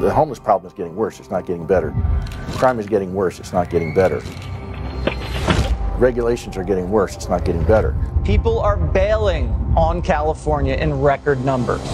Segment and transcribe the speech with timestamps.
[0.00, 1.94] The homeless problem is getting worse, it's not getting better.
[2.52, 4.22] Crime is getting worse, it's not getting better.
[5.98, 7.94] Regulations are getting worse, it's not getting better.
[8.24, 11.86] People are bailing on California in record numbers.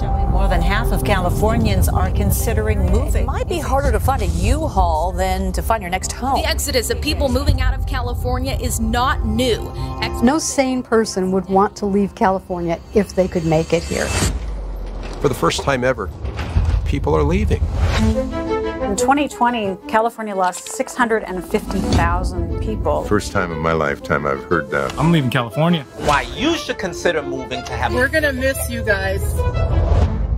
[0.00, 3.24] Showing more than half of Californians are considering moving.
[3.24, 6.40] It might be harder to find a U-Haul than to find your next home.
[6.40, 9.70] The exodus of people moving out of California is not new.
[10.00, 14.06] Ex- no sane person would want to leave California if they could make it here.
[15.20, 16.08] For the first time ever,
[16.92, 17.62] people are leaving.
[18.82, 23.02] In 2020, California lost 650,000 people.
[23.04, 24.92] First time in my lifetime I've heard that.
[24.98, 25.84] I'm leaving California.
[26.04, 27.94] Why you should consider moving to have.
[27.94, 29.22] We're gonna miss you guys.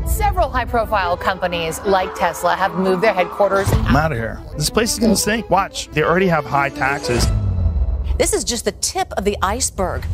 [0.06, 3.66] Several high profile companies like Tesla have moved their headquarters.
[3.72, 4.40] I'm out of here.
[4.56, 5.50] This place is gonna stink.
[5.50, 7.26] Watch, they already have high taxes.
[8.16, 10.06] This is just the tip of the iceberg.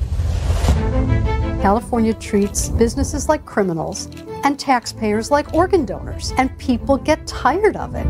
[1.60, 4.08] California treats businesses like criminals
[4.44, 8.06] and taxpayers like organ donors, and people get tired of it.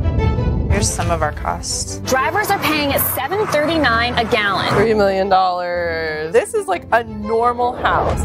[0.70, 1.98] Here's some of our costs.
[2.00, 4.67] Drivers are paying at $7.39 a gallon.
[4.67, 6.33] $3 million.
[6.33, 8.20] This is like a normal house.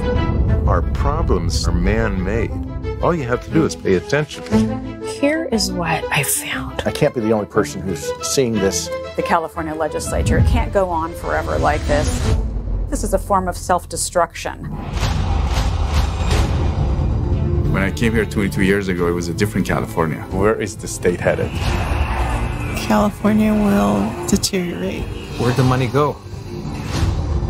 [0.67, 2.51] Our problems are man made.
[3.01, 5.01] All you have to do is pay attention.
[5.03, 6.81] Here is what I found.
[6.85, 8.89] I can't be the only person who's seeing this.
[9.15, 12.35] The California legislature can't go on forever like this.
[12.89, 14.65] This is a form of self destruction.
[17.75, 20.21] When I came here 22 years ago, it was a different California.
[20.31, 21.51] Where is the state headed?
[22.79, 25.03] California will deteriorate.
[25.37, 26.15] Where'd the money go?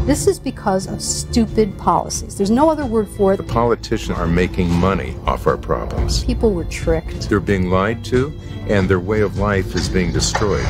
[0.08, 2.36] This is because of stupid policies.
[2.36, 3.38] There's no other word for it.
[3.38, 6.24] The politicians are making money off our problems.
[6.24, 7.30] People were tricked.
[7.30, 8.34] They're being lied to,
[8.68, 10.66] and their way of life is being destroyed.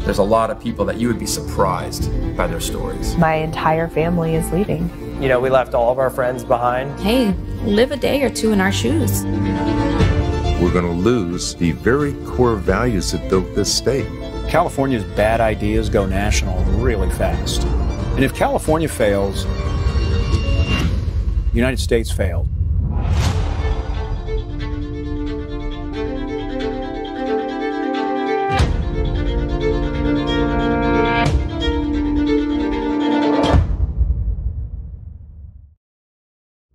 [0.00, 3.16] There's a lot of people that you would be surprised by their stories.
[3.16, 4.90] My entire family is leaving.
[5.22, 6.98] You know, we left all of our friends behind.
[7.00, 7.32] Hey,
[7.64, 9.22] live a day or two in our shoes.
[10.60, 14.06] We're going to lose the very core values that built this state.
[14.48, 17.62] California's bad ideas go national really fast.
[18.14, 20.88] And if California fails, the
[21.52, 22.48] United States failed.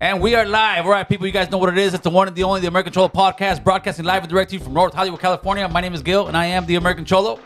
[0.05, 0.85] And we are live.
[0.85, 1.95] All right, people, you guys know what it is.
[1.95, 4.57] It's the one and the only, the American Cholo podcast, broadcasting live and direct to
[4.57, 5.67] you from North Hollywood, California.
[5.67, 7.39] My name is Gil, and I am the American Cholo.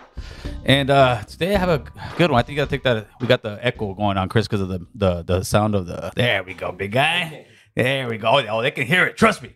[0.65, 1.85] And uh, today I have a
[2.17, 2.37] good one.
[2.37, 4.85] I think I think that we got the echo going on, Chris, because of the,
[4.93, 6.11] the the sound of the.
[6.17, 7.47] There we go, big guy.
[7.77, 8.45] There we go.
[8.49, 9.15] Oh, they can hear it.
[9.15, 9.55] Trust me.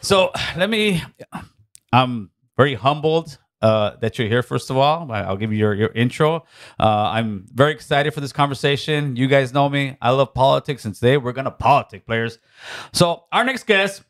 [0.00, 1.02] So let me.
[1.92, 4.42] I'm very humbled uh, that you're here.
[4.42, 6.44] First of all, I'll give you your your intro.
[6.78, 9.16] Uh, I'm very excited for this conversation.
[9.16, 9.96] You guys know me.
[10.00, 12.38] I love politics, and today we're gonna politic, players.
[12.92, 14.02] So our next guest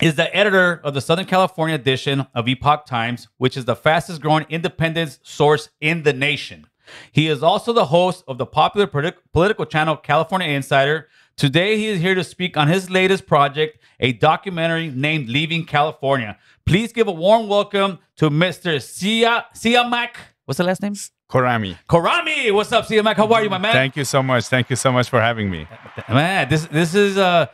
[0.00, 4.20] is the editor of the Southern California edition of Epoch Times, which is the fastest
[4.20, 6.66] growing independent source in the nation.
[7.12, 11.08] He is also the host of the popular politi- political channel California Insider.
[11.38, 16.36] Today, he is here to speak on his latest project, a documentary named Leaving California.
[16.66, 18.74] Please give a warm welcome to Mr.
[18.80, 20.16] Siamak.
[20.46, 20.94] What's the last name?
[21.30, 21.78] Khorrami.
[21.88, 22.52] Khorrami.
[22.52, 23.14] What's up, Siamak?
[23.14, 23.72] How are you, my man?
[23.72, 24.46] Thank you so much.
[24.46, 25.68] Thank you so much for having me.
[26.08, 27.46] Man, this this is uh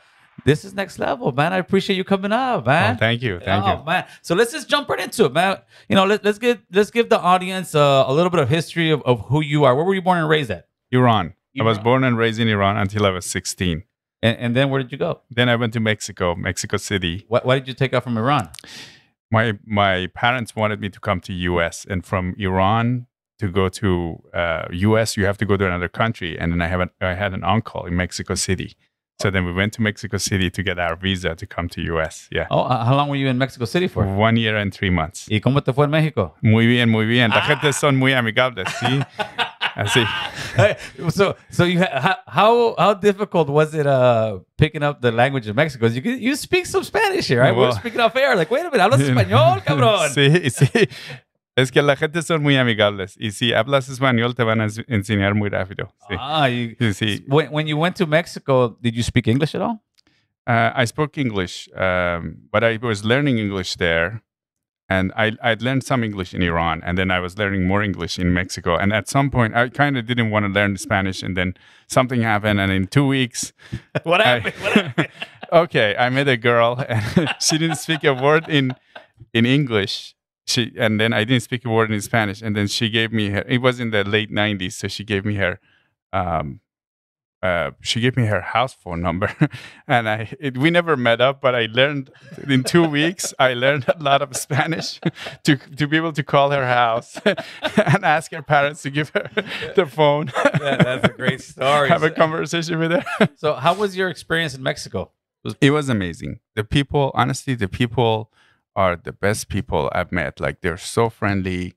[0.47, 1.53] this is next level, man.
[1.53, 2.95] I appreciate you coming up, man.
[2.95, 3.39] Oh, thank you.
[3.39, 3.85] Thank oh, you.
[3.85, 4.07] man.
[4.23, 5.59] So let's just jump right into it, man.
[5.91, 8.91] You know, let, let's get let's give the audience uh, a little bit of history
[8.93, 9.77] of, of who you are.
[9.77, 10.69] Where were you born and raised at?
[10.91, 11.35] Iran.
[11.59, 13.85] I was born and raised in Iran until I was 16.
[14.23, 15.21] And, and then where did you go?
[15.31, 17.25] Then I went to Mexico, Mexico City.
[17.29, 18.49] Why, why did you take off from Iran?
[19.31, 23.07] My my parents wanted me to come to US and from Iran
[23.41, 26.69] to go to uh, US you have to go to another country and then I
[26.69, 28.75] have an, I had an uncle in Mexico City.
[29.23, 32.29] So then we went to Mexico City to get our visa to come to US.
[32.33, 32.47] Yeah.
[32.51, 34.05] Oh, uh, how long were you in Mexico City for?
[34.05, 35.29] One year and three months.
[35.31, 36.35] ¿Y cómo te fue en México?
[36.43, 37.31] Muy bien, muy bien.
[37.31, 37.47] La Ah.
[37.47, 39.01] gente son muy amigables, ¿sí?
[39.75, 40.05] Así.
[40.57, 40.77] Hey,
[41.11, 45.57] so so you ha- how how difficult was it uh picking up the language of
[45.57, 45.87] Mexico?
[45.89, 47.55] You you speak some Spanish here, right?
[47.55, 48.37] We're Well- speaking off air.
[48.37, 50.11] Like, wait a minute, hablas español, cabrón.
[50.11, 50.89] Sí, sí.
[51.57, 53.15] Es que la gente son muy amigables.
[53.17, 55.93] Y si hablas español, te van a enseñar muy rápido.
[56.09, 56.17] Sí.
[56.19, 57.25] Ah, you, Sí, sí.
[57.29, 59.81] when when you went to Mexico, did you speak English at all?
[60.47, 64.21] Uh, I spoke English, um, but I was learning English there.
[64.89, 68.19] And I, I'd learned some English in Iran, and then I was learning more English
[68.19, 68.77] in Mexico.
[68.77, 71.55] And at some point, I kind of didn't want to learn Spanish, and then
[71.87, 72.61] something happened.
[72.61, 73.55] And in two weeks,
[74.03, 74.55] What I- happened?
[74.63, 75.09] What happened?
[75.53, 78.75] okay, I met a girl, and she didn't speak a word in
[79.33, 80.15] in English.
[80.47, 83.31] She and then I didn't speak a word in Spanish, and then she gave me
[83.31, 83.43] her.
[83.49, 85.59] It was in the late '90s, so she gave me her
[86.13, 86.61] um,
[87.45, 89.31] uh, she gave me her house phone number,
[89.87, 92.11] and I it, we never met up, but I learned
[92.49, 93.35] in two weeks.
[93.39, 94.99] I learned a lot of Spanish
[95.45, 99.29] to to be able to call her house and ask her parents to give her
[99.77, 100.33] the phone.
[100.59, 101.91] Yeah, that's a great story.
[101.91, 103.29] Have a conversation with her.
[103.37, 105.11] so, how was your experience in Mexico?
[105.61, 106.41] It was amazing.
[106.55, 108.33] The people, honestly, the people
[108.75, 110.41] are the best people I've met.
[110.41, 111.75] Like they're so friendly.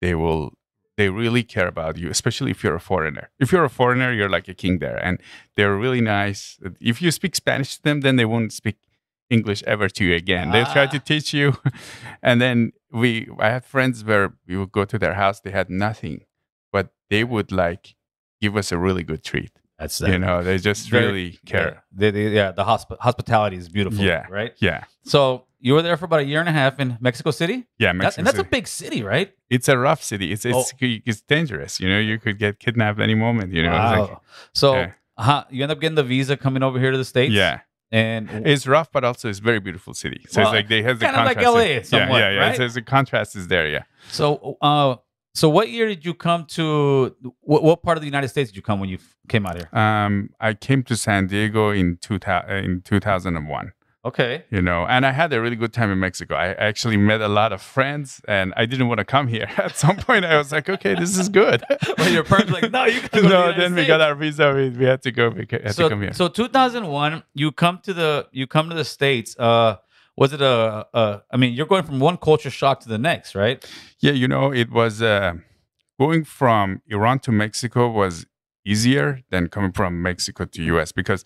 [0.00, 0.52] They will
[0.98, 3.30] they really care about you, especially if you're a foreigner.
[3.38, 5.20] If you're a foreigner, you're like a king there, and
[5.54, 6.58] they're really nice.
[6.80, 8.78] If you speak Spanish to them, then they won't speak
[9.30, 10.48] English ever to you again.
[10.48, 10.52] Ah.
[10.52, 11.56] They try to teach you,
[12.22, 13.28] and then we.
[13.38, 15.38] I had friends where we would go to their house.
[15.40, 16.24] They had nothing,
[16.72, 17.94] but they would like
[18.40, 19.52] give us a really good treat.
[19.78, 20.10] That's that.
[20.10, 21.70] you know they just really care.
[21.74, 24.04] Yeah, they, they, yeah the hosp- hospitality is beautiful.
[24.04, 24.52] Yeah, right.
[24.58, 24.82] Yeah.
[25.04, 27.66] So you were there for about a year and a half in Mexico City.
[27.78, 28.48] Yeah, Mexico that, and that's City.
[28.48, 29.32] a big city, right?
[29.50, 30.32] It's a rough city.
[30.32, 30.76] It's it's, Oh.
[30.80, 31.80] it's dangerous.
[31.80, 33.52] You know, you could get kidnapped any moment.
[33.52, 34.00] You know, Wow.
[34.00, 34.18] like-
[34.54, 34.90] so yeah.
[35.18, 37.32] huh, you end up getting the visa coming over here to the states.
[37.32, 37.60] yeah.
[37.90, 40.20] and It's rough, but also it's very beautiful city.
[40.28, 41.56] So Well, it's like they has the kinda like contrast.
[41.56, 42.40] LA yeah, somewhat, yeah, yeah.
[42.40, 42.60] right?
[42.60, 43.66] It's, the contrast is there.
[43.66, 43.84] Yeah.
[44.10, 44.96] So, uh,
[45.34, 47.14] so what year did you come to?
[47.40, 49.56] What, what part of the United States did you come when you f- came out
[49.56, 49.68] here?
[49.72, 53.72] Um, I came to San Diego in two thousand in two thousand and one.
[54.04, 54.44] Okay.
[54.50, 56.34] You know, and I had a really good time in Mexico.
[56.36, 59.48] I actually met a lot of friends, and I didn't want to come here.
[59.56, 61.62] At some point, I was like, okay, this is good.
[61.98, 64.14] Well, your parents were like, no, you to the no, United then we got our
[64.14, 64.54] visa.
[64.54, 65.30] We, we had to go.
[65.30, 66.12] We had to So, come here.
[66.12, 69.36] so 2001, you come to the you come to the states.
[69.38, 69.76] Uh,
[70.16, 71.22] was it a, a?
[71.32, 73.64] I mean, you're going from one culture shock to the next, right?
[73.98, 75.34] Yeah, you know, it was uh,
[75.98, 78.26] going from Iran to Mexico was
[78.64, 81.24] easier than coming from Mexico to US because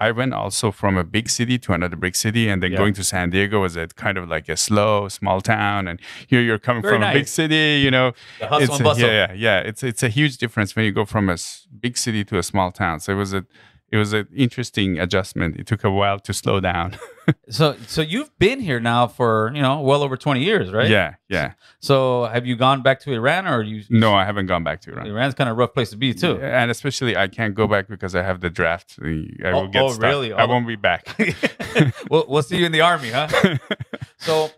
[0.00, 2.78] I went also from a big city to another big city, and then Yeah.
[2.78, 6.40] going to San Diego was a kind of like a slow, small town, and here
[6.40, 7.80] you're coming Very from a big city.
[7.84, 9.58] You know, The hustle it's and a- yeah, yeah, yeah.
[9.60, 11.36] It's it's a huge difference when you go from a
[11.80, 13.00] big city to a small town.
[13.00, 13.44] So it was a
[13.90, 15.56] it was an interesting adjustment.
[15.56, 16.96] It took a while to slow down.
[17.48, 20.88] So, so you've been here now for you know well over 20 years, right?
[20.90, 21.52] Yeah, yeah.
[21.80, 23.84] So, have you gone back to Iran, or you?
[23.88, 25.06] No, I haven't gone back to Iran.
[25.06, 26.40] Iran's kind of a rough place to be too.
[26.40, 28.98] And especially, I can't go back because I have the draft.
[29.00, 30.02] I Oh- will get oh, stuck.
[30.02, 30.32] really?
[30.32, 30.48] I Oh.
[30.48, 31.06] won't be back.
[32.10, 33.28] we'll, we'll see you in the army, huh?
[34.18, 34.50] so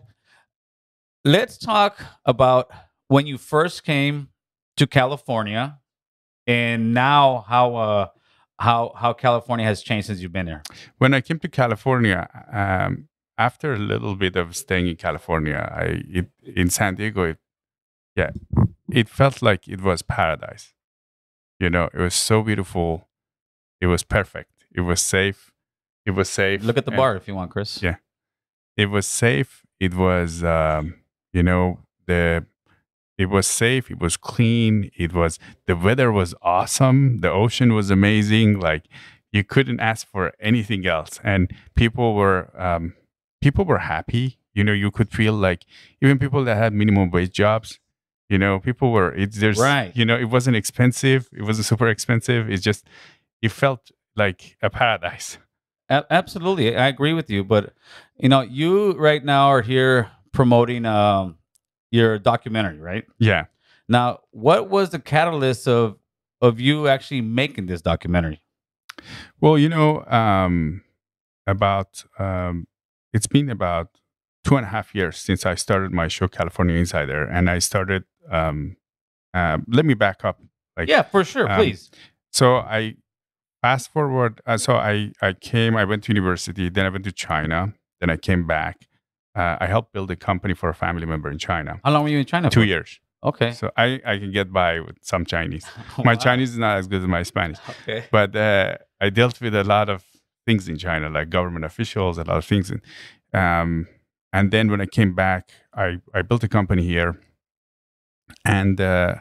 [1.23, 2.71] let's talk about
[3.07, 4.29] when you first came
[4.77, 5.79] to California
[6.47, 8.07] and now how uh
[8.59, 10.63] how how California has changed since you've been there.
[10.97, 13.07] when I came to California, um,
[13.37, 17.37] after a little bit of staying in California, I it, in San Diego, it,
[18.15, 18.31] yeah,
[18.91, 20.73] it felt like it was paradise.
[21.59, 23.07] You know, it was so beautiful.
[23.81, 24.65] It was perfect.
[24.71, 25.51] It was safe.
[26.05, 26.63] It was safe.
[26.63, 27.81] Look at the and- bar if you want, Chris.
[27.81, 27.95] Yeah,
[28.77, 29.65] it was safe.
[29.79, 30.95] It was, um,
[31.33, 32.45] you know, the
[33.23, 33.89] it was safe.
[33.89, 34.91] It was clean.
[35.03, 37.21] It was the weather was awesome.
[37.21, 38.59] The ocean was amazing.
[38.59, 38.83] Like
[39.31, 41.19] you couldn't ask for anything else.
[41.23, 41.41] And
[41.75, 42.93] people were um,
[43.41, 44.25] people were happy.
[44.53, 45.61] You know, you could feel like
[46.01, 47.79] even people that had minimum wage jobs.
[48.29, 49.13] You know, people were.
[49.13, 49.91] It's there's Right.
[49.95, 51.29] You know, it wasn't expensive.
[51.39, 52.49] It wasn't super expensive.
[52.49, 52.85] It's just
[53.41, 55.37] it felt like a paradise.
[55.89, 57.43] A- absolutely, I agree with you.
[57.43, 57.73] But
[58.17, 61.37] you know, you right now are here promoting um
[61.93, 63.05] your documentary, right?
[63.19, 63.45] Yeah.
[63.87, 65.97] Now, what was the catalyst of
[66.41, 68.41] of you actually making this documentary?
[69.39, 70.81] Well, you know, um,
[71.45, 72.65] about um,
[73.13, 73.89] it's been about
[74.43, 78.03] two and a half years since I started my show, California Insider, and I started.
[78.29, 78.77] Um,
[79.33, 80.39] uh, let me back up.
[80.75, 81.91] Like, yeah, for sure, um, please.
[82.31, 82.95] So I
[83.61, 84.41] fast forward.
[84.47, 85.75] Uh, so I I came.
[85.75, 86.69] I went to university.
[86.69, 87.73] Then I went to China.
[87.99, 88.87] Then I came back.
[89.35, 91.79] Uh, I helped build a company for a family member in China.
[91.83, 92.49] How long were you in China?
[92.49, 92.65] Two for?
[92.65, 92.99] years.
[93.23, 93.51] Okay.
[93.53, 95.65] So I, I can get by with some Chinese.
[96.03, 97.57] My Chinese is not as good as my Spanish.
[97.69, 98.03] Okay.
[98.11, 100.03] But uh, I dealt with a lot of
[100.45, 102.69] things in China, like government officials, a lot of things.
[102.69, 102.81] And,
[103.33, 103.87] um,
[104.33, 107.19] and then when I came back, I, I built a company here.
[108.43, 109.15] And uh,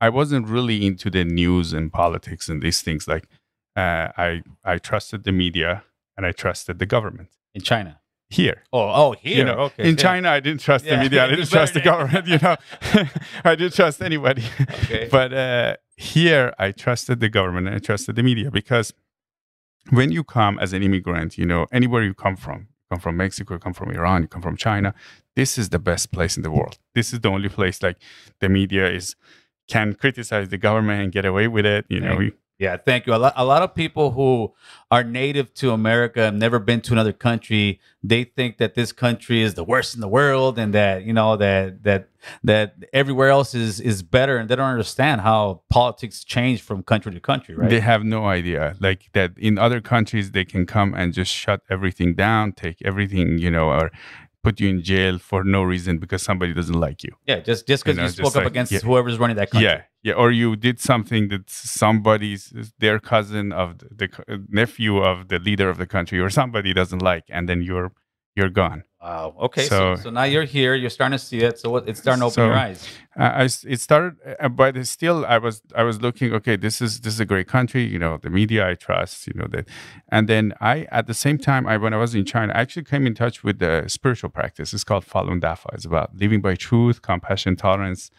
[0.00, 3.06] I wasn't really into the news and politics and these things.
[3.06, 3.28] Like
[3.76, 5.84] uh, I, I trusted the media
[6.16, 8.00] and I trusted the government in China.
[8.32, 8.62] Here.
[8.72, 9.38] Oh, oh, here.
[9.38, 9.84] You know, okay.
[9.88, 10.02] in yeah.
[10.06, 11.24] China, I didn't trust Yeah, the media.
[11.24, 12.26] I didn't trust the government.
[12.26, 12.56] You know,
[13.44, 14.42] I didn't trust anybody.
[14.60, 15.08] Okay.
[15.16, 18.92] But uh, here, I trusted the government and I trusted the media because
[19.90, 23.16] when you come as an immigrant, you know, anywhere you come from, you come from
[23.16, 24.94] Mexico, you come from Iran, you come from China,
[25.36, 26.78] this is the best place in the world.
[26.94, 27.98] This is the only place like
[28.40, 29.16] the media is
[29.68, 31.84] can criticize the government and get away with it.
[31.88, 32.32] You know, Right.
[32.62, 33.14] Yeah, thank you.
[33.14, 34.54] A lot, a lot of people who
[34.88, 37.80] are native to America have never been to another country.
[38.04, 41.36] They think that this country is the worst in the world, and that you know
[41.38, 42.10] that that
[42.44, 47.10] that everywhere else is is better, and they don't understand how politics change from country
[47.12, 47.56] to country.
[47.56, 47.68] Right?
[47.68, 49.32] They have no idea, like that.
[49.36, 53.70] In other countries, they can come and just shut everything down, take everything, you know,
[53.70, 53.90] or
[54.42, 57.12] put you in jail for no reason because somebody doesn't like you.
[57.26, 58.80] Yeah, just just because you, know, you, spoke up like- against yeah.
[58.80, 59.68] whoever's running that country.
[59.68, 64.98] Yeah, yeah, or you did something that somebody's their cousin of the, the uh, nephew
[64.98, 67.92] of the leader of the country or somebody doesn't like, and then you're
[68.34, 68.84] you're gone.
[69.02, 69.34] Wow.
[69.46, 69.62] Okay.
[69.64, 70.74] So, So- so now you're here.
[70.76, 71.58] You're starting to see it.
[71.58, 72.86] So what, it's starting to open So, your eyes.
[73.16, 76.32] I s- it started, uh, but it's still I was I was looking.
[76.32, 77.82] Okay, this is this is a great country.
[77.82, 79.26] You know, the media I trust.
[79.26, 79.68] You know that,
[80.08, 82.84] and then I at the same time I when I was in China, I actually
[82.84, 84.72] came in touch with the spiritual practice.
[84.72, 85.74] It's called Falun Dafa.
[85.74, 88.10] It's about living by truth, compassion, tolerance.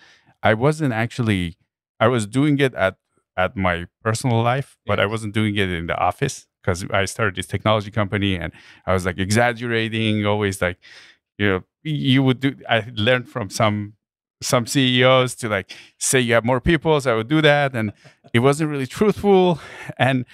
[0.43, 1.57] I wasn't actually
[1.99, 2.97] I was doing it at
[3.37, 7.35] at my personal life, but I wasn't doing it in the office because I started
[7.35, 8.53] this technology company and
[8.85, 10.77] I was like exaggerating, always like,
[11.37, 12.55] you know, you would do.
[12.69, 13.93] I learned from some
[14.41, 17.91] some CEOs to like say you have more people, so I would do that, and
[18.33, 19.59] it wasn't really truthful.
[19.97, 20.25] And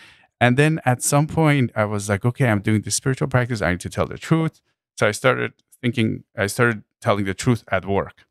[0.41, 3.61] and then at some point, I was like, okay, I'm doing this spiritual practice.
[3.61, 4.61] I need to tell the truth.
[4.97, 6.23] So I started thinking.
[6.37, 8.25] I started telling the truth at work.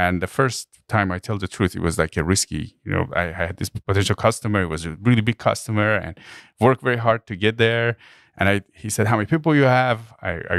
[0.00, 2.74] And the first time I tell the truth, it was like a risky.
[2.84, 4.62] You know, I had this potential customer.
[4.62, 6.18] It was a really big customer, and
[6.58, 7.98] worked very hard to get there.
[8.38, 10.56] And I, he said, "How many people you have?" I, I,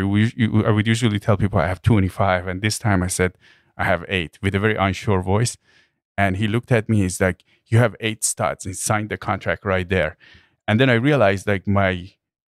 [0.67, 3.31] I would usually tell people I have 25, and this time I said
[3.75, 5.57] I have eight with a very unsure voice.
[6.15, 6.97] And he looked at me.
[7.01, 10.17] He's like, "You have eight studs." He signed the contract right there.
[10.67, 11.93] And then I realized like my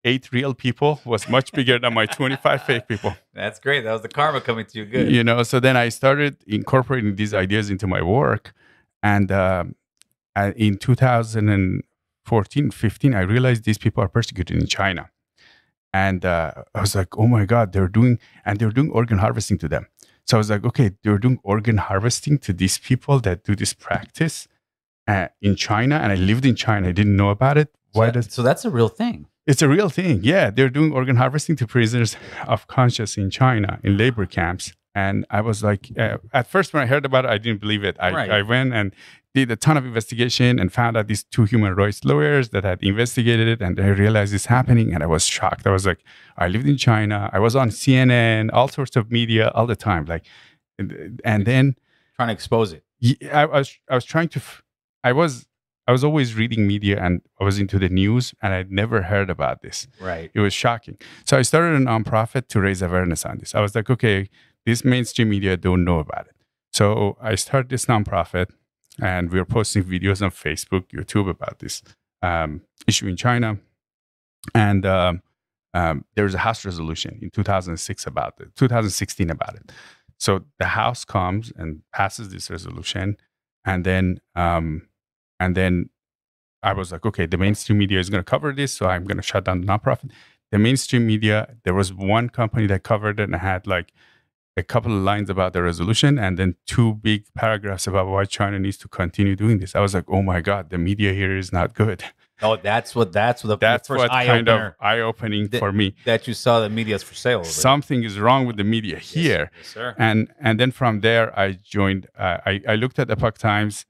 [0.03, 3.15] eight real people was much bigger than my 25 fake people.
[3.33, 3.83] That's great.
[3.83, 4.85] That was the karma coming to you.
[4.85, 5.11] Good.
[5.11, 8.53] You know, so then I started incorporating these ideas into my work.
[9.03, 9.75] And um,
[10.55, 15.09] in 2014, 15, I realized these people are persecuted in China.
[15.91, 19.57] And uh, I was like, oh my God, they're doing, and they're doing organ harvesting
[19.59, 19.87] to them.
[20.25, 23.73] So I was like, okay, they're doing organ harvesting to these people that do this
[23.73, 24.47] practice
[25.07, 25.95] uh, in China.
[25.95, 26.89] And I lived in China.
[26.89, 27.73] I didn't know about it.
[27.93, 29.25] Why does So that's a real thing.
[29.51, 30.15] It's a real thing.
[30.33, 32.11] Yeah, they're doing organ harvesting to prisoners
[32.53, 34.65] of conscience in China in labor camps.
[34.95, 37.83] And I was like, uh, at first when I heard about it, I didn't believe
[37.89, 37.95] it.
[37.99, 38.31] I, Right.
[38.39, 38.87] I went and
[39.37, 42.79] did a ton of investigation and found out these two human rights lawyers that had
[42.83, 44.87] investigated it, and I realized it's happening.
[44.93, 45.63] And I was shocked.
[45.67, 46.01] I was like,
[46.37, 47.17] I lived in China.
[47.31, 50.03] I was on CNN, all sorts of media all the time.
[50.13, 50.25] Like,
[50.79, 51.75] and, and then
[52.15, 52.83] Trying to expose it.
[53.31, 54.61] I was I was trying to f-
[55.09, 55.31] I was
[55.89, 59.31] I was always reading media and I was into the news and I'd never heard
[59.31, 59.87] about this.
[59.99, 60.29] Right.
[60.35, 60.99] It was shocking.
[61.25, 63.55] So I started a nonprofit to raise awareness on this.
[63.55, 64.29] I was like, okay,
[64.67, 66.35] this mainstream media don't know about it.
[66.71, 68.51] So I started this nonprofit
[69.01, 71.81] and we were posting videos on Facebook, YouTube about this
[72.21, 73.57] um, issue in China.
[74.53, 75.23] And um,
[75.73, 79.71] um, there was a House resolution in 2006 about it, 2016 about it.
[80.19, 83.17] So the House comes and passes this resolution,
[83.65, 84.88] and then um,
[85.39, 85.89] and then
[86.63, 89.17] I was like, okay, the mainstream media is going to cover this, so I'm going
[89.17, 90.11] to shut down the nonprofit.
[90.51, 93.93] The mainstream media, there was one company that covered it and had like
[94.57, 98.59] a couple of lines about the resolution, and then two big paragraphs about why China
[98.59, 99.75] needs to continue doing this.
[99.75, 102.03] I was like, oh my god, the media here is not good.
[102.41, 105.71] Oh, that's what that's what the That's first what eye kind of eye opening for
[105.73, 105.95] me.
[106.05, 107.43] that you saw the media's for sale.
[107.43, 109.51] something is wrong with the media here.
[109.57, 109.93] yes, sir.
[109.97, 112.07] And and then from there, I joined.
[112.17, 113.85] Uh, I I looked at the Epoch Times,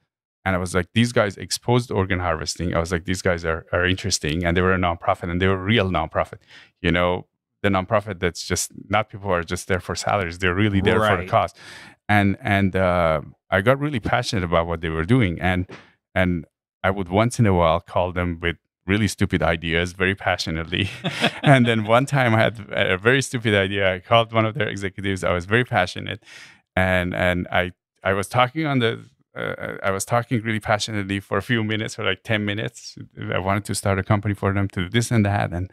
[0.46, 2.74] and I was like, these guys exposed organ harvesting.
[2.76, 5.48] I was like, these guys are are interesting, and they were a nonprofit, and they
[5.48, 6.40] were a real nonprofit.
[6.82, 7.28] You know,
[7.64, 10.40] the nonprofit that's just not people are just there for salaries.
[10.40, 11.30] They're really there for the Right.
[11.30, 11.54] cause.
[12.08, 15.68] And and uh, I got really passionate about what they were doing, and
[16.16, 16.46] and
[16.84, 18.56] I would once in a while call them with
[18.88, 20.90] really stupid ideas very passionately.
[21.44, 23.94] and then one time I had a very stupid idea.
[23.94, 25.24] I called one of their executives.
[25.24, 26.24] I was very passionate,
[26.76, 29.06] and and I I was talking on the.
[29.36, 32.98] Uh, I was talking really passionately for a few minutes, for like ten minutes.
[33.34, 35.72] I wanted to start a company for them to do this and that, and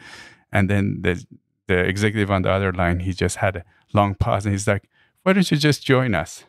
[0.52, 1.24] and then the
[1.66, 4.88] the executive on the other line, he just had a long pause, and he's like,
[5.22, 6.44] "Why don't you just join us?"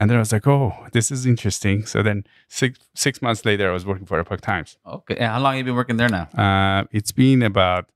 [0.00, 3.70] And then I was like, "Oh, this is interesting." So then six six months later,
[3.70, 4.78] I was working for Epoch Times.
[4.86, 5.16] Okay.
[5.16, 6.28] And how long have you been working there now?
[6.36, 7.90] Uh, it's been about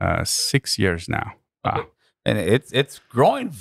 [0.00, 1.32] uh, six years now.
[1.64, 1.86] Wow.
[2.24, 3.52] And it's it's growing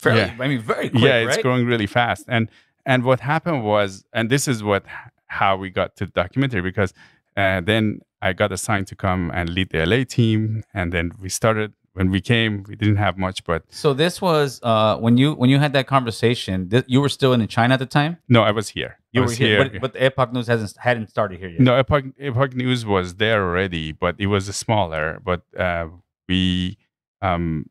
[0.00, 0.20] fairly.
[0.20, 0.36] Yeah.
[0.38, 1.02] I mean, very quick.
[1.02, 1.42] yeah, it's right?
[1.42, 2.24] growing really fast.
[2.28, 2.48] And
[2.88, 4.82] and what happened was, and this is what
[5.26, 6.92] how we got to the documentary because
[7.36, 11.28] uh, then I got assigned to come and lead the LA team, and then we
[11.28, 15.34] started when we came, we didn't have much, but So this was uh, when you
[15.34, 16.68] when you had that conversation.
[16.70, 18.18] Th- you were still in China at the time.
[18.28, 18.98] no, I was here.
[19.12, 21.60] You I were was here, But, but the Epoch News hasn't hadn't started here yet.
[21.60, 25.20] No, Epoch, Epoch News was there already, but it was smaller.
[25.24, 25.88] But uh,
[26.28, 26.78] we,
[27.20, 27.66] um,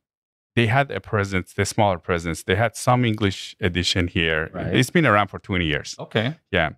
[0.57, 2.41] they had a presence, the smaller presence.
[2.41, 4.49] They had some English edition here.
[4.51, 4.75] Right.
[4.75, 5.95] It's been around for 20 years.
[5.99, 6.35] Okay.
[6.51, 6.69] Yeah.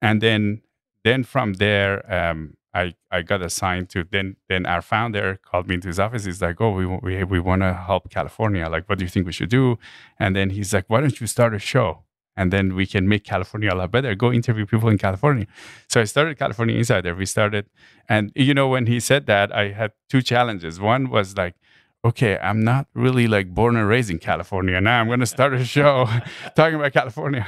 [0.00, 0.62] And then,
[1.04, 5.74] then from there, um, I, I got assigned to then then our founder called me
[5.74, 6.24] into his office.
[6.24, 8.66] He's like, "Oh, we we we want to help California.
[8.74, 9.78] Like, what do you think we should do?"
[10.18, 12.04] And then he's like, "Why don't you start a show?"
[12.36, 14.14] and then we can make California a lot better.
[14.14, 15.46] Go interview people in California.
[15.88, 17.14] So I started California Insider.
[17.14, 17.66] We started,
[18.08, 20.80] and you know, when he said that, I had two challenges.
[20.80, 21.54] One was like,
[22.04, 24.80] okay, I'm not really like born and raised in California.
[24.80, 26.06] Now I'm going to start a show
[26.56, 27.46] talking about California.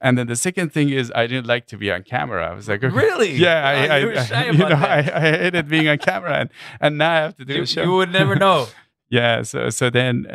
[0.00, 2.48] And then the second thing is I didn't like to be on camera.
[2.48, 3.32] I was like, okay, Really?
[3.32, 4.86] Yeah, Oh, I, I, you were shy you about know.
[4.86, 7.66] I, I hated being on camera, and, and now I have to do You- a
[7.66, 7.82] show.
[7.82, 8.68] you would never know.
[9.10, 9.42] yeah.
[9.42, 10.26] So so then,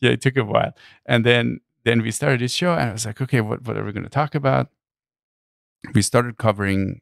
[0.00, 0.72] yeah, it took a while,
[1.06, 3.84] and then then we started this show, and I was like, okay, what what are
[3.84, 4.68] we going to talk about?
[5.94, 7.00] We started covering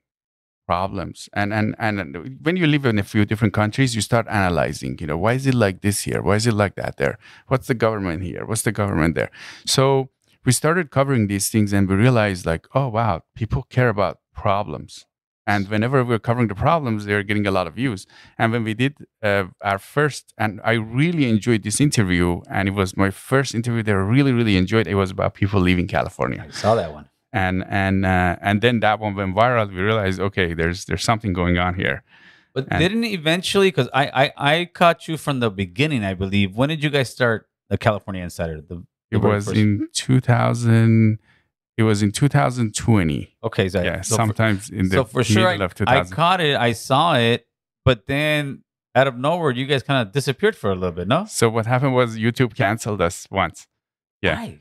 [0.66, 1.28] problems.
[1.32, 5.06] And and and when you live in a few different countries you start analyzing you
[5.06, 6.20] know why is it like this here?
[6.22, 7.18] Why is it like that there?
[7.48, 8.44] What's the government here?
[8.44, 9.30] What's the government there?
[9.64, 10.10] So
[10.44, 15.06] we started covering these things and we realized like oh wow people care about problems.
[15.48, 18.04] And whenever we're covering the problems they're getting a lot of views.
[18.36, 22.74] And when we did uh, our first and i really enjoyed this interview and it
[22.82, 26.44] was my first interview that i really really enjoyed it was about people leaving california.
[26.48, 27.08] I saw that one.
[27.32, 29.68] And and uh, and then that one went viral.
[29.68, 32.02] We realized, okay, there's there's something going on here.
[32.54, 33.68] But And- didn't eventually?
[33.68, 36.56] Because I, I I caught you from the beginning, I believe.
[36.56, 38.60] When did you guys start the California Insider?
[38.62, 41.18] The, the It was first- in 2000.
[41.76, 43.36] It was in 2020.
[43.44, 46.56] Okay, so Yeah, so for- sometimes in the so for sure I, I caught it,
[46.56, 47.46] I saw it,
[47.84, 48.62] but then
[48.94, 51.06] out of nowhere, you guys kind of disappeared for a little bit.
[51.06, 53.66] No, So what happened was YouTube canceled us once.
[54.22, 54.36] Yeah.
[54.40, 54.60] Why?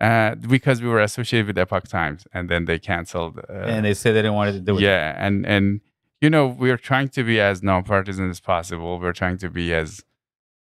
[0.00, 3.38] Uh, because we were associated with Epoch Times, and then they canceled.
[3.38, 4.82] Uh, and they said they didn't want to do it.
[4.82, 5.80] yeah, and and
[6.20, 8.98] you know we're trying to be as nonpartisan as possible.
[9.00, 10.04] We're trying to be as,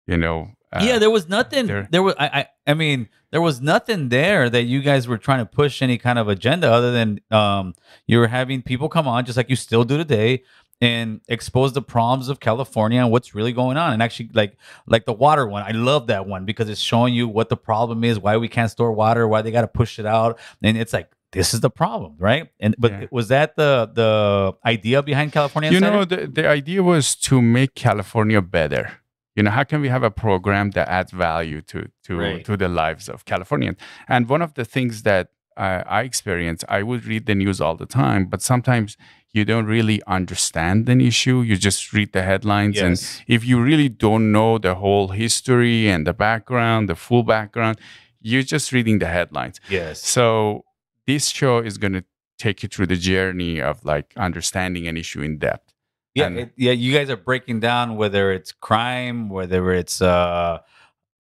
[0.06, 0.52] you know.
[0.72, 1.66] Uh, yeah, there was nothing.
[1.66, 5.18] there- There was, I, I, I mean, there was nothing there that you guys were
[5.18, 7.74] trying to push any kind of agenda other than um,
[8.06, 10.42] you were having people come on, just like you still do today,
[10.80, 13.92] and expose the problems of California and what's really going on.
[13.94, 14.56] And actually, like,
[14.86, 18.04] like the water one, I love that one because it's showing you what the problem
[18.04, 20.92] is, why we can't store water, why they got to push it out, and it's
[20.92, 21.08] like.
[21.32, 22.48] This is the problem, right?
[22.60, 25.70] And but was that the the idea behind California?
[25.70, 28.84] you know the, the idea was to make california better
[29.34, 32.44] you know how can we have a program that adds value to to Right.
[32.46, 33.76] to the lives of californians
[34.08, 35.24] and one of the things that
[35.58, 38.96] uh, i experience i would read the news all the time but sometimes
[39.36, 42.84] you don't really understand an issue you just read the headlines Yes.
[42.86, 42.94] and
[43.36, 47.78] if you really don't know the whole history and the background the full background
[48.20, 50.02] you're just reading the headlines Yes.
[50.02, 50.64] so
[51.06, 52.04] this show is going to
[52.38, 55.72] take you through the journey of like understanding an issue in depth
[56.14, 56.72] Yeah, it, yeah.
[56.72, 60.60] You guys are breaking down whether it's crime, whether it's uh,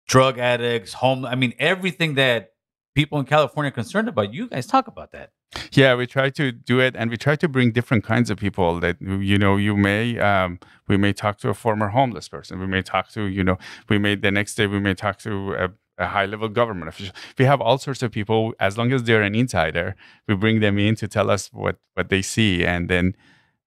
[0.08, 1.26] drug addicts, home.
[1.26, 2.52] I mean, everything that
[2.94, 4.32] people in California are concerned about.
[4.32, 5.28] You guys talk about that.
[5.72, 8.80] Yeah, we try to do it, and we try to bring different kinds of people.
[8.80, 12.58] That you know, you may um, we may talk to a former homeless person.
[12.60, 15.54] We may talk to you know, we may the next day we may talk to
[15.54, 17.14] a, a high level government official.
[17.38, 18.54] We have all sorts of people.
[18.60, 19.94] As long as they're an insider,
[20.28, 23.14] we bring them in to tell us what what they see, and then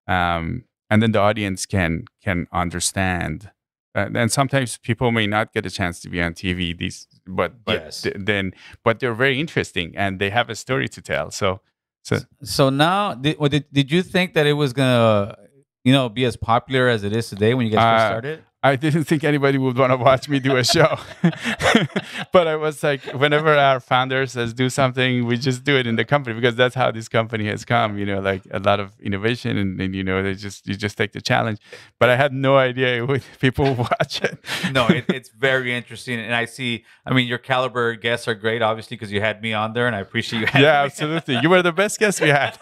[0.07, 3.51] um, and then the audience can can understand.
[3.95, 6.77] Uh, and sometimes people may not get a chance to be on TV.
[6.77, 8.01] These, but but Yes.
[8.03, 11.31] th- then but they're very interesting and they have a story to tell.
[11.31, 11.61] So
[12.03, 15.35] so So now, did, did did you think that it was gonna,
[15.83, 18.43] you know, be as popular as it is today when you guys first Uh, started?
[18.61, 20.97] I didn't think anybody would want to watch me do a show.
[22.33, 25.95] but I was like, whenever our founder says do something, we just do it in
[25.95, 27.97] the company because that's how this company has come.
[27.97, 30.97] You know, like a lot of innovation, and, and you know, they just you just
[30.97, 31.59] take the challenge.
[31.99, 34.37] But I had no idea would people would watch it.
[34.73, 36.83] no, it, it's very interesting, and I see.
[37.05, 39.95] I mean, your caliber guests are great, obviously, because you had me on there, and
[39.95, 40.45] I appreciate you.
[40.47, 41.39] having yeah, absolutely.
[41.41, 42.57] You were the best guest we had.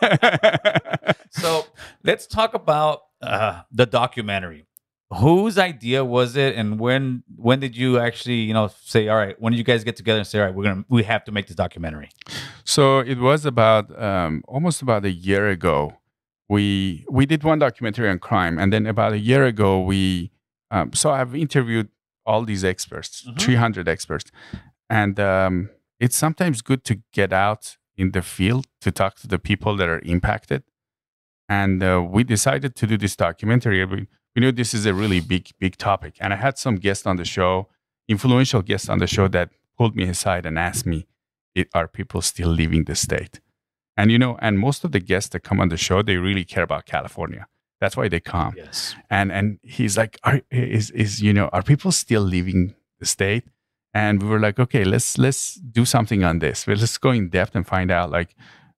[1.32, 1.66] so
[2.04, 4.68] let's talk about uh, the documentary.
[5.14, 9.40] Whose idea was it, and when when did you actually, you know, say, all right,
[9.40, 11.32] when did you guys get together and say, all right, we're gonna we have to
[11.32, 12.10] make this documentary?
[12.66, 15.94] So it was about um, almost about a year ago.
[16.50, 20.32] We we did one documentary on crime, and then about a year ago, we
[20.72, 21.88] um, so I've interviewed
[22.26, 24.30] all these experts, three hundred experts,
[24.90, 25.70] and um,
[26.02, 29.88] it's sometimes good to get out in the field to talk to the people that
[29.88, 30.64] are impacted.
[31.48, 34.08] And uh, we decided to do this documentary.
[34.38, 36.16] We, know this is a really big, big topic.
[36.22, 37.70] And I had some guests on the show,
[38.08, 41.08] influential guests on the show that pulled me aside and asked me,
[41.74, 43.42] are people still leaving the state?
[43.98, 46.46] And you know, and most of the guests that come on the show, they really
[46.46, 47.48] care about California.
[47.82, 48.54] That's why they come.
[48.56, 48.96] Yes.
[49.10, 53.46] And and he's like, are, is is you know, are people still leaving the state?
[53.96, 56.68] And we were like, okay, let's let's do something on this.
[56.68, 58.36] Well, let's go in depth and find out like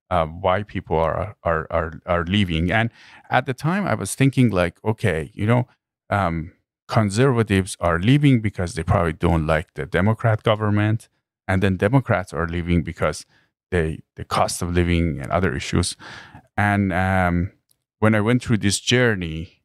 [0.09, 2.71] uh, why people are, are are are leaving.
[2.71, 2.89] And
[3.29, 5.67] at the time, I was thinking like, okay, you know,
[6.09, 6.53] um,
[6.87, 11.09] conservatives are leaving because they probably don't like the Democrat government,
[11.47, 13.25] and then Democrats are leaving because
[13.71, 15.95] they the cost of living and other issues.
[16.57, 17.51] And um,
[17.99, 19.63] when I went through this journey,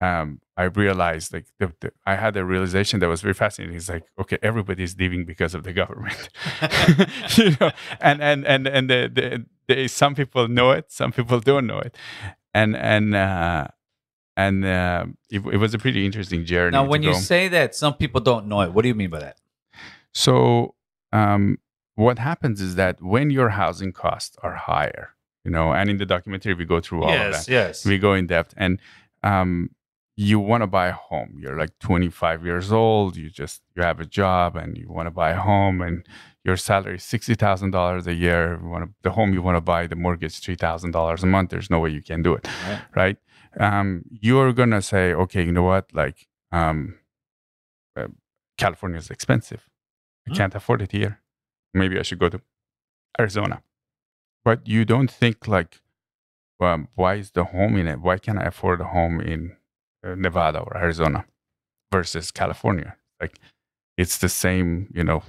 [0.00, 3.76] um, I realized like the, the, I had a realization that was very fascinating.
[3.76, 6.28] It's like, okay, everybody's leaving because of the government,
[7.36, 11.66] you know, and and and and the, the, some people know it, some people don't
[11.66, 11.96] know it,
[12.54, 13.68] and and uh,
[14.36, 16.72] and uh, it, it was a pretty interesting journey.
[16.72, 17.18] Now, when you go.
[17.18, 19.38] say that some people don't know it, what do you mean by that?
[20.12, 20.74] So,
[21.12, 21.58] um,
[21.94, 25.10] what happens is that when your housing costs are higher,
[25.44, 27.52] you know, and in the documentary we go through all yes, of that.
[27.52, 28.80] Yes, we go in depth, and
[29.22, 29.70] um,
[30.16, 31.38] you want to buy a home.
[31.40, 33.16] You're like 25 years old.
[33.16, 36.06] You just you have a job and you want to buy a home, and
[36.44, 38.58] your salary is sixty thousand dollars a year.
[38.62, 41.50] Want to, the home you want to buy, the mortgage three thousand dollars a month.
[41.50, 42.80] There's no way you can do it, right?
[42.94, 43.16] right?
[43.58, 45.92] Um, you're gonna say, okay, you know what?
[45.92, 46.98] Like, um,
[47.96, 48.08] uh,
[48.56, 49.68] California is expensive.
[50.28, 51.20] I can't afford it here.
[51.74, 52.40] Maybe I should go to
[53.18, 53.62] Arizona.
[54.44, 55.80] But you don't think like,
[56.58, 58.00] well, why is the home in it?
[58.00, 59.56] Why can't I afford a home in
[60.06, 61.24] uh, Nevada or Arizona
[61.92, 62.96] versus California?
[63.20, 63.38] Like,
[63.96, 65.22] it's the same, you know,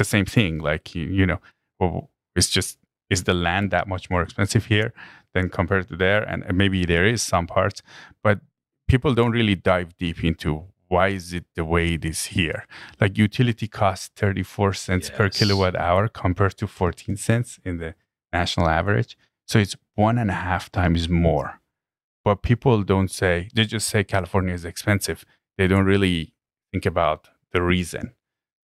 [0.00, 0.58] the same thing.
[0.58, 1.40] Like, you, you know,
[1.78, 2.78] well, it's just,
[3.10, 4.92] is the land that much more expensive here
[5.34, 6.22] than compared to there?
[6.22, 7.82] And maybe there is some parts,
[8.24, 8.40] but
[8.88, 12.64] people don't really dive deep into why is it the way it is here?
[13.00, 15.16] Like utility costs 34 cents yes.
[15.16, 17.94] per kilowatt hour compared to 14 cents in the
[18.32, 19.16] national average.
[19.46, 21.60] So it's one and a half times more.
[22.24, 25.24] But people don't say, they just say California is expensive.
[25.56, 26.34] They don't really
[26.72, 28.14] think about the reason.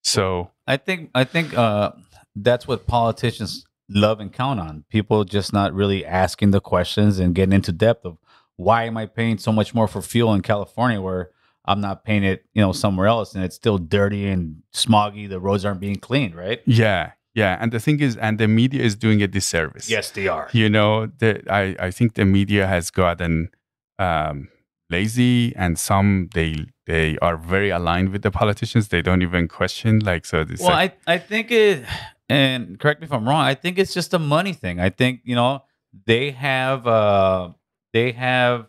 [0.07, 1.93] So I think I think uh,
[2.37, 4.85] that's what politicians love and count on.
[4.89, 8.19] People just not really asking the questions and getting into depth of
[8.57, 11.31] why am I paying so much more for fuel in California where
[11.65, 15.29] I'm not paying it, you know, somewhere else and it's still dirty and smoggy.
[15.29, 16.63] The roads aren't being cleaned, right?
[16.67, 17.13] Yeah.
[17.35, 17.59] Yeah.
[17.61, 19.91] And the thing is, and the media is doing a disservice.
[19.91, 20.49] Yes, they are.
[20.53, 23.51] You know, the, I, I think the media has gotten
[23.99, 24.49] um,
[24.89, 28.89] lazy and some they they are very aligned with the politicians.
[28.89, 31.85] They don't even question like so this Well, like, I, I think it
[32.29, 34.81] and correct me if I'm wrong, I think it's just a money thing.
[34.81, 35.65] I think, you know,
[36.07, 37.51] they have uh
[37.93, 38.69] they have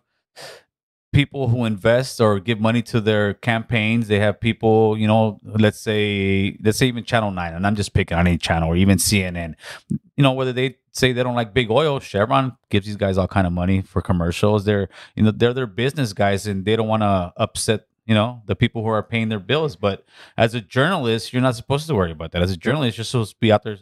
[1.13, 4.08] people who invest or give money to their campaigns.
[4.08, 7.93] They have people, you know, let's say, let's say even Channel 9, and I'm just
[7.93, 9.56] picking on any channel or even CNN,
[9.89, 13.27] you know, whether they say they don't like big oil, Chevron gives these guys all
[13.27, 14.65] kind of money for commercials.
[14.65, 18.41] They're, you know, they're their business guys and they don't want to upset you know
[18.46, 20.06] the people who are paying their bills but
[20.38, 23.32] as a journalist you're not supposed to worry about that as a journalist you're supposed
[23.32, 23.78] to be out there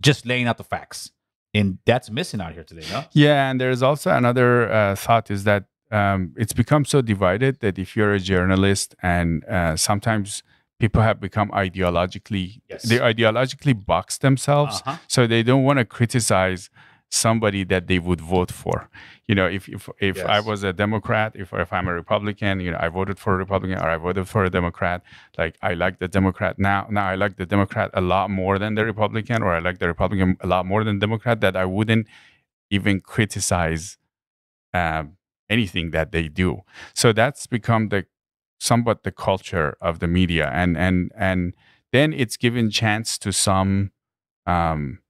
[0.00, 1.10] just laying out the facts
[1.54, 5.44] and that's missing out here today no yeah and there's also another uh, thought is
[5.44, 10.44] that um, it's become so divided that if you're a journalist and uh, sometimes
[10.78, 12.82] people have become ideologically yes.
[12.84, 14.98] they ideologically box themselves uh-huh.
[15.08, 16.70] so they don't want to criticize
[17.10, 18.88] somebody that they would vote for
[19.26, 20.26] you know if if, if yes.
[20.26, 23.36] i was a democrat if, if i'm a republican you know i voted for a
[23.36, 25.02] republican or i voted for a democrat
[25.36, 28.76] like i like the democrat now now i like the democrat a lot more than
[28.76, 32.06] the republican or i like the republican a lot more than democrat that i wouldn't
[32.70, 33.98] even criticize
[34.72, 35.16] um,
[35.48, 36.62] anything that they do.
[36.94, 38.06] So that's become the
[38.58, 41.54] somewhat the culture of the media, and and and
[41.92, 43.90] then it's given chance to some
[44.46, 45.00] um,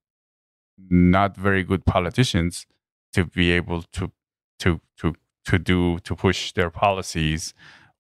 [0.89, 2.67] not very good politicians
[3.13, 4.13] to be able to
[4.61, 5.15] to to
[5.47, 7.55] to do to push their policies.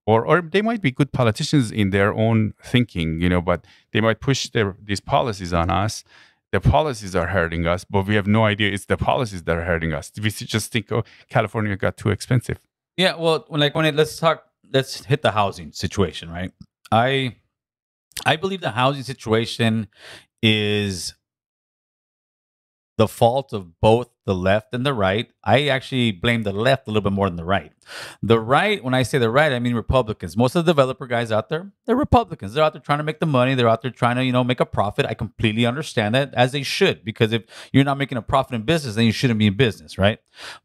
[0.07, 4.01] Or, or they might be good politicians in their own thinking, you know, but they
[4.01, 6.05] might push their these policies on us,
[6.53, 9.65] the policies are hurting us, but we have no idea it's the policies that are
[9.65, 10.11] hurting us.
[10.21, 12.59] We just think, oh, California got too expensive.
[12.97, 16.53] Yeah, well, like when it, let's talk, let's hit the housing situation, right?
[16.91, 17.37] I,
[18.27, 19.89] I believe the housing situation
[20.43, 21.15] is
[23.01, 25.31] the fault of both the left and the right.
[25.43, 27.73] I actually blame the left a little bit more than the right.
[28.23, 30.37] The right, when I say the right, I mean Republicans.
[30.37, 32.55] Most of the developer guys out there, they're Republicans.
[32.55, 33.55] They're out there trying to make the money.
[33.55, 35.07] They're out there trying to, you know, make a profit.
[35.07, 38.63] I completely understand that as they should, because if you're not making a profit in
[38.63, 40.19] business, then you shouldn't be in business, right?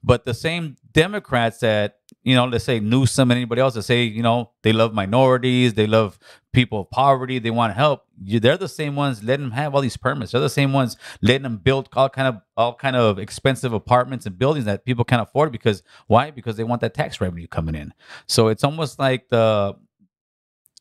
[0.04, 4.04] But the same Democrats that you know, let's say Newsom and anybody else that say,
[4.04, 6.18] you know, they love minorities, they love
[6.52, 8.06] people of poverty, they want to help.
[8.18, 10.32] They're the same ones letting them have all these permits.
[10.32, 14.26] They're the same ones letting them build all kind of all kind of expensive apartments
[14.26, 16.32] and buildings that people can't afford because why?
[16.32, 17.94] Because they want that tax revenue coming in.
[18.28, 19.76] So it's almost like the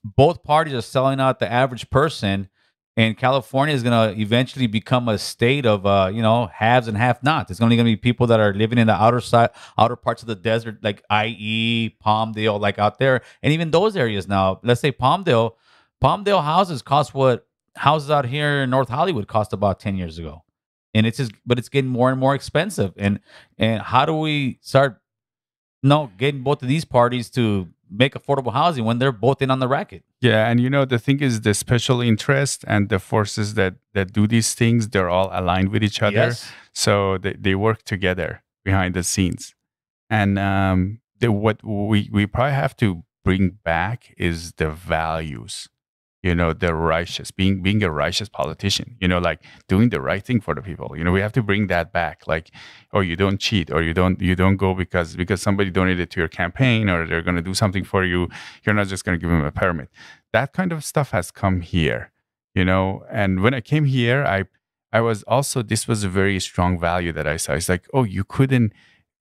[0.04, 2.48] both parties are selling out the average person
[2.96, 6.96] and California is going to eventually become a state of uh, you know haves and
[6.96, 7.50] have-nots.
[7.50, 10.22] It's only going to be people that are living in the outer side, outer parts
[10.22, 14.60] of the desert, like IE, Palmdale, like out there, and even those areas now.
[14.62, 15.54] Let's say Palmdale,
[16.02, 20.43] Palmdale houses cost what houses out here in North Hollywood cost about ten years ago,
[20.94, 22.92] and it's just, but it's getting more and more expensive.
[22.96, 23.20] And
[23.58, 25.00] and how do we start?
[25.82, 29.58] No, getting both of these parties to make affordable housing when they're both in on
[29.58, 30.02] the racket.
[30.20, 34.12] Yeah, and you know the thing is the special interest and the forces that that
[34.12, 36.16] do these things, they're all aligned with each other.
[36.16, 36.50] Yes.
[36.72, 39.54] So they, they work together behind the scenes.
[40.08, 45.68] And um the what we we probably have to bring back is the values
[46.24, 50.24] you know the righteous being being a righteous politician you know like doing the right
[50.24, 50.88] thing for the people.
[50.96, 52.16] You know we have to bring that back.
[52.26, 52.50] Like
[52.94, 56.20] oh you don't cheat or you don't you don't go because because somebody donated to
[56.20, 58.28] your campaign or they're going to do something for you.
[58.64, 59.88] You're not just going to give them a permit.
[60.32, 62.10] That kind of stuff has come here
[62.54, 63.04] you know?
[63.10, 64.44] And when i came here i
[64.92, 67.52] i was also this was a very strong value that i saw.
[67.52, 68.72] It's like oh you couldn't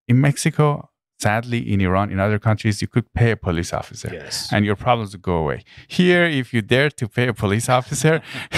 [0.07, 0.89] in mexico
[1.23, 4.09] sadly in iran in other countries you could pay a police officer.
[4.21, 4.35] Yes.
[4.53, 5.59] and your problems would go away.
[5.99, 8.15] Here if you dare to pay a police officer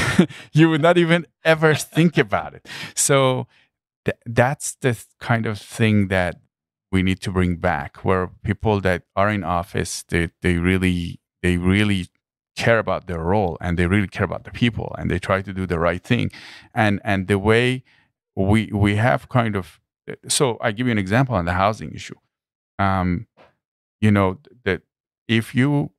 [0.58, 1.22] you would not even
[1.54, 2.64] ever think about it.
[3.08, 3.48] So
[4.06, 4.94] th- that's the
[5.30, 6.34] kind of thing that
[6.94, 11.58] we need to bring back where people that are in office they, they really they
[11.58, 12.02] really
[12.64, 15.54] care about their role and they really care about the people and they try to
[15.60, 16.28] do the right thing.
[16.84, 17.84] And and the way
[18.36, 21.92] we we have kind of uh, so i give you an example on the housing
[22.00, 22.16] issue
[22.80, 23.28] um,
[24.02, 24.82] you know that
[25.28, 25.92] if you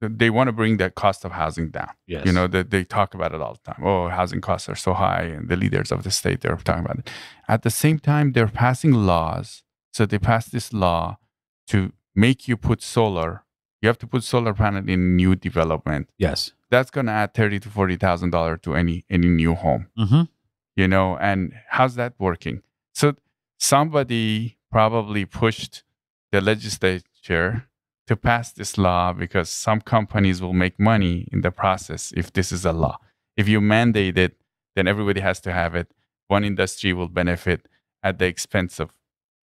[0.00, 1.90] they want to bring that cost of housing down.
[2.06, 2.24] Yes.
[2.24, 3.84] You know that they talk about it all the time.
[3.84, 7.00] Oh, housing costs are so high, and the leaders of the state they're talking about
[7.00, 7.10] it.
[7.48, 9.62] At the same time, they're passing laws.
[9.92, 11.18] So they passed this law
[11.68, 13.44] to make you put solar.
[13.82, 16.10] You have to put solar panel in new development.
[16.16, 16.52] Yes.
[16.70, 19.88] That's going to add thirty to forty thousand dollars to any any new home.
[19.98, 20.22] Mm-hmm.
[20.76, 22.62] You know, and how's that working?
[22.94, 23.16] So
[23.58, 25.82] somebody probably pushed
[26.32, 27.66] the legislature
[28.06, 32.50] to pass this law because some companies will make money in the process if this
[32.52, 32.98] is a law.
[33.36, 34.36] If you mandate it,
[34.74, 35.92] then everybody has to have it.
[36.28, 37.66] One industry will benefit
[38.02, 38.90] at the expense of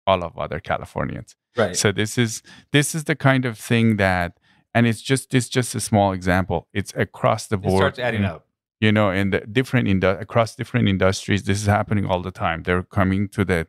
[0.06, 1.36] all of other Californians.
[1.56, 1.76] Right.
[1.76, 4.38] So this is this is the kind of thing that
[4.74, 6.68] and it's just it's just a small example.
[6.72, 7.74] It's across the board.
[7.74, 8.46] It starts adding up.
[8.80, 12.64] You know, in the different indu- across different industries, this is happening all the time.
[12.64, 13.66] They're coming to the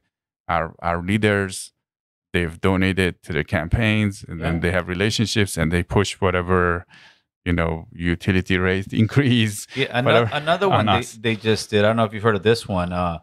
[0.47, 1.71] our our leaders
[2.33, 4.45] they've donated to the campaigns and yeah.
[4.45, 6.85] then they have relationships and they push whatever
[7.45, 11.87] you know utility rate increase yeah another, another one on they, they just did i
[11.87, 13.19] don't know if you've heard of this one uh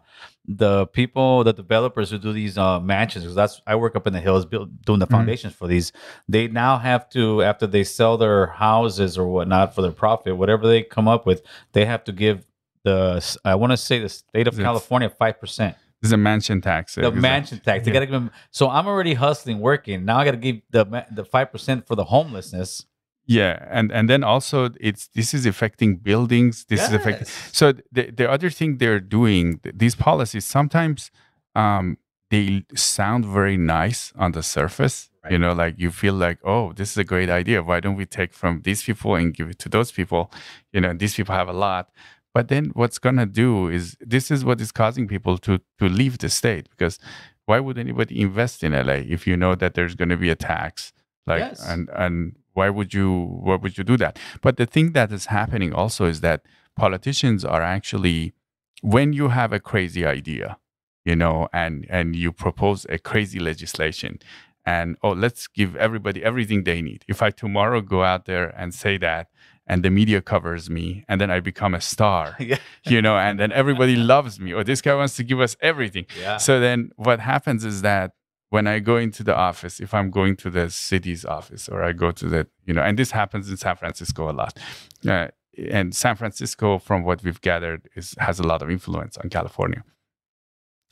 [0.47, 4.13] the people the developers who do these uh mansions because that's i work up in
[4.13, 5.65] the hills build, doing the foundations mm-hmm.
[5.65, 5.91] for these
[6.27, 10.67] they now have to after they sell their houses or whatnot for their profit whatever
[10.67, 11.43] they come up with
[11.73, 12.47] they have to give
[12.83, 16.95] the i want to say the state of california 5% this is a mansion tax.
[16.95, 17.85] The mansion tax.
[17.85, 17.93] They yeah.
[17.93, 18.31] gotta give them.
[18.49, 20.03] So I'm already hustling, working.
[20.05, 22.85] Now I gotta give the the five percent for the homelessness.
[23.27, 26.65] Yeah, and and then also it's this is affecting buildings.
[26.65, 26.89] This yes.
[26.89, 27.27] is affecting.
[27.51, 31.11] So the the other thing they're doing these policies sometimes
[31.55, 31.97] um,
[32.29, 35.09] they sound very nice on the surface.
[35.23, 35.33] Right.
[35.33, 37.61] You know, like you feel like, oh, this is a great idea.
[37.61, 40.31] Why don't we take from these people and give it to those people?
[40.71, 41.89] You know, these people have a lot.
[42.33, 46.17] But then what's gonna do is this is what is causing people to to leave
[46.19, 46.99] the state because
[47.45, 50.93] why would anybody invest in LA if you know that there's gonna be a tax?
[51.27, 51.65] Like yes.
[51.67, 54.17] and and why would you why would you do that?
[54.41, 56.43] But the thing that is happening also is that
[56.75, 58.33] politicians are actually
[58.81, 60.57] when you have a crazy idea,
[61.05, 64.19] you know, and and you propose a crazy legislation
[64.65, 67.03] and oh let's give everybody everything they need.
[67.07, 69.27] If I tomorrow go out there and say that
[69.67, 72.57] and the media covers me and then I become a star, yeah.
[72.85, 76.05] you know, and then everybody loves me or this guy wants to give us everything.
[76.19, 76.37] Yeah.
[76.37, 78.11] So then what happens is that
[78.49, 81.93] when I go into the office, if I'm going to the city's office or I
[81.93, 84.59] go to the, you know, and this happens in San Francisco a lot.
[85.07, 85.27] Uh,
[85.69, 89.83] and San Francisco, from what we've gathered, is has a lot of influence on California.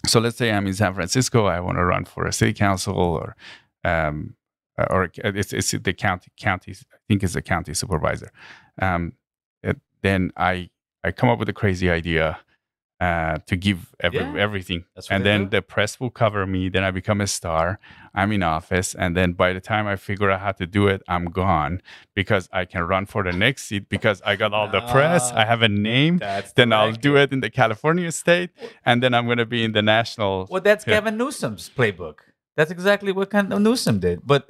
[0.07, 2.97] so let's say I'm in San Francisco, I want to run for a city council
[2.97, 3.35] or
[3.83, 4.35] um,
[4.89, 8.31] or it's, it's the county county I think it's the county supervisor.
[8.81, 9.13] Um,
[10.01, 10.69] then I
[11.03, 12.39] I come up with a crazy idea
[13.01, 14.35] uh, to give every, Yeah.
[14.37, 15.49] everything, That's and then do.
[15.51, 16.67] the press will cover me.
[16.67, 17.79] Then I become a star.
[18.13, 21.01] I'm in office, and then by the time I figure out how to do it,
[21.07, 21.81] I'm gone
[22.13, 25.31] because I can run for the next seat because I got all the press.
[25.31, 26.17] I have a name.
[26.17, 28.49] That's then I'll do it in the California state,
[28.85, 30.47] and then I'm going to be in the national.
[30.49, 30.83] Well, that's.
[30.83, 32.15] Gavin Newsom's playbook.
[32.59, 34.19] That's exactly what kind of Newsom did.
[34.27, 34.49] But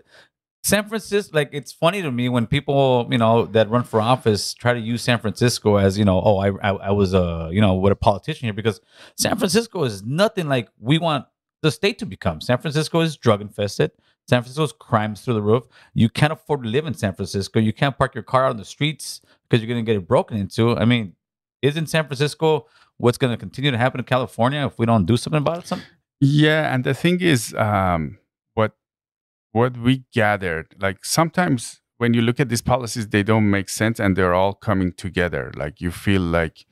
[0.63, 4.55] San Francisco, like it's funny to me when people, you know, that run for office
[4.55, 7.61] try to use San Francisco as, you know, oh, I, I, I was a, you
[7.61, 8.81] know, what a politician here because
[9.15, 11.27] San Francisco is nothing like we want
[11.61, 12.41] the state to become.
[12.41, 13.91] San Francisco is drug infested.
[14.27, 15.67] San Francisco's crimes through the roof.
[15.93, 17.59] You can't afford to live in San Francisco.
[17.59, 20.35] You can't park your car on the streets because you're going to get it broken
[20.35, 20.75] into.
[20.75, 21.13] I mean,
[21.61, 22.65] isn't San Francisco
[22.97, 25.67] what's going to continue to happen in California if we don't do something about it?
[25.67, 25.83] Some,
[26.21, 28.19] Yeah, and the thing is, um,
[28.53, 28.73] what
[29.51, 33.99] what we gathered, like sometimes when you look at these policies, they don't make sense,
[33.99, 35.51] and they're all coming together.
[35.55, 36.65] Like you feel like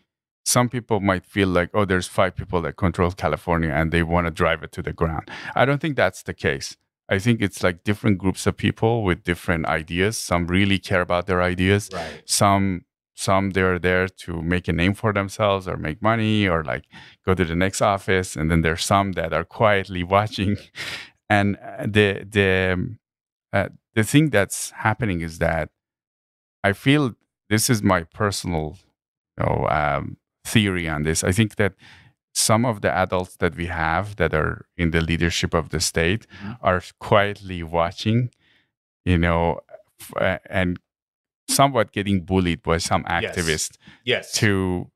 [0.46, 4.28] some people might feel like, oh, there's five people that control California, and they want
[4.28, 5.30] to drive it to the ground.
[5.56, 6.78] I don't think that's the case.
[7.10, 10.18] I think it's like different groups of people with different ideas.
[10.18, 11.90] Some really care about their ideas.
[11.94, 12.22] Right.
[12.26, 12.84] Some
[13.18, 16.86] some they're there to make a name for themselves or make money or like
[17.26, 20.58] go to the next office and then there's some that are quietly watching.
[21.30, 23.00] And uh, the the um,
[23.54, 25.70] uh, the thing that's happening is that
[26.64, 27.14] i feel
[27.50, 28.78] this is my personal
[29.40, 31.24] you know, um, theory on this.
[31.24, 31.74] I think that
[32.34, 36.28] some of the adults that we have that are in the leadership of the state
[36.62, 38.30] are quietly watching
[39.06, 39.60] you know
[40.00, 40.80] f- uh, and
[41.48, 44.32] somewhat getting bullied by some activists Yes.
[44.34, 44.90] to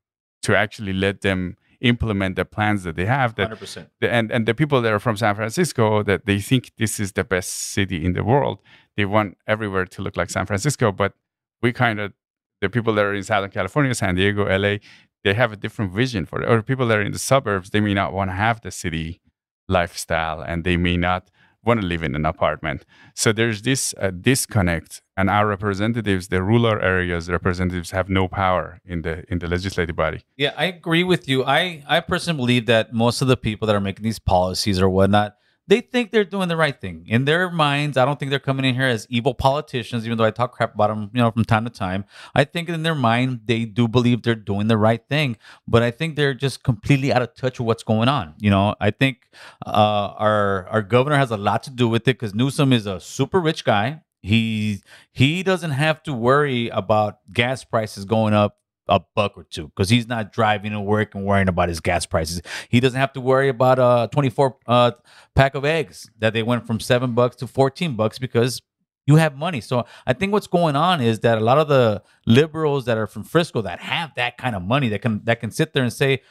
[0.43, 3.87] to actually let them implement the plans that they have that 100%.
[4.01, 7.13] the, and and the people that are from San Francisco that they think this is
[7.13, 8.59] the best city in the world
[8.97, 11.13] they want everywhere to look like San Francisco but
[11.61, 12.13] we kind of
[12.61, 14.77] the people that are in Southern California San Diego LA
[15.23, 17.79] they have a different vision for it or people that are in the suburbs they
[17.81, 19.19] may not want to have the city
[19.67, 21.31] lifestyle and they may not
[21.63, 26.41] want to live in an apartment so there's this uh, disconnect and our representatives the
[26.41, 31.03] rural areas representatives have no power in the in the legislative body Yeah, I agree
[31.03, 31.43] with you.
[31.43, 34.89] I, I personally believe that most of the people that are making these policies or
[34.89, 35.35] whatnot,
[35.71, 37.05] they think they're doing the right thing.
[37.07, 40.25] In their minds, I don't think they're coming in here as evil politicians, even though
[40.25, 42.03] I talk crap about them, you know, from time to time.
[42.35, 45.89] I think in their mind, they do believe they're doing the right thing, but I
[45.89, 48.33] think they're just completely out of touch with what's going on.
[48.37, 49.29] You know, I think
[49.65, 52.99] uh, our our governor has a lot to do with it because Newsom is a
[52.99, 54.01] super rich guy.
[54.21, 58.57] He he doesn't have to worry about gas prices going up
[58.91, 62.05] a buck or two because he's not driving to work and worrying about his gas
[62.05, 62.41] prices.
[62.69, 64.91] He doesn't have to worry about a 24 uh,
[65.33, 68.61] pack of eggs that they went from seven bucks to 14 bucks because
[69.07, 69.61] you have money.
[69.61, 73.07] So I think what's going on is that a lot of the liberals that are
[73.07, 75.91] from Frisco that have that kind of money that can that can sit there and
[75.91, 76.21] say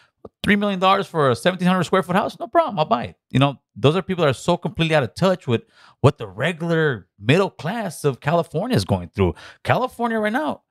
[0.42, 3.16] three million dollars for a 1700 square foot house, no problem, I'll buy it.
[3.30, 5.62] You know, those are people that are so completely out of touch with
[6.02, 9.34] what the regular middle class of California is going through.
[9.64, 10.62] California right now,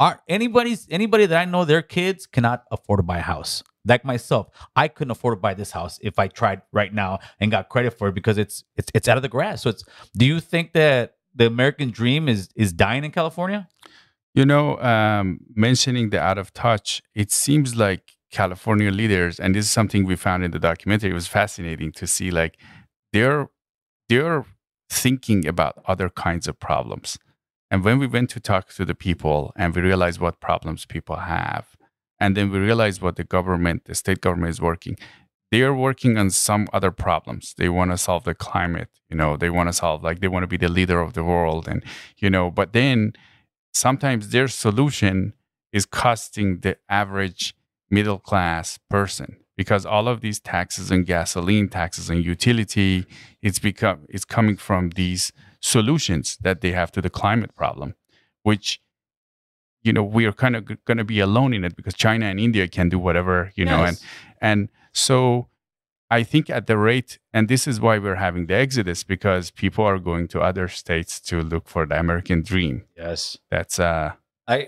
[0.00, 3.62] are anybody's anybody that I know their kids cannot afford to buy a house.
[3.86, 7.50] Like myself, I couldn't afford to buy this house if I tried right now and
[7.50, 9.62] got credit for it because it's it's it's out of the grass.
[9.62, 9.84] So it's
[10.16, 13.68] do you think that the American dream is is dying in California?
[14.34, 19.66] You know, um, mentioning the out of touch, it seems like California leaders, and this
[19.66, 21.10] is something we found in the documentary.
[21.10, 22.58] It was fascinating to see, like
[23.12, 23.48] they're
[24.08, 24.44] they're
[24.90, 27.18] thinking about other kinds of problems.
[27.74, 31.16] And when we went to talk to the people, and we realized what problems people
[31.16, 31.76] have,
[32.20, 34.96] and then we realized what the government, the state government, is working.
[35.50, 37.52] They are working on some other problems.
[37.58, 38.90] They want to solve the climate.
[39.10, 41.24] You know, they want to solve like they want to be the leader of the
[41.24, 41.82] world, and
[42.18, 42.48] you know.
[42.48, 43.14] But then
[43.72, 45.32] sometimes their solution
[45.72, 47.56] is costing the average
[47.90, 53.04] middle class person because all of these taxes and gasoline taxes and utility
[53.42, 55.32] it's become it's coming from these
[55.64, 57.94] solutions that they have to the climate problem
[58.42, 58.66] which
[59.86, 62.38] you know we are kind of going to be alone in it because china and
[62.38, 63.96] india can do whatever you know and
[64.42, 65.48] and so
[66.10, 69.82] i think at the rate and this is why we're having the exodus because people
[69.92, 73.38] are going to other states to look for the american dream Yes.
[73.50, 74.12] that's uh
[74.46, 74.58] I,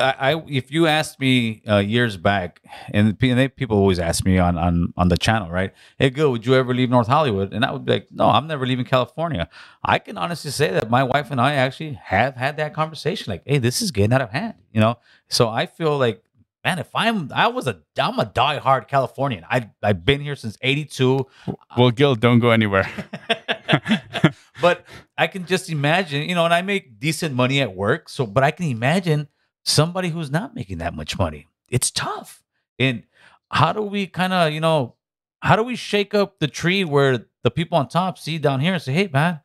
[0.00, 2.60] I, I if you asked me uh, years back,
[2.92, 5.72] and, and they, people always ask me on, on on the channel, right?
[5.98, 7.52] Hey, Gil, would you ever leave North Hollywood?
[7.52, 9.48] And I would be like, no, I'm never leaving California.
[9.84, 13.30] I can honestly say that my wife and I actually have had that conversation.
[13.30, 14.98] Like, hey, this is getting out of hand, you know.
[15.28, 16.22] So I feel like
[16.64, 19.44] man, if I'm I was a I'm a diehard Californian.
[19.48, 21.26] I I've been here since '82.
[21.76, 22.90] Well, Gil, don't go anywhere.
[24.60, 24.84] but
[25.16, 28.08] I can just imagine, you know, and I make decent money at work.
[28.08, 29.28] So, but I can imagine
[29.64, 31.48] somebody who's not making that much money.
[31.68, 32.42] It's tough.
[32.78, 33.04] And
[33.50, 34.94] how do we kind of, you know,
[35.40, 38.74] how do we shake up the tree where the people on top see down here
[38.74, 39.40] and say, hey, man,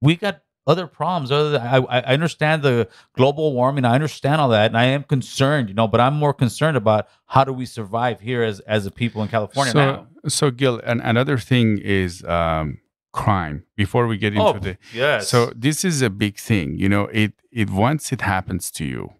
[0.00, 1.32] we got other problems.
[1.32, 3.84] Other than, I, I understand the global warming.
[3.84, 5.88] I understand all that, and I am concerned, you know.
[5.88, 9.28] But I'm more concerned about how do we survive here as as a people in
[9.28, 10.06] California so, now.
[10.28, 12.78] So, Gil, and another thing is um,
[13.12, 13.64] crime.
[13.76, 15.28] Before we get into Oh, the yes.
[15.28, 16.78] so this is a big thing.
[16.78, 19.14] You know, it it once it happens to you,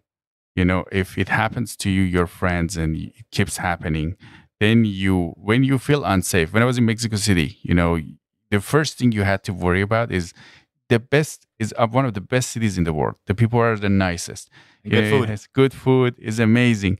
[0.59, 4.07] you know, if it happens to you, your friends, and it keeps happening,
[4.59, 5.15] then you
[5.49, 6.47] when you feel unsafe.
[6.53, 7.91] When I was in Mexico City, you know,
[8.53, 10.25] the first thing you had to worry about is
[10.89, 13.15] the best is uh, one of the best cities in the world.
[13.29, 14.49] The people are the nicest.
[14.83, 15.39] Good Yeah, food.
[15.53, 16.97] Good food is amazing.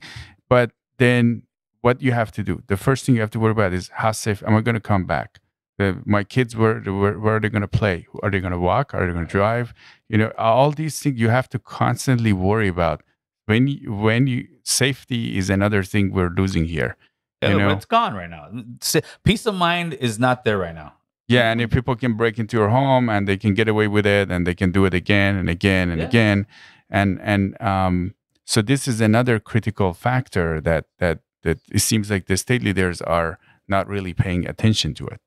[0.48, 1.42] But then
[1.82, 4.12] what you have to do, the first thing you have to worry about is how
[4.12, 5.40] safe am I going to come back?
[5.78, 8.06] The, my kids, where, where, where are they going to play?
[8.22, 8.92] Are they going to walk?
[8.94, 9.72] Are they going to drive?
[10.08, 13.02] You know, all these things you have to constantly worry about.
[13.50, 16.96] When you, when you safety is another thing we're losing here.
[17.42, 18.44] Yeah, you know, it's gone right now.
[19.24, 20.90] Peace of mind is not there right now.
[21.36, 24.06] yeah, and if people can break into your home and they can get away with
[24.18, 26.08] it, and they can do it again and again and Yeah.
[26.10, 26.38] again,
[26.98, 27.42] and and
[27.72, 27.94] um,
[28.52, 32.98] so this is another critical factor that that that it seems like the state leaders
[33.16, 33.30] are
[33.74, 35.20] not really paying attention to it.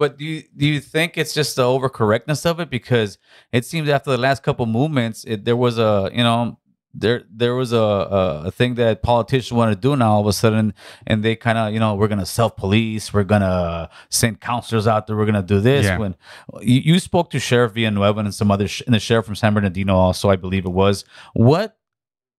[0.00, 2.68] But do you do you think it's just the overcorrectness of it?
[2.78, 3.10] Because
[3.52, 6.58] it seems after the last couple movements, it, there was a you know
[6.94, 10.26] there there was a, a a thing that politicians want to do now all of
[10.26, 10.74] a sudden,
[11.06, 15.06] and they kind of you know we're gonna self police, we're gonna send counselors out
[15.06, 15.84] there, we're gonna do this.
[15.84, 15.98] Yeah.
[15.98, 16.16] When
[16.60, 19.54] you, you spoke to Sheriff Villanueva and some other sh- and the sheriff from San
[19.54, 21.04] Bernardino also, I believe it was.
[21.34, 21.76] What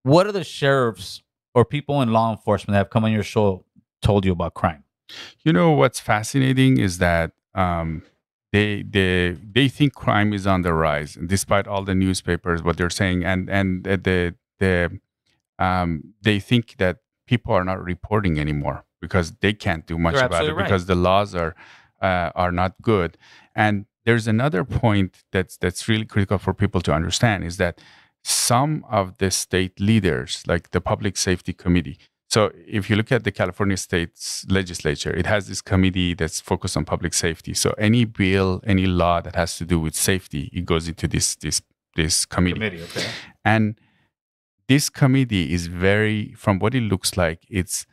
[0.04, 1.22] what are the sheriffs
[1.54, 3.66] or people in law enforcement that have come on your show
[4.02, 4.84] told you about crime?
[5.44, 8.04] You know what's fascinating is that um,
[8.52, 12.90] they they they think crime is on the rise, despite all the newspapers what they're
[12.90, 15.00] saying, and and the the,
[15.60, 16.98] um, they think that
[17.28, 20.64] people are not reporting anymore because they can't do much You're about it right.
[20.66, 21.56] because the laws are
[22.02, 23.18] uh, are not good.
[23.56, 27.80] And there's another point that's that's really critical for people to understand is that
[28.24, 31.98] some of the state leaders, like the Public Safety Committee,
[32.36, 36.76] so if you look at the California state's legislature, it has this committee that's focused
[36.76, 37.54] on public safety.
[37.54, 41.36] So any bill, any law that has to do with safety, it goes into this
[41.36, 41.62] this
[41.96, 42.56] this committee.
[42.56, 43.08] Committee, okay.
[43.44, 43.80] And
[44.68, 47.86] this committee is very, from what it looks like, it's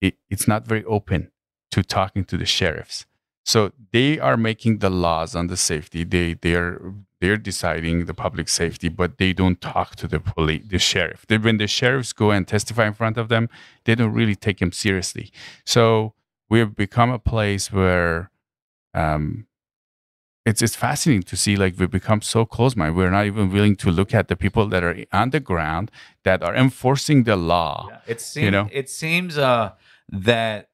[0.00, 1.30] it, it's not very open
[1.70, 3.06] to talking to the sheriffs.
[3.44, 6.04] So they are making the laws on the safety.
[6.04, 6.80] They they're
[7.20, 11.26] they're deciding the public safety, but they don't talk to the police, the sheriff.
[11.28, 13.48] They, when the sheriffs go and testify in front of them,
[13.84, 15.30] they don't really take them seriously.
[15.66, 16.14] So
[16.48, 18.30] we have become a place where
[18.94, 19.46] um,
[20.46, 22.96] it's it's fascinating to see like we become so close minded.
[22.96, 25.90] We're not even willing to look at the people that are on the ground
[26.24, 27.88] that are enforcing the law.
[28.06, 29.72] It seems you know, it seems uh
[30.08, 30.70] that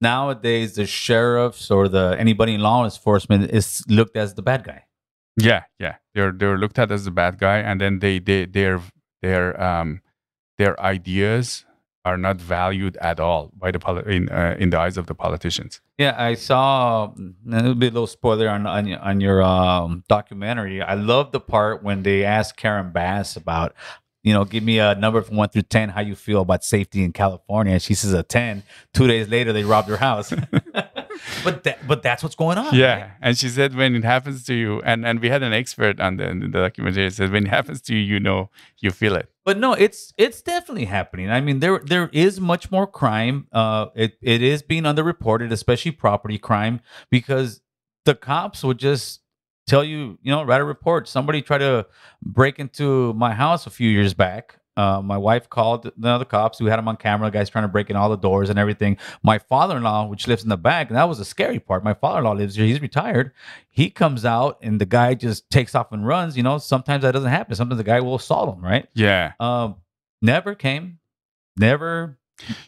[0.00, 4.84] nowadays the sheriffs or the anybody in law enforcement is looked as the bad guy.
[5.36, 5.96] Yeah, yeah.
[6.14, 8.80] They're they're looked at as the bad guy, and then they they their
[9.22, 10.00] their um
[10.58, 11.64] their ideas
[12.04, 15.14] are not valued at all by the poli- in uh, in the eyes of the
[15.14, 15.80] politicians.
[15.98, 17.12] Yeah, I saw.
[17.16, 20.80] And it'll be a little spoiler on on, your- on your um, documentary.
[20.82, 23.74] I love the part when they asked Karen Bass about,
[24.22, 25.90] you know, give me a number from one through ten.
[25.90, 27.78] How you feel about safety in California?
[27.78, 28.62] She says a ten.
[28.94, 30.32] Two days later, they robbed her house.
[31.44, 32.74] but that, but that's what's going on.
[32.74, 36.00] Yeah, and she said when it happens to you, and and we had an expert
[36.00, 37.10] on the, the documentary.
[37.10, 39.28] Said when it happens to you, you know, you feel it.
[39.50, 41.28] But no, it's it's definitely happening.
[41.28, 43.48] I mean, there there is much more crime.
[43.50, 46.78] Uh, it it is being underreported, especially property crime,
[47.10, 47.60] because
[48.04, 49.22] the cops would just
[49.66, 51.08] tell you, you know, write a report.
[51.08, 51.84] Somebody tried to
[52.22, 54.59] break into my house a few years back.
[54.80, 57.30] Uh, my wife called the other cops who had them on camera.
[57.30, 58.96] Guys trying to break in all the doors and everything.
[59.22, 61.84] My father-in-law, which lives in the back, and that was the scary part.
[61.84, 62.64] My father-in-law lives here.
[62.64, 63.32] He's retired.
[63.68, 66.34] He comes out, and the guy just takes off and runs.
[66.34, 67.54] You know, sometimes that doesn't happen.
[67.56, 68.88] Sometimes the guy will assault him, right?
[68.94, 69.32] Yeah.
[69.38, 69.76] Um,
[70.22, 71.00] never came,
[71.58, 72.18] never.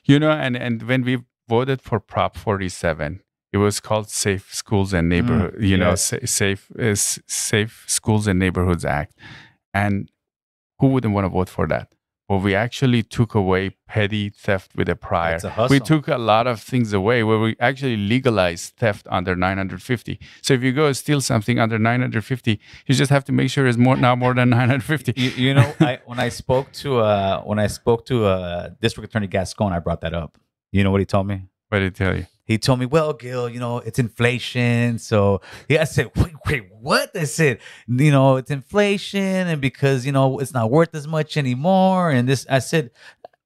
[0.05, 3.23] You know, and and when we voted for Prop 47,
[3.55, 5.57] it was called Safe Schools and Neighborhood.
[5.61, 6.05] you know, yes.
[6.05, 9.17] sa- safe is Safe Schools and Neighborhoods Act,
[9.73, 10.11] and
[10.79, 11.95] who wouldn't want to vote for that?
[12.39, 15.39] We actually took away petty theft with a prior.
[15.43, 20.19] A We took a lot of things away where we actually legalized theft under 950.
[20.41, 23.79] So if you go steal something under 950, you just have to make sure it's
[23.79, 25.15] more now more than 950.
[25.17, 29.09] You, you know, I, when I spoke to uh, when I spoke to uh, District
[29.11, 30.39] Attorney Gascon, I brought that up.
[30.71, 31.43] You know what he told me?
[31.69, 32.27] What did he tell you?
[32.45, 36.69] He told me, "Well, Gil, you know, it's inflation." So yeah, I said, "Wait, wait,
[36.81, 41.07] what?" I said, "You know, it's inflation, and because you know it's not worth as
[41.07, 42.91] much anymore." And this, I said,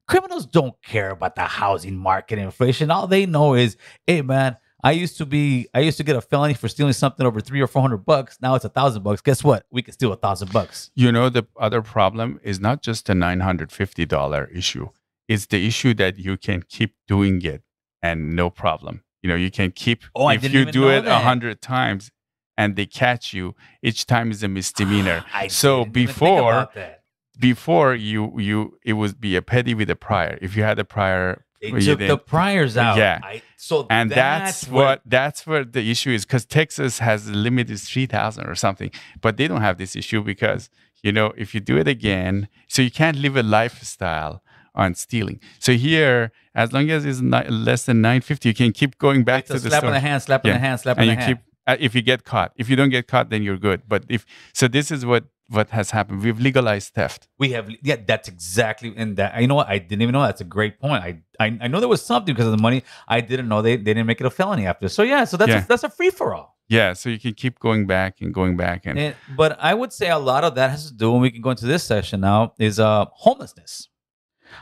[0.09, 2.91] criminals don't care about the housing market inflation.
[2.91, 3.77] All they know is,
[4.07, 7.27] "Hey, man." I used to be, I used to get a felony for stealing something
[7.27, 8.39] over three or four hundred bucks.
[8.41, 9.21] Now it's a thousand bucks.
[9.21, 9.67] Guess what?
[9.73, 10.93] We can steal a thousand bucks.
[10.95, 14.91] You know, the other problem is not just a $950 issue.
[15.27, 17.63] It's the issue that you can keep doing it
[18.03, 19.03] and no problem.
[19.23, 22.11] You know, you can keep, Oh, if you do it a hundred times
[22.57, 25.25] and they catch you, each time is a misdemeanor.
[25.35, 27.03] I so didn't even think before, about that.
[27.39, 30.39] before you, you, it would be a petty with a prior.
[30.41, 32.99] If you had a prior, They took the priors out.
[32.99, 33.19] Yeah.
[33.23, 37.35] I, so and that's, that's, what that's where the issue is because Texas has the
[37.35, 38.91] limit is three thousand or something,
[39.21, 40.71] but they don't have this issue because
[41.03, 44.43] you know if you do it again, so you can't live a lifestyle
[44.77, 45.41] on stealing.
[45.59, 49.25] So here, as long as it's ni- less than nine fifty, you can keep going
[49.25, 49.93] back It's to the slap on store.
[49.93, 51.39] the hand, slap on the hand, slap on and the you hand.
[51.39, 52.53] keep uh, if you get caught.
[52.57, 53.83] If you don't get caught, then you're good.
[53.89, 56.23] But if so, this is what what has happened.
[56.23, 57.29] We've legalized theft.
[57.39, 59.69] We have, yeah, that's exactly, and that you know what?
[59.69, 61.05] I didn't even know that's a great point.
[61.05, 62.83] I, I, I know there was something because of the money.
[63.07, 64.89] I didn't know they, they didn't make it a felony after.
[64.89, 65.65] So yeah, so that's Yeah.
[65.65, 66.57] a, that's a free for all.
[66.69, 69.93] Yeah, so you can keep going back and going back and And, but I would
[69.93, 72.23] say a lot of that has to do, and we can go into this session
[72.23, 73.89] now, is uh homelessness.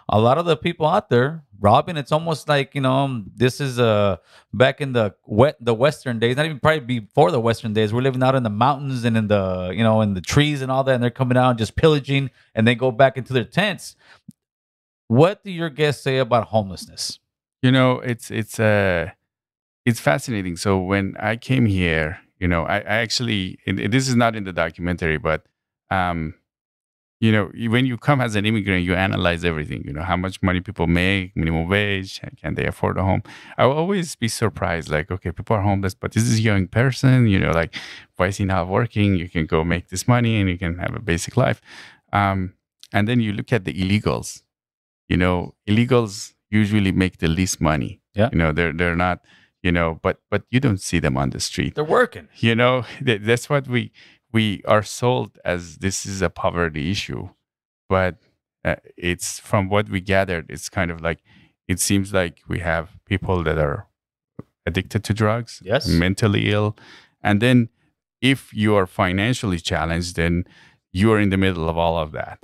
[0.08, 3.78] A lot of the people out there robbing, it's almost like you know this is
[3.78, 4.16] uh
[4.52, 7.92] back in the wet the western days, not even probably before the western days.
[7.92, 10.70] We're living out in the mountains and in the you know in the trees and
[10.70, 13.44] all that, and they're coming out and just pillaging, and they go back into their
[13.44, 13.96] tents.
[15.08, 17.18] What do your guests say about homelessness?
[17.64, 19.08] you know it's it's uh
[19.86, 24.36] it's fascinating so when i came here you know i, I actually this is not
[24.36, 25.46] in the documentary but
[25.90, 26.34] um
[27.20, 30.42] you know when you come as an immigrant you analyze everything you know how much
[30.42, 33.22] money people make minimum wage can they afford a home?
[33.56, 36.66] I will always be surprised like okay people are homeless but this is a young
[36.66, 37.74] person you know like
[38.16, 39.16] why is he not working?
[39.16, 41.60] You can go make this money and you can have a basic life.
[42.12, 42.54] Um
[42.92, 44.42] and then you look at the illegals.
[45.08, 48.00] You know illegals usually make the least money.
[48.14, 48.28] Yeah.
[48.32, 49.20] you know they're they're not
[49.62, 51.74] you know but but you don't see them on the street.
[51.74, 52.28] They're working.
[52.36, 53.92] you know that, that's what we
[54.34, 57.28] we are sold as this is a poverty issue
[57.88, 58.14] but
[58.64, 58.76] uh,
[59.12, 61.20] it's from what we gathered it's kind of like
[61.72, 63.86] it seems like we have people that are
[64.66, 65.86] addicted to drugs Yes.
[65.88, 66.76] mentally ill
[67.22, 67.58] and then
[68.20, 70.44] if you are financially challenged then
[70.92, 72.38] you are in the middle of all of that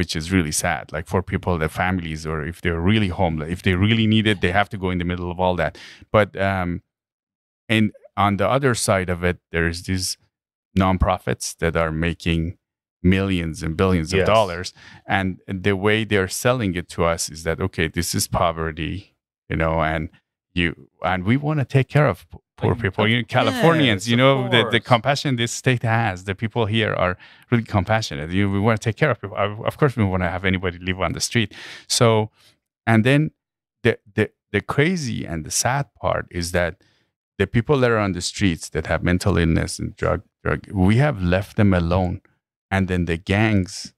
[0.00, 3.62] which is really sad like for people their families or if they're really homeless if
[3.62, 5.76] they really need it they have to go in the middle of all that
[6.12, 6.82] but um
[7.68, 10.16] and on the other side of it there's these
[10.78, 12.56] nonprofits that are making
[13.02, 14.20] millions and billions Yes.
[14.22, 14.72] of dollars.
[15.06, 19.14] And the way they're selling it to us is that okay this is poverty
[19.50, 20.08] you know and
[20.54, 23.06] you and we want to take care of poor people.
[23.08, 26.94] You know, californians yes, you know the, the compassion this state has the people here
[26.94, 27.16] are
[27.50, 28.30] really compassionate.
[28.30, 29.36] You we want to take care of people.
[29.36, 31.52] Of of course we want to have anybody live on the street.
[31.88, 32.30] So
[32.86, 33.32] and then
[33.82, 36.72] the the the crazy and the sad part is that
[37.38, 40.96] the people that are on the streets that have mental illness and drug drug we
[40.96, 42.20] have left them alone
[42.70, 43.94] and then the gangs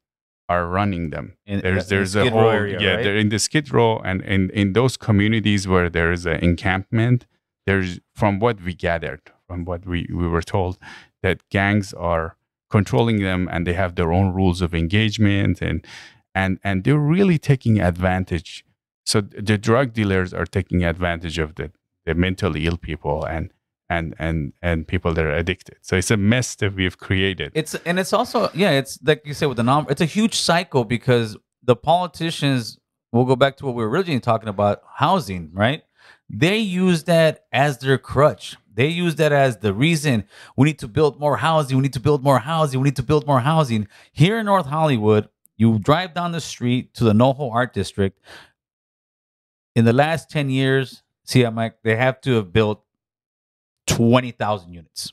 [0.49, 3.03] are running them In- there's there's a Skid whole area, yeah right?
[3.05, 7.27] they're in the skid row and in in those communities where there is an encampment
[7.67, 10.79] there's from what we gathered from what we we were told
[11.23, 12.37] that gangs are
[12.71, 15.85] controlling them and they have their own rules of engagement and
[16.35, 18.65] and and they're really taking advantage
[19.05, 21.67] so the drug dealers are taking advantage of the
[22.05, 23.51] the mentally ill people and
[23.89, 27.75] and and and people that are addicted so it's a mess that we've created It's
[27.87, 29.87] and it's also yeah, it's like you said with the non.
[29.89, 32.79] It's a huge cycle because the politicians.
[33.13, 35.83] We'll go back to what we were originally talking about housing, right?
[36.29, 38.57] They use that as their crutch.
[38.75, 40.25] They use that as the reason
[40.57, 41.79] we need to build more housing.
[41.79, 42.81] We need to build more housing.
[42.81, 43.89] We need to build more housing.
[44.13, 48.19] Here in North Hollywood, you drive down the street to the NoHo Art District.
[49.75, 52.85] In the last 10 years, see, I'm like, they have to have built
[53.87, 55.13] 20,000 units.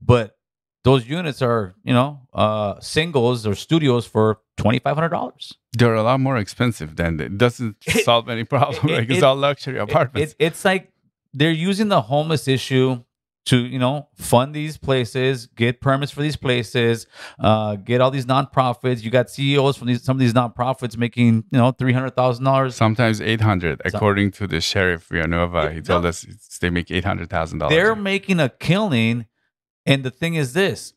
[0.00, 0.36] But
[0.84, 5.52] those units are, you know, uh, singles or studios for $2,500.
[5.76, 9.24] they're a lot more expensive than it doesn't solve any problem it- like it's it-
[9.24, 10.92] all luxury apartments It, it's like
[11.32, 13.02] they're using the homeless issue
[13.46, 17.06] to you know fund these places, get permits for these places,
[17.38, 19.02] uh, get all these nonprofits.
[19.02, 22.44] You got CEOs from these some of these nonprofits making you know three hundred thousand
[22.44, 25.72] dollars, sometimes eight hundred, according to the sheriff Villanueva.
[25.72, 26.22] He told us
[26.60, 27.74] they make eight hundred thousand dollars.
[27.74, 29.26] They're making a killing,
[29.84, 30.94] and the thing is this: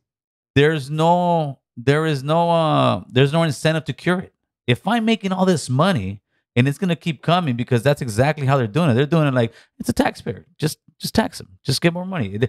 [0.56, 4.34] there's no there is no uh there's no incentive to cure it.
[4.66, 6.22] If I'm making all this money
[6.58, 8.96] and it's gonna keep coming because that's exactly how they're doing it.
[8.96, 10.46] They're doing it like it's a taxpayer.
[10.58, 11.60] Just just tax them.
[11.64, 12.40] Just get more money.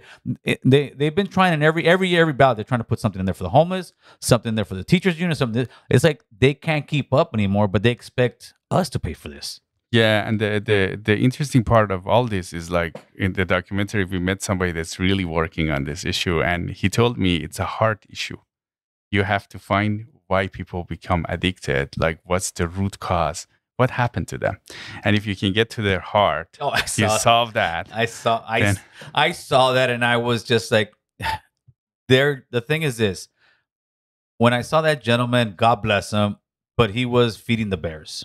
[0.45, 2.57] They, they they've been trying in every every year, every ballot.
[2.57, 4.83] They're trying to put something in there for the homeless, something in there for the
[4.83, 5.37] teachers union.
[5.37, 5.69] Something.
[5.91, 9.61] It's like they can't keep up anymore, but they expect us to pay for this.
[9.93, 14.05] Yeah, and the, the the interesting part of all this is like in the documentary,
[14.05, 17.65] we met somebody that's really working on this issue, and he told me it's a
[17.65, 18.39] heart issue.
[19.11, 21.97] You have to find why people become addicted.
[21.99, 23.47] Like, what's the root cause?
[23.79, 24.59] What happened to them?
[25.05, 28.61] And if you can get to their heart oh, you solve that i saw i
[28.61, 28.81] then,
[29.15, 30.93] i saw that and i was just like
[32.09, 33.29] there the thing is this.
[34.39, 36.37] When i saw that gentleman god bless him
[36.77, 38.25] but he was feeding the bears.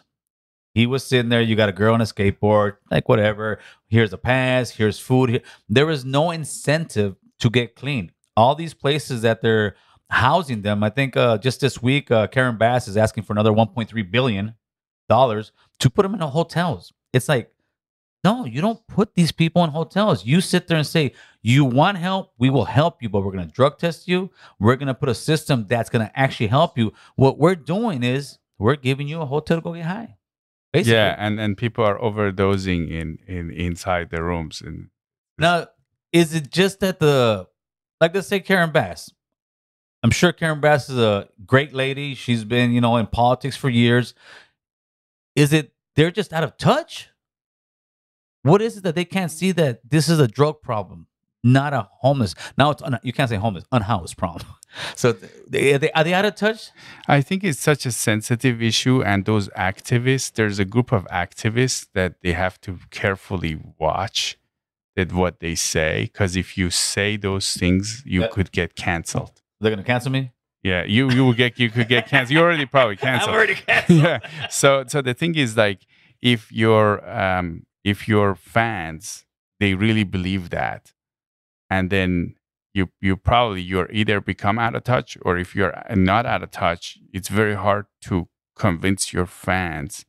[0.73, 3.59] He was sitting there you got a girl on a skateboard like whatever.
[3.87, 8.11] Here's a pass here's food there was no incentive to get clean.
[8.35, 9.75] All these places that they're
[10.09, 13.51] housing them i think uh, just this week uh, karen bass is asking for another
[13.51, 14.53] 1.3 billion
[15.09, 16.93] dollars to put them in hotels.
[17.11, 17.51] It's like,
[18.23, 20.25] no, you don't put these people in hotels.
[20.25, 23.47] You sit there and say, you want help, we will help you, but we're going
[23.47, 24.31] to drug test you.
[24.59, 26.93] We're going to put a system that's going to actually help you.
[27.15, 30.17] What we're doing is we're giving you a hotel to go get high.
[30.71, 30.93] Basically.
[30.93, 34.59] Yeah, and and people are overdosing in in inside the rooms.
[34.59, 34.89] And
[35.37, 35.67] now,
[36.11, 37.47] is it just that the
[38.01, 39.11] like let's say Karen Bass?
[40.01, 42.15] I'm sure Karen Bass is a great lady.
[42.15, 44.15] She's been you know in politics for years.
[45.35, 47.09] Is it they're just out of touch?
[48.43, 51.07] What is it that they can't see that this is a drug problem,
[51.43, 52.35] not a homeless?
[52.57, 54.49] Now it's un, you can't say homeless, unhoused problem.
[54.95, 55.11] So
[55.47, 56.71] they, are, they, are they out of touch?
[57.07, 60.31] I think it's such a sensitive issue, and those activists.
[60.33, 64.35] There's a group of activists that they have to carefully watch
[64.95, 69.43] that what they say, because if you say those things, you that, could get canceled.
[69.59, 70.31] They're gonna cancel me.
[70.63, 72.31] Yeah, you you will get you could get canceled.
[72.31, 73.29] You already probably canceled.
[73.29, 73.99] I'm already canceled.
[73.99, 74.19] yeah.
[74.49, 75.85] So so the thing is like
[76.21, 79.25] if your um if your fans
[79.59, 80.93] they really believe that,
[81.69, 82.35] and then
[82.73, 86.51] you you probably you're either become out of touch or if you're not out of
[86.51, 90.05] touch, it's very hard to convince your fans.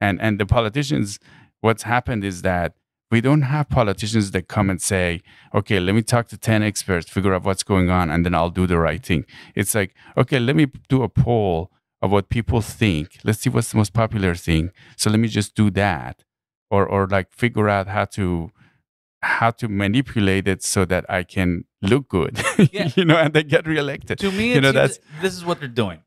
[0.00, 1.18] And and the politicians,
[1.60, 2.74] what's happened is that
[3.10, 5.22] we don't have politicians that come and say,
[5.54, 8.50] okay, let me talk to 10 experts, figure out what's going on, and then I'll
[8.50, 9.24] do the right thing.
[9.54, 13.18] It's like, okay, let me do a poll of what people think.
[13.24, 14.70] Let's see what's the most popular thing.
[14.96, 16.24] So let me just do that.
[16.70, 18.50] Or, or like figure out how to
[19.22, 22.40] how to manipulate it so that I can look good,
[22.72, 22.90] yeah.
[22.94, 24.18] you know, and they get reelected.
[24.20, 26.02] To me, you know, that's this is what they're doing.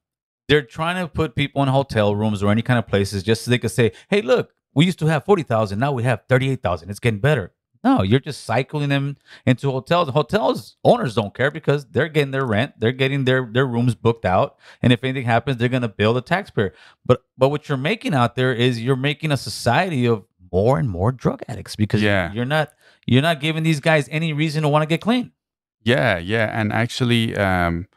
[0.47, 3.51] They're trying to put people in hotel rooms or any kind of places just so
[3.51, 5.79] they could say, "Hey, look, we used to have 40,000.
[5.79, 6.89] Now we have 38,000.
[6.89, 7.53] It's getting better.
[7.83, 10.09] No, you're just cycling them into hotels.
[10.09, 14.23] Hotels owners don't care because they're getting their rent, they're getting their their rooms booked
[14.23, 16.75] out, and if anything happens, they're going to bill the taxpayer.
[17.03, 20.89] But but what you're making out there is you're making a society of more and
[20.89, 22.31] more drug addicts because yeah.
[22.33, 22.71] you're not
[23.07, 25.31] you're not giving these guys any reason to want to get clean.
[25.83, 27.87] Yeah, yeah, and actually, um,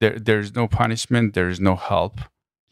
[0.00, 2.20] there there's no punishment, there's no help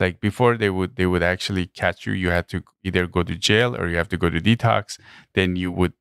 [0.01, 3.35] like before they would they would actually catch you you had to either go to
[3.35, 4.99] jail or you have to go to detox
[5.35, 5.93] then you would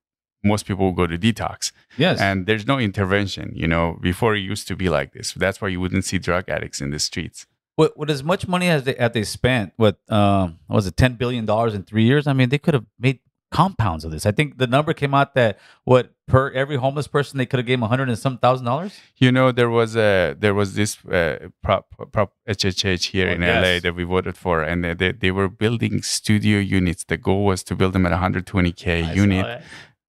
[0.44, 1.72] most people would go to detox.
[1.96, 2.20] Yes.
[2.20, 3.98] And there's no intervention you know?
[4.00, 5.32] Before it used to be like this.
[5.32, 7.46] That's why you wouldn't see drug addicts in the streets.
[7.76, 11.14] With, with as much money as they, as they spent what um was it 10
[11.14, 12.26] billion dollars in three years?
[12.26, 13.20] I mean they could have made
[13.50, 14.26] compounds of this.
[14.26, 17.66] I think the number came out that what per every homeless person they could have
[17.66, 18.98] gave a hundred and some thousand dollars.
[19.16, 23.42] You know, there was a there was this uh, prop prop HHH here oh, in
[23.42, 23.64] yes.
[23.64, 27.04] LA that we voted for, and they, they, they were building studio units.
[27.04, 29.62] The goal was to build them at 120k I unit.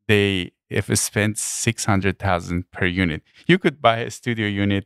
[0.08, 4.86] They if it spent six hundred thousand per unit, you could buy a studio unit.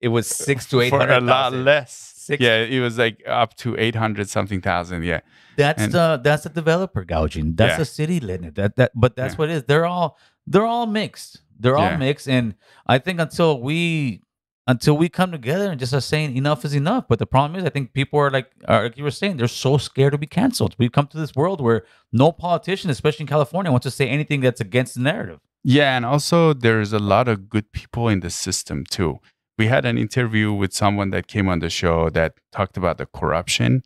[0.00, 2.11] It was six to eight hundred for a lot less.
[2.22, 2.40] Six.
[2.40, 5.02] Yeah, it was like up to eight hundred something thousand.
[5.02, 5.20] Yeah,
[5.56, 7.56] that's and, the that's the developer gouging.
[7.56, 7.78] That's yeah.
[7.78, 8.54] the city limit.
[8.54, 9.38] That that, but that's yeah.
[9.38, 9.64] what it is.
[9.64, 11.42] They're all they're all mixed.
[11.58, 11.96] They're all yeah.
[11.96, 12.54] mixed, and
[12.86, 14.22] I think until we
[14.68, 17.06] until we come together and just are saying enough is enough.
[17.08, 19.48] But the problem is, I think people are like, are, like you were saying, they're
[19.48, 20.76] so scared to be canceled.
[20.78, 24.40] We've come to this world where no politician, especially in California, wants to say anything
[24.40, 25.40] that's against the narrative.
[25.64, 29.20] Yeah, and also there's a lot of good people in the system too
[29.62, 33.06] we had an interview with someone that came on the show that talked about the
[33.06, 33.84] corruption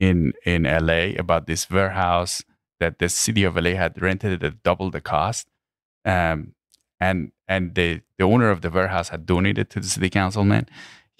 [0.00, 2.34] in in LA about this warehouse
[2.80, 5.44] that the city of LA had rented at double the cost.
[6.14, 6.38] Um,
[6.98, 10.64] and and the the owner of the warehouse had donated to the city councilman.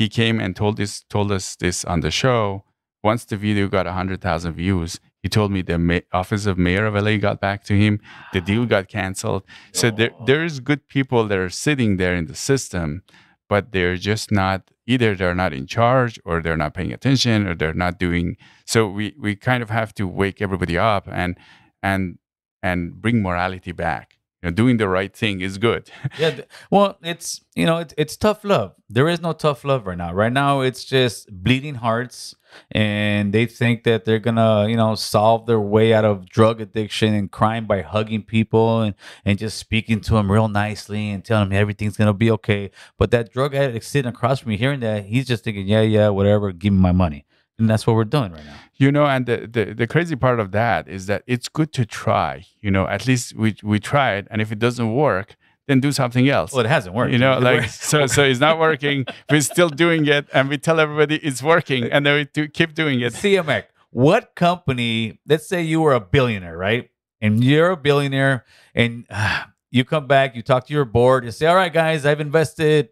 [0.00, 2.64] He came and told this told us this on the show.
[3.10, 6.86] Once the video got hundred thousand views, he told me the ma- office of mayor
[6.86, 8.00] of LA got back to him.
[8.32, 9.42] The deal got canceled.
[9.72, 13.02] So there there is good people that are sitting there in the system,
[13.48, 17.54] but they're just not either they're not in charge or they're not paying attention or
[17.54, 18.36] they're not doing.
[18.66, 21.36] So we we kind of have to wake everybody up and
[21.82, 22.18] and
[22.62, 24.17] and bring morality back.
[24.42, 25.90] You know, doing the right thing is good.
[26.18, 26.40] yeah.
[26.70, 28.74] Well, it's you know it's it's tough love.
[28.88, 30.12] There is no tough love right now.
[30.12, 32.36] Right now, it's just bleeding hearts,
[32.70, 37.14] and they think that they're gonna you know solve their way out of drug addiction
[37.14, 41.48] and crime by hugging people and and just speaking to them real nicely and telling
[41.48, 42.70] them everything's gonna be okay.
[42.96, 46.10] But that drug addict sitting across from me, hearing that, he's just thinking, yeah, yeah,
[46.10, 47.26] whatever, give me my money,
[47.58, 48.56] and that's what we're doing right now.
[48.76, 51.84] You know, and the, the, the crazy part of that is that it's good to
[51.84, 52.46] try.
[52.60, 55.36] You know, at least we we tried, and if it doesn't work,
[55.66, 56.52] then do something else.
[56.52, 57.12] Well, it hasn't worked.
[57.12, 59.04] You know, like so so it's not working.
[59.30, 62.74] we're still doing it, and we tell everybody it's working, and then we do, keep
[62.74, 63.12] doing it.
[63.14, 66.90] Siamak, what company, let's say you were a billionaire, right?
[67.20, 68.44] And you're a billionaire
[68.74, 72.06] and uh, you come back, you talk to your board, you say, all right, guys,
[72.06, 72.90] I've invested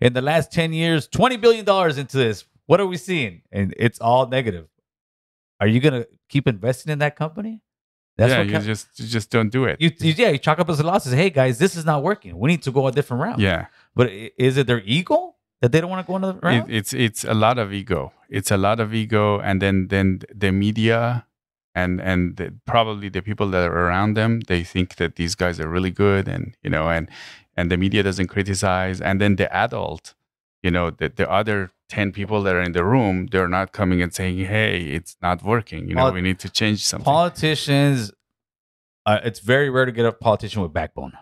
[0.00, 2.44] in the last 10 years $20 billion into this.
[2.68, 3.34] What are we seeing?
[3.50, 4.66] And it's all negative.
[5.60, 7.54] Are you going to keep investing in that company?
[8.18, 9.80] yeah, what you com- just you just don't do it.
[9.80, 11.04] you, you- yeah, you chalk up as a loss.
[11.04, 12.32] Say, hey guys, this is not working.
[12.38, 13.38] We need to go a different route.
[13.38, 13.66] Yeah.
[13.98, 14.06] But
[14.46, 16.70] is it their ego that they don't want to go another It, route?
[16.78, 18.12] it's it's a lot of ego.
[18.28, 21.26] It's a lot of ego, and then then the media
[21.74, 25.58] and and the, probably the people that are around them, they think that these guys
[25.60, 27.08] are really good, and you know, and
[27.56, 30.14] and the media doesn't criticize, and then the adult,
[30.64, 34.02] you know, the the other ten people that are in the room, they're not coming
[34.02, 35.88] and saying, "Hey, it's not working.
[35.88, 38.12] You know, Pol- we need to change something." Politicians,
[39.06, 41.12] uh, it's very rare to get a politician with backbone.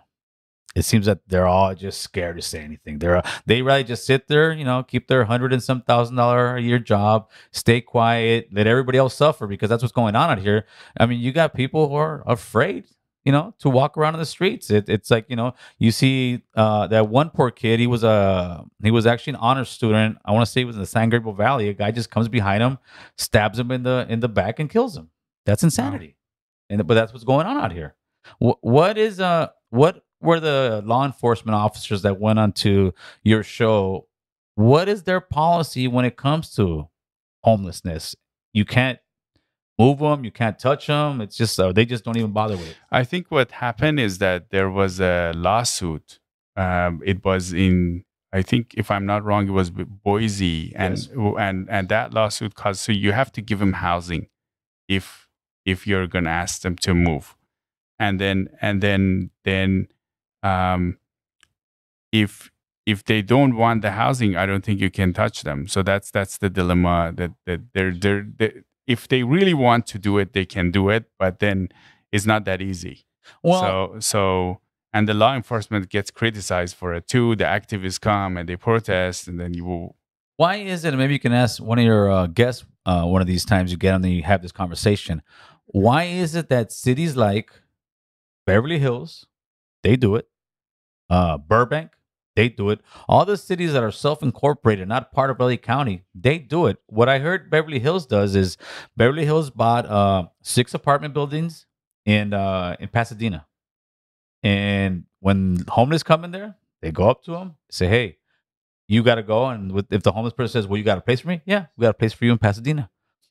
[0.75, 2.99] It seems that they're all just scared to say anything.
[2.99, 6.17] They're uh, they really just sit there, you know, keep their hundred and some thousand
[6.17, 10.29] dollar a year job, stay quiet, let everybody else suffer because that's what's going on
[10.31, 10.67] out here.
[11.01, 12.85] I mean, you got people who are afraid,
[13.27, 14.70] you know, to walk around in the streets.
[14.70, 17.81] It, it's like you know, you see uh, that one poor kid.
[17.81, 20.18] He was a he was actually an honor student.
[20.24, 21.68] I want to say he was in the San Gabriel Valley.
[21.68, 22.79] A guy just comes behind him,
[23.18, 25.11] stabs him in the in the back, and kills him.
[25.45, 26.16] That's insanity.
[26.70, 27.97] And but that's what's going on out here.
[28.39, 32.93] What what is uh what were the law enforcement officers that went onto
[33.24, 34.07] your show?
[34.55, 36.89] What is their policy when it comes to
[37.43, 38.14] homelessness?
[38.53, 39.01] You can't
[39.79, 41.20] move them, you can't touch them.
[41.20, 42.77] It's just uh, they just don't even bother with it.
[42.91, 46.18] I think what happened is that there was a lawsuit.
[46.57, 50.97] Um, it was in, I think, if I'm not wrong, it was Bo- Boise, and
[50.97, 51.09] Yes.
[51.39, 52.81] and and that lawsuit caused.
[52.81, 54.29] So you have to give them housing,
[54.89, 55.29] if
[55.66, 57.37] if you're gonna ask them to move,
[57.99, 59.89] and then and then then,
[60.43, 60.99] um,
[62.12, 62.51] if
[62.87, 65.66] if they don't want the housing, I don't think you can touch them.
[65.66, 68.53] So that's that's the dilemma that that they're they're, they
[68.87, 71.68] if they really want to do it, they can do it, but then
[72.12, 73.07] it's not that easy.
[73.43, 74.61] Well- so so
[74.93, 77.37] and the law enforcement gets criticized for it too.
[77.37, 79.97] The activists come and they protest, and then you will.
[80.37, 80.89] Why is it?
[80.89, 83.70] and Maybe you can ask one of your uh, guests uh, one of these times
[83.72, 85.22] you get on and you have this conversation.
[85.66, 87.51] Why is it that cities like
[88.47, 89.26] Beverly Hills,
[89.82, 90.28] they do it,
[91.11, 91.91] uh, Burbank,
[92.37, 92.80] they do it.
[93.09, 96.76] All the cities that are self-incorporated, not part of LA County, they do it.
[96.87, 98.57] What I heard Beverly Hills does is
[98.97, 101.66] Beverly Hills bought uh, six apartment buildings
[102.05, 103.47] in uh, in Pasadena,
[104.43, 108.18] and when homeless come in there, they go up to them, say, "Hey,
[108.87, 111.01] you got to go." And with, if the homeless person says, "Well, you got a
[111.01, 112.91] place for me?" Yeah, we got a place for you in Pasadena,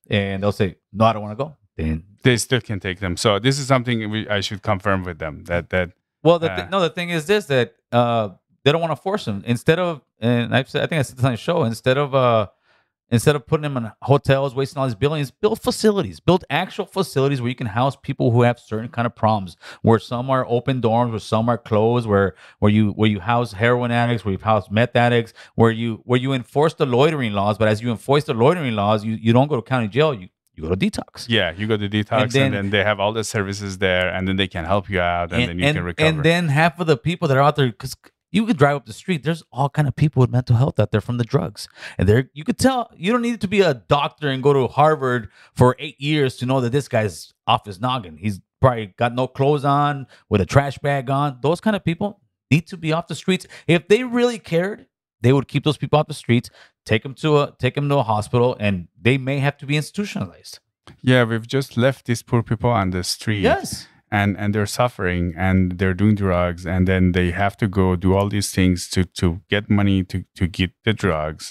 [0.10, 3.18] and they'll say, "No, I don't want to go." Then They still can take them.
[3.18, 5.91] So this is something we, I should confirm with them that that.
[6.24, 8.30] Well, the uh, no, the thing is this that uh,
[8.66, 9.43] they don't want to force them.
[9.45, 11.63] Instead of, and I've said, I think I said this on the show.
[11.63, 12.47] Instead of, uh,
[13.11, 17.39] instead of putting them in hotels, wasting all these billions, build facilities, build actual facilities
[17.41, 19.55] where you can house people who have certain kind of problems.
[19.84, 23.53] Where some are open dorms, where some are closed, where where you where you house
[23.53, 27.57] heroin addicts, where you house meth addicts, where you where you enforce the loitering laws.
[27.59, 30.13] But as you enforce the loitering laws, you you don't go to county jail.
[30.13, 31.28] You you go to detox.
[31.28, 34.26] Yeah, you go to detox, and then- then, they have all the services there, and
[34.28, 36.09] then they can help you out, and, then you can recover.
[36.09, 37.93] And then half of the people that are out there, because
[38.36, 40.92] you could drive up the street, there's all kind of people with mental health out
[40.92, 43.74] there from the drugs, and there you could tell you don't need to be a
[43.74, 47.80] doctor and go to Harvard for eight years to know that this guy's off his
[47.80, 48.18] noggin.
[48.18, 51.40] He's probably got no clothes on, with a trash bag on.
[51.42, 52.20] Those kind of people
[52.52, 53.48] need to be off the streets.
[53.68, 54.88] If they really cared,
[55.22, 56.50] they would keep those people off the streets,
[56.86, 59.78] take them to a take them to a hospital, and they may have to be
[59.78, 60.60] institutionalized.
[61.02, 63.42] Yeah, we've just left these poor people on the street.
[63.42, 63.88] Yes.
[64.18, 68.09] And and they're suffering and they're doing drugs and then they have to go do
[68.16, 71.43] all these things to to get money to to get the drugs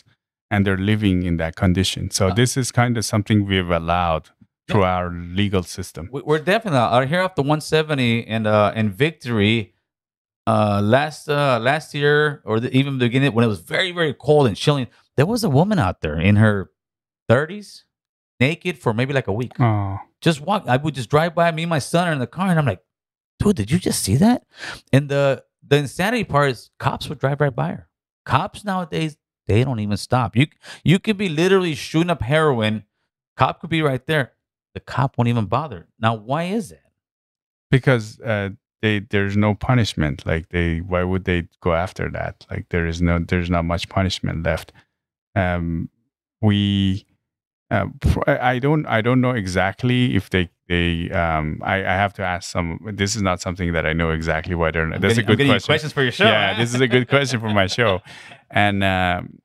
[0.51, 4.25] and they're living in that condition so this is kind of something we've allowed
[4.69, 5.07] through our
[5.43, 9.57] legal system We- We're definitely out here off the 170 and uh and victory.
[10.55, 12.17] Uh, last uh last year
[12.49, 14.87] or the, even the beginning when it was very very cold and chilling,
[15.17, 16.57] there was a woman out there in her
[17.31, 17.85] 30s,
[18.41, 19.53] naked for maybe like a week.
[19.59, 20.65] oh Just walk.
[20.67, 21.53] I would just drive by.
[21.53, 22.83] Me and my son are in the car, and I'm like,
[23.39, 24.45] dude, did you just see that?
[24.93, 27.89] And the the insanity part is cops would drive right by her.
[28.27, 29.17] Cops nowadays
[29.47, 30.37] they don't even stop.
[30.37, 30.49] You
[30.85, 32.85] you could be literally shooting up heroin.
[33.37, 34.33] Cop could be right there.
[34.75, 35.89] The cop won't even bother.
[36.01, 36.81] Now, why is that?
[37.71, 38.51] because uh,
[38.83, 40.25] they there's no punishment.
[40.27, 42.47] Like they, why would they go after that?
[42.51, 44.73] Like there is no, there's not much punishment left.
[45.35, 45.91] Um,
[46.41, 47.07] we,
[47.75, 52.13] uh, I I don't, I don't know exactly if they, they, um, I, I have
[52.15, 52.79] to ask some.
[52.95, 54.85] This is not something that I know exactly why they're.
[54.93, 55.71] I'm That's getting- a I'm good getting you question.
[55.73, 56.61] questions for your show, Yeah, huh?
[56.61, 58.01] this is a good question for my show,
[58.51, 58.83] and.
[58.85, 59.39] Um,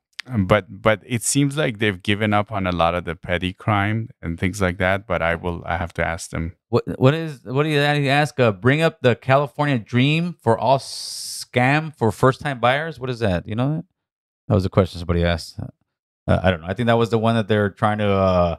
[0.46, 4.10] but but it seems like they've given up on a lot of the petty crime
[4.22, 5.06] and things like that.
[5.06, 6.54] But I will I have to ask them.
[6.68, 8.38] What what is what do you ask?
[8.38, 13.00] Uh, bring up the California dream for all scam for first time buyers.
[13.00, 13.48] What is that?
[13.48, 13.84] You know that?
[14.48, 15.58] That was a question somebody asked.
[16.30, 16.68] Uh, I don't know.
[16.68, 18.56] I think that was the one that they're trying to uh,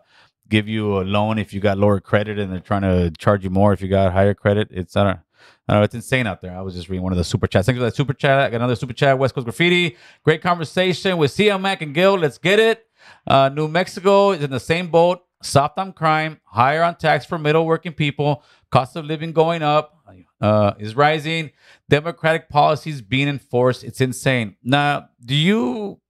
[0.49, 3.49] give you a loan if you got lower credit, and they're trying to charge you
[3.49, 4.67] more if you got higher credit.
[4.71, 5.19] It's I don't.
[5.67, 5.83] I don't know.
[5.85, 6.55] It's insane out there.
[6.55, 7.65] I was just reading one of the super chats.
[7.65, 8.39] Thanks for that super chat.
[8.39, 9.17] I got another super chat.
[9.17, 9.95] West Coast Graffiti.
[10.23, 12.15] Great conversation with Siamak and Gil.
[12.15, 12.85] Let's get it.
[13.25, 15.21] Uh, New Mexico is in the same boat.
[15.41, 18.43] Soft on crime, higher on tax for middle working people.
[18.69, 19.97] Cost of living going up
[20.41, 21.51] uh, is rising.
[21.89, 23.83] Democratic policies being enforced.
[23.83, 24.57] It's insane.
[24.61, 26.00] Now, do you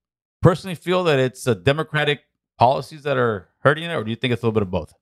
[0.41, 2.21] personally feel that it's uh, Democratic
[2.57, 4.93] policies that are hurting it, or do you think it's a little bit of both?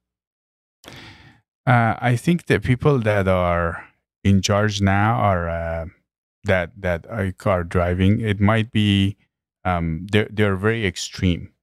[1.66, 3.86] Uh, I think the people that are
[4.24, 5.86] in charge now are uh,
[6.46, 8.22] that that are are driving.
[8.22, 9.18] It might be
[9.66, 11.54] um, they're they're very extreme.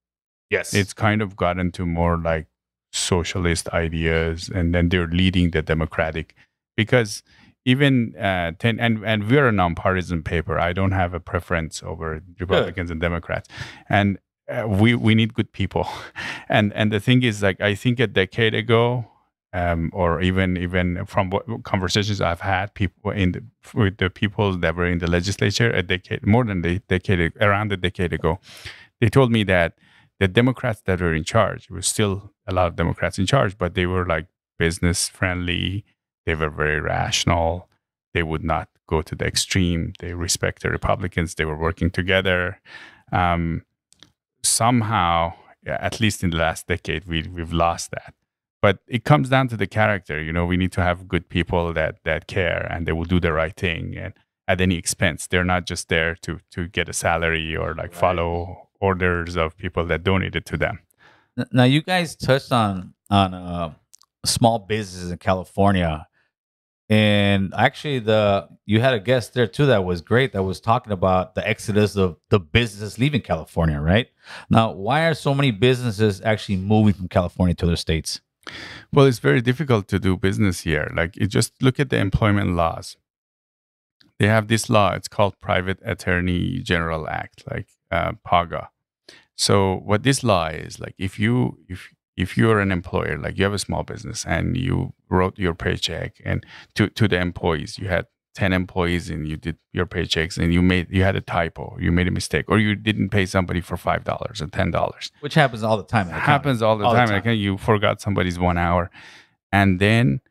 [0.49, 2.47] Yes, It's kind of gotten to more like
[2.93, 6.35] socialist ideas, and then they're leading the Democratic
[6.77, 7.21] because
[7.67, 10.57] even uh, ten and and we're a nonpartisan paper.
[10.57, 13.47] I don't have a preference over Republicans and Democrats,
[13.89, 14.17] and
[14.49, 15.87] uh, we we need good people,
[16.49, 19.05] and and the thing is like I think a decade ago
[19.53, 23.43] um, or even even from what conversations I've had people in the,
[23.73, 27.71] with the people that were in the legislature a decade more than a decade around
[27.71, 28.39] a decade ago,
[28.99, 29.73] they told me that
[30.19, 33.57] the Democrats that were in charge it was still a lot of Democrats in charge,
[33.57, 34.27] but they were like
[34.59, 35.85] business friendly.
[36.27, 37.69] They were very rational.
[38.13, 39.93] They would not go to the extreme.
[39.99, 41.35] They respect the Republicans.
[41.35, 42.59] They were working together.
[43.11, 43.63] Um,
[44.43, 45.33] somehow,
[45.65, 48.13] at least in the last decade, we we've lost that
[48.59, 51.73] but it comes down to the character you know we need to have good people
[51.73, 54.13] that that care and they will do the right thing and
[54.47, 58.67] at any expense they're not just there to to get a salary or like follow
[58.81, 60.79] orders of people that donated to them
[61.51, 63.73] Now, you guys touched on on uh,
[64.25, 66.07] small businesses in California,
[66.89, 70.33] and actually, the you had a guest there too that was great.
[70.33, 73.79] That was talking about the exodus of the businesses leaving California.
[73.79, 74.07] Right
[74.49, 78.21] now, why are so many businesses actually moving from California to other states?
[78.93, 82.55] well it's very difficult to do business here like you just look at the employment
[82.55, 82.97] laws
[84.19, 88.69] they have this law it's called private attorney general act like uh, paga
[89.35, 93.43] so what this law is like if you if if you're an employer like you
[93.43, 96.45] have a small business and you wrote your paycheck and
[96.75, 98.05] to to the employees you had
[98.35, 101.91] 10 employees and you did your paychecks and you made you had a typo you
[101.91, 105.33] made a mistake or you didn't pay somebody for five dollars or ten dollars Which
[105.33, 106.07] happens all the time.
[106.09, 107.21] happens all the All the time.
[107.23, 107.35] time.
[107.35, 108.89] You forgot somebody's one hour,
[109.51, 110.21] and then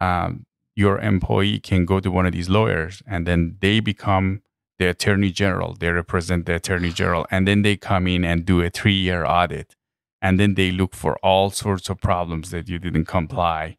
[0.00, 4.42] um, your employee can go to one of these lawyers, and then they become
[4.78, 5.74] the attorney general.
[5.74, 9.75] They represent the attorney general, and then they come in and do a three-year audit,
[10.20, 13.76] and then they look for all sorts of problems that you didn't comply,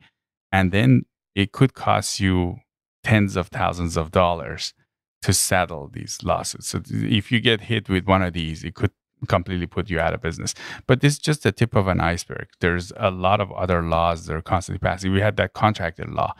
[0.51, 1.03] and then
[1.35, 2.57] it could cost you
[3.03, 4.73] tens of thousands of dollars
[5.21, 6.67] to settle these lawsuits.
[6.67, 8.91] So if you get hit with one of these, it could
[9.27, 10.53] completely put you out of business.
[10.85, 12.47] But this is just the tip of an iceberg.
[12.59, 15.11] There's a lot of other laws that are constantly passing.
[15.11, 16.33] We had that contracted law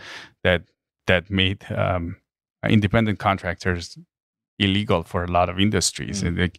[0.43, 0.63] that
[1.07, 2.17] that made um,
[2.67, 3.97] independent contractors
[4.59, 6.21] illegal for a lot of industries.
[6.21, 6.57] And it,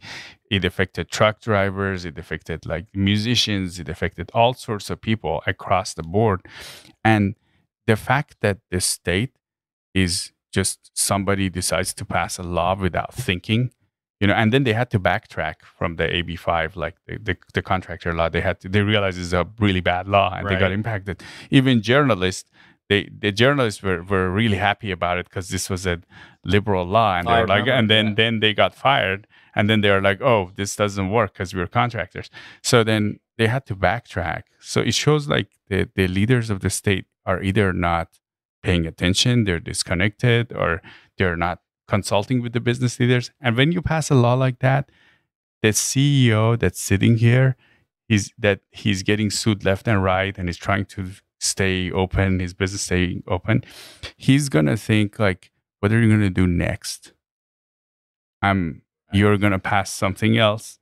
[0.51, 5.95] it affected truck drivers, it affected like musicians, it affected all sorts of people across
[5.95, 6.41] the board.
[7.05, 7.35] And
[7.87, 9.33] the fact that the state
[9.95, 13.71] is just somebody decides to pass a law without thinking
[14.19, 17.63] you know and then they had to backtrack from the ab5 like the, the, the
[17.63, 20.73] contractor law they had to they realized it's a really bad law and they got
[20.73, 22.51] impacted even journalists
[22.89, 26.01] they the journalists were, were really happy about it because this was a
[26.45, 28.15] liberal law, and they I were like, and then yeah.
[28.17, 29.27] then they got fired,
[29.59, 32.31] and then they were like, oh, this doesn't work because we're contractors.
[32.63, 34.45] So then they had to backtrack.
[34.61, 38.21] So it shows like the the leaders of the state are either not
[38.63, 40.81] paying attention, they're disconnected, or
[41.17, 43.33] they're not consulting with the business leaders.
[43.41, 44.91] And when you pass a law like that,
[45.63, 47.57] the CEO that's sitting here
[48.09, 52.55] is that he's getting sued left and right, and he's trying to stay open, his
[52.55, 53.65] business staying open.
[54.17, 55.51] He's gonna think like,
[55.81, 57.13] what are you gonna do next?
[58.41, 58.83] I'm
[59.13, 60.79] you're gonna pass something else,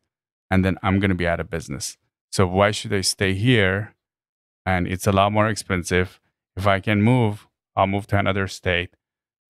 [0.51, 1.97] and then I'm gonna be out of business.
[2.31, 3.95] So why should I stay here?
[4.65, 6.21] And it's a lot more expensive.
[6.57, 7.47] If I can move,
[7.77, 8.97] I'll move to another state,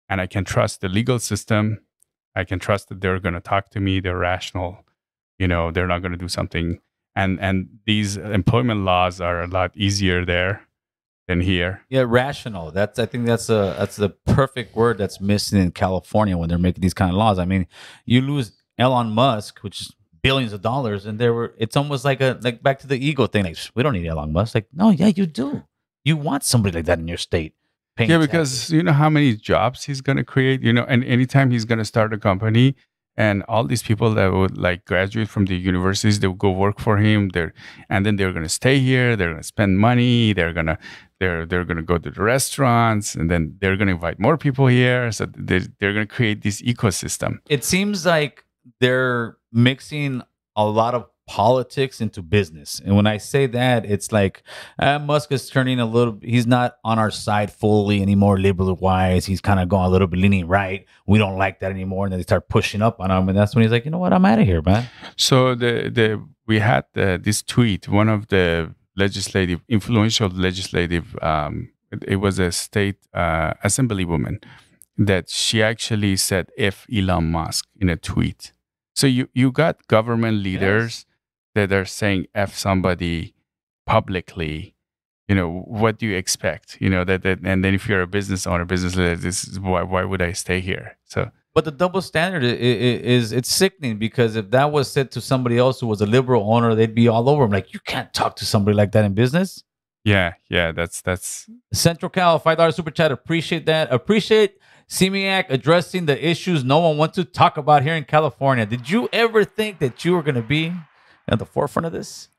[0.09, 1.79] and I can trust the legal system.
[2.35, 3.99] I can trust that they're gonna talk to me.
[3.99, 4.85] They're rational.
[5.39, 6.79] You know, they're not gonna do something.
[7.15, 10.67] And and these employment laws are a lot easier there
[11.27, 11.81] than here.
[11.89, 12.71] Yeah, rational.
[12.71, 16.57] That's I think that's a that's the perfect word that's missing in California when they're
[16.57, 17.39] making these kind of laws.
[17.39, 17.67] I mean,
[18.05, 22.21] you lose Elon Musk, which is billions of dollars, and there were it's almost like
[22.21, 23.43] a like back to the ego thing.
[23.43, 24.55] Like we don't need Elon Musk.
[24.55, 25.63] Like no, yeah, you do.
[26.03, 27.53] You want somebody like that in your state.
[27.95, 28.29] paying yeah, taxes.
[28.31, 30.61] because you know how many jobs he's going to create.
[30.61, 32.75] You know, and anytime he's going to start a company,
[33.17, 36.79] and all these people that would like graduate from the universities, they will go work
[36.79, 37.29] for him.
[37.29, 37.53] They're
[37.89, 39.15] and then they're going to stay here.
[39.15, 40.33] They're going to spend money.
[40.33, 40.77] They're gonna
[41.19, 44.37] they're they're going to go to the restaurants, and then they're going to invite more
[44.37, 45.11] people here.
[45.11, 47.39] So they they're going to create this ecosystem.
[47.49, 48.44] it seems like
[48.79, 50.21] they're mixing
[50.55, 52.79] a lot of politics into business.
[52.85, 54.43] And when I say that, it's like
[54.77, 59.25] uh, Musk is turning a little, he's not on our side fully anymore, liberal wise.
[59.25, 60.85] He's kind of going a little bit leaning right.
[61.07, 62.05] We don't like that anymore.
[62.05, 63.27] And then they start pushing up on him.
[63.29, 64.13] And that's when he's like, you know what?
[64.13, 64.87] I'm out of here, man.
[65.17, 67.87] So the the we had uh, this tweet.
[67.87, 71.17] One of the legislative influential legislative.
[71.21, 74.43] Um, it, it was a state uh, assemblywoman
[74.97, 78.51] that she actually said "F Elon Musk" in a tweet.
[78.95, 81.05] So you you got government leaders
[81.53, 83.33] that are saying "F" somebody
[83.85, 84.73] publicly.
[85.27, 86.77] You know what do you expect?
[86.79, 89.59] You know that, that and then if you're a business owner, business leader, this is
[89.59, 90.97] why why would I stay here?
[91.05, 95.09] So But the double standard i- i- is it's sickening because if that was said
[95.11, 97.51] to somebody else who was a liberal owner, they'd be all over him.
[97.51, 99.63] Like, you can't talk to somebody like that in business.
[100.03, 103.11] yeah, yeah, that's that's Central Cal, five dollar super chat.
[103.11, 103.91] Appreciate that.
[103.91, 104.51] Appreciate
[104.87, 108.65] Siamak addressing the issues no one wants to talk about here in California.
[108.65, 110.73] Did you ever think that you were going to be
[111.27, 112.29] at the forefront of this?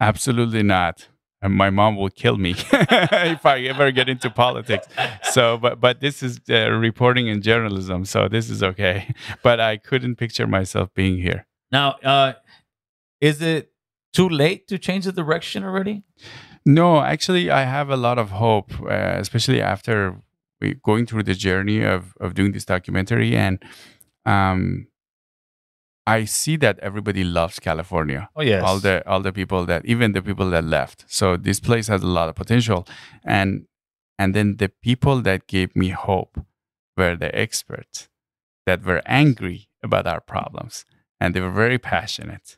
[0.00, 1.08] Absolutely not.
[1.42, 4.86] And my mom will kill me if I ever get into politics.
[5.24, 9.12] So, but but this is uh, reporting and journalism, so this is okay.
[9.42, 11.46] But I couldn't picture myself being here.
[11.70, 12.32] Now, uh,
[13.20, 13.72] is it
[14.14, 16.02] too late to change the direction already?
[16.64, 20.16] No, actually, I have a lot of hope, uh, especially after
[20.72, 23.62] going through the journey of of doing this documentary, and
[24.24, 24.88] um,
[26.06, 28.28] I see that everybody loves California.
[28.34, 28.62] Oh, yes.
[28.64, 31.04] all the all the people that even the people that left.
[31.06, 32.86] So this place has a lot of potential,
[33.24, 33.66] and
[34.18, 36.40] and then the people that gave me hope
[36.96, 38.08] were the experts
[38.66, 40.86] that were angry about our problems,
[41.20, 42.56] and they were very passionate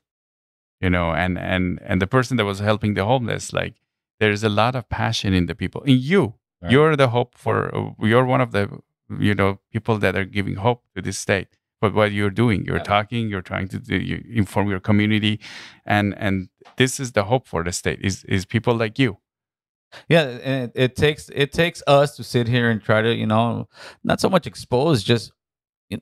[0.80, 3.74] you know and and and the person that was helping the homeless like
[4.20, 6.72] there's a lot of passion in the people in you Right.
[6.72, 8.80] you're the hope for uh, you're one of the
[9.20, 11.48] you know people that are giving hope to this state
[11.80, 15.38] but what you're doing you're talking you're trying to do, you inform your community
[15.84, 19.18] and and this is the hope for the state is is people like you
[20.08, 23.26] Yeah, and it, it takes it takes us to sit here and try to you
[23.26, 23.68] know
[24.04, 25.32] not so much expose, just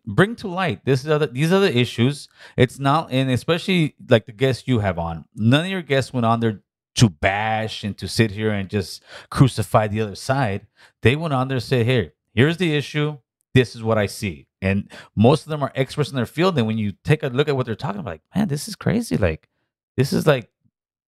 [0.07, 2.29] bring to light this is other these are the issues.
[2.57, 5.27] It's not, and especially like the guests you have on.
[5.37, 6.63] None of your guests went on there
[6.97, 10.66] to bash and to sit here and just crucify the other side.
[11.03, 13.18] They went on there and said, "Here, here's the issue.
[13.53, 16.57] This is what I see." And most of them are experts in their field.
[16.57, 18.76] And when you take a look at what they're talking about, like, man, this is
[18.76, 19.16] crazy.
[19.16, 19.49] Like,
[19.97, 20.51] this is like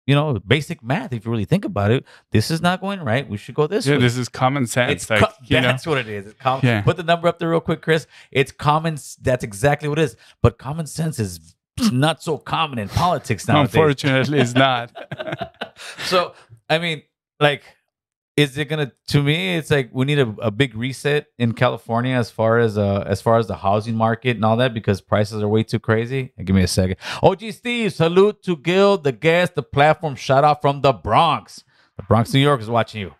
[0.05, 1.11] you know, basic math.
[1.11, 3.27] If you really think about it, this is not going right.
[3.27, 4.01] We should go this yeah way.
[4.01, 6.27] this is common sense It's like co- you know that's what it is.
[6.27, 6.81] It's com- Yeah.
[6.81, 8.07] Put the number up there real quick, Chris.
[8.31, 8.97] It's common.
[9.21, 10.15] That's exactly what it is.
[10.41, 11.55] But common sense is
[11.91, 13.75] not so common in politics nowadays.
[13.75, 14.91] unfortunately it's not
[16.05, 16.33] so
[16.69, 17.03] I mean,
[17.39, 17.63] like,
[18.35, 18.91] is it gonna?
[19.07, 22.77] To me, it's like we need a, a big reset in California as far as
[22.77, 25.79] uh as far as the housing market and all that because prices are way too
[25.79, 26.33] crazy.
[26.43, 26.97] Give me a second.
[27.23, 30.15] OG Steve, salute to Gil, the guest, the platform.
[30.15, 31.63] Shout out from the Bronx.
[31.97, 33.15] The Bronx, New York, is watching you.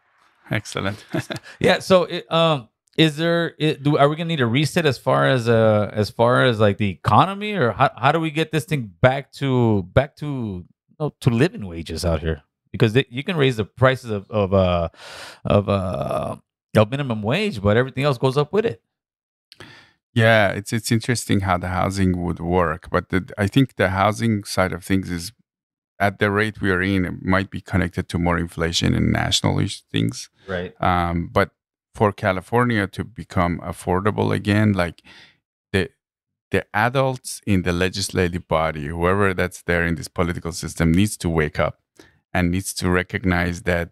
[0.51, 1.03] excellent
[1.59, 1.79] Yeah.
[1.79, 3.55] So, it, um, is there?
[3.57, 6.59] It, do are we gonna need a reset as far as uh as far as
[6.59, 10.65] like the economy, or how how do we get this thing back to back to
[10.99, 12.43] know, to living wages out here?
[12.72, 14.89] Because they, you can raise the prices of of uh
[15.45, 16.36] of uh
[16.78, 18.82] know, minimum wage, but everything else goes up with it.
[20.13, 24.43] Yeah, it's it's interesting how the housing would work, but the, I think the housing
[24.45, 25.32] side of things is
[25.99, 29.59] at the rate we are in, it might be connected to more inflation and national
[29.91, 30.30] things.
[30.47, 30.74] Right.
[30.82, 31.51] Um, but
[31.93, 35.01] for California to become affordable again, like
[35.72, 35.89] the
[36.51, 41.30] the adults in the legislative body, whoever that's there in this political system, needs to
[41.30, 41.80] wake up
[42.38, 43.88] and needs to recognize that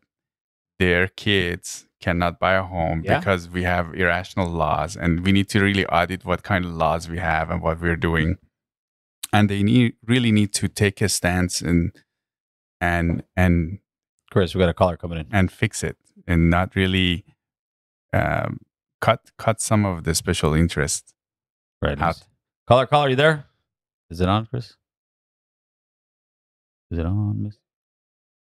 [0.79, 3.17] their kids cannot buy a home Yeah.
[3.19, 7.03] because we have irrational laws and we need to really audit what kind of laws
[7.13, 8.29] we have and what we're doing
[9.33, 11.81] and they need really need to take a stance and
[12.79, 13.79] and and
[14.31, 17.11] Chris, we got a caller coming in and fix it and not really
[18.19, 18.51] um,
[19.05, 21.13] cut cut some of the special interest
[21.81, 22.17] right out.
[22.67, 23.45] Caller, caller, you there?
[24.09, 24.67] Is it on, Chris?
[26.91, 27.57] Is it on, Miss?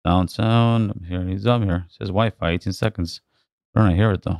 [0.05, 0.91] Sound, sound.
[0.91, 1.23] I'm here.
[1.23, 1.85] He's up here.
[1.87, 3.21] It says Wi-Fi, 18 seconds.
[3.75, 4.39] I don't hear it though.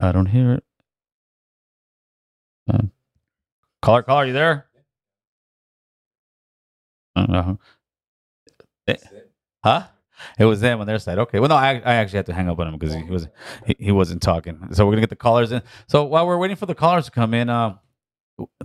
[0.00, 0.64] I don't hear it.
[2.70, 2.78] Uh,
[3.82, 4.66] caller, caller, you there?
[7.16, 7.54] Uh,
[8.86, 8.96] eh,
[9.62, 9.86] huh?
[10.38, 11.18] It was them on their side.
[11.18, 11.40] Okay.
[11.40, 13.28] Well, no, I, I actually had to hang up on him because he was
[13.66, 14.68] he, he wasn't talking.
[14.72, 15.62] So we're gonna get the callers in.
[15.86, 17.76] So while we're waiting for the callers to come in, uh,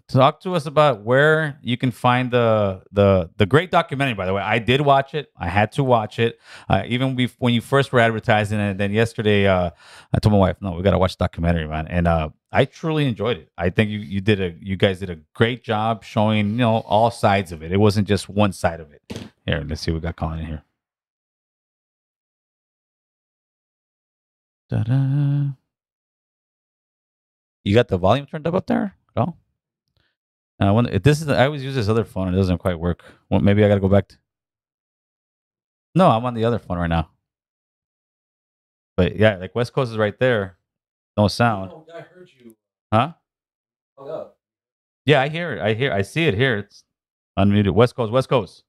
[0.08, 4.16] talk to us about where you can find the the the great documentary.
[4.16, 5.32] By the way, I did watch it.
[5.38, 6.40] I had to watch it.
[6.68, 8.78] Uh, even when you first were advertising it.
[8.78, 9.70] Then yesterday, uh,
[10.14, 12.66] I told my wife, "No, we got to watch the documentary, man." And uh, I
[12.66, 13.52] truly enjoyed it.
[13.58, 16.78] I think you you did a you guys did a great job showing you know
[16.80, 17.72] all sides of it.
[17.72, 19.02] It wasn't just one side of it.
[19.46, 20.64] Here, let's see what we got calling in here.
[24.70, 25.54] Ta-da.
[27.64, 28.96] You got the volume turned up up there?
[30.68, 31.30] I wonder if this is.
[31.30, 32.34] I always use this other phone.
[32.34, 33.04] It doesn't quite work.
[33.30, 34.10] Well, maybe I got to go back.
[34.10, 34.18] To,
[35.96, 37.10] no, I'm on the other phone right now.
[38.98, 40.58] But yeah, like West Coast is right there.
[41.16, 41.72] No sound.
[41.74, 42.56] Oh, I heard you.
[42.94, 43.14] Huh?
[43.98, 44.38] Hung up.
[45.06, 45.62] Yeah, I hear it.
[45.62, 45.94] I hear.
[45.94, 46.58] I see it here.
[46.58, 46.84] It's
[47.38, 47.72] unmuted.
[47.72, 48.12] West Coast.
[48.12, 48.64] West Coast.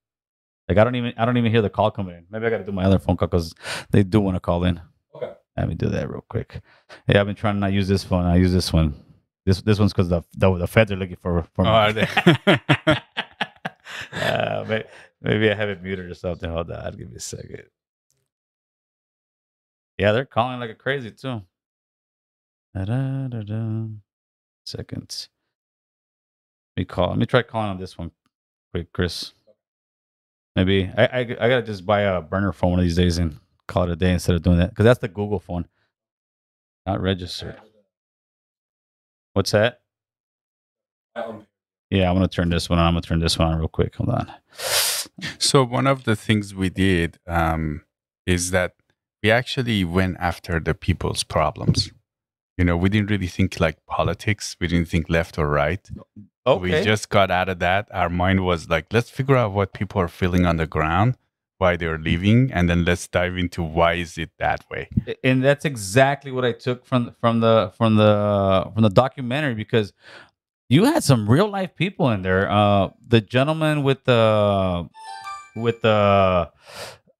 [0.68, 1.12] Like I don't even.
[1.16, 2.26] I don't even hear the call coming in.
[2.30, 3.52] Maybe I got to do my other phone call because
[3.90, 4.80] they do want to call in.
[5.16, 5.32] Okay.
[5.56, 6.60] Let me do that real quick.
[7.08, 8.24] Yeah, I've been trying to not use this phone.
[8.24, 8.94] I use this one.
[9.46, 11.66] This this one's because the, the the feds are looking for for.
[11.66, 12.02] Oh, are they?
[14.12, 14.84] uh, maybe,
[15.22, 16.50] maybe I have it muted or something.
[16.50, 17.62] Hold on, give me a second.
[19.98, 21.42] Yeah, they're calling like a crazy too.
[22.74, 23.86] Da-da-da-da.
[24.64, 25.28] Seconds.
[26.76, 27.08] Let me call.
[27.08, 28.10] Let me try calling on this one
[28.72, 29.32] quick, Chris.
[30.54, 33.38] Maybe I, I I gotta just buy a burner phone one of these days and
[33.66, 35.66] call it a day instead of doing that because that's the Google phone,
[36.86, 37.60] not registered.
[39.40, 39.80] What's that?
[41.88, 42.88] Yeah, I'm gonna turn this one on.
[42.88, 43.94] I'm gonna turn this one on real quick.
[43.94, 44.30] Hold on.
[45.38, 47.80] So one of the things we did um,
[48.26, 48.74] is that
[49.22, 51.90] we actually went after the people's problems.
[52.58, 54.58] You know, we didn't really think like politics.
[54.60, 55.88] We didn't think left or right.
[56.46, 56.60] Okay.
[56.60, 57.88] We just got out of that.
[57.92, 61.16] Our mind was like, let's figure out what people are feeling on the ground,
[61.60, 64.88] why they're leaving, and then let's dive into why is it that way.
[65.22, 69.92] and that's exactly what I took from from the from the from the documentary because
[70.68, 72.50] you had some real life people in there.
[72.50, 74.88] Uh, the gentleman with the
[75.56, 76.50] with the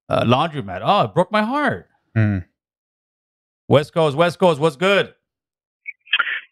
[0.09, 0.81] uh, laundromat.
[0.83, 1.89] Oh, it broke my heart.
[2.17, 2.45] Mm.
[3.69, 5.15] West Coast, West Coast, what's good?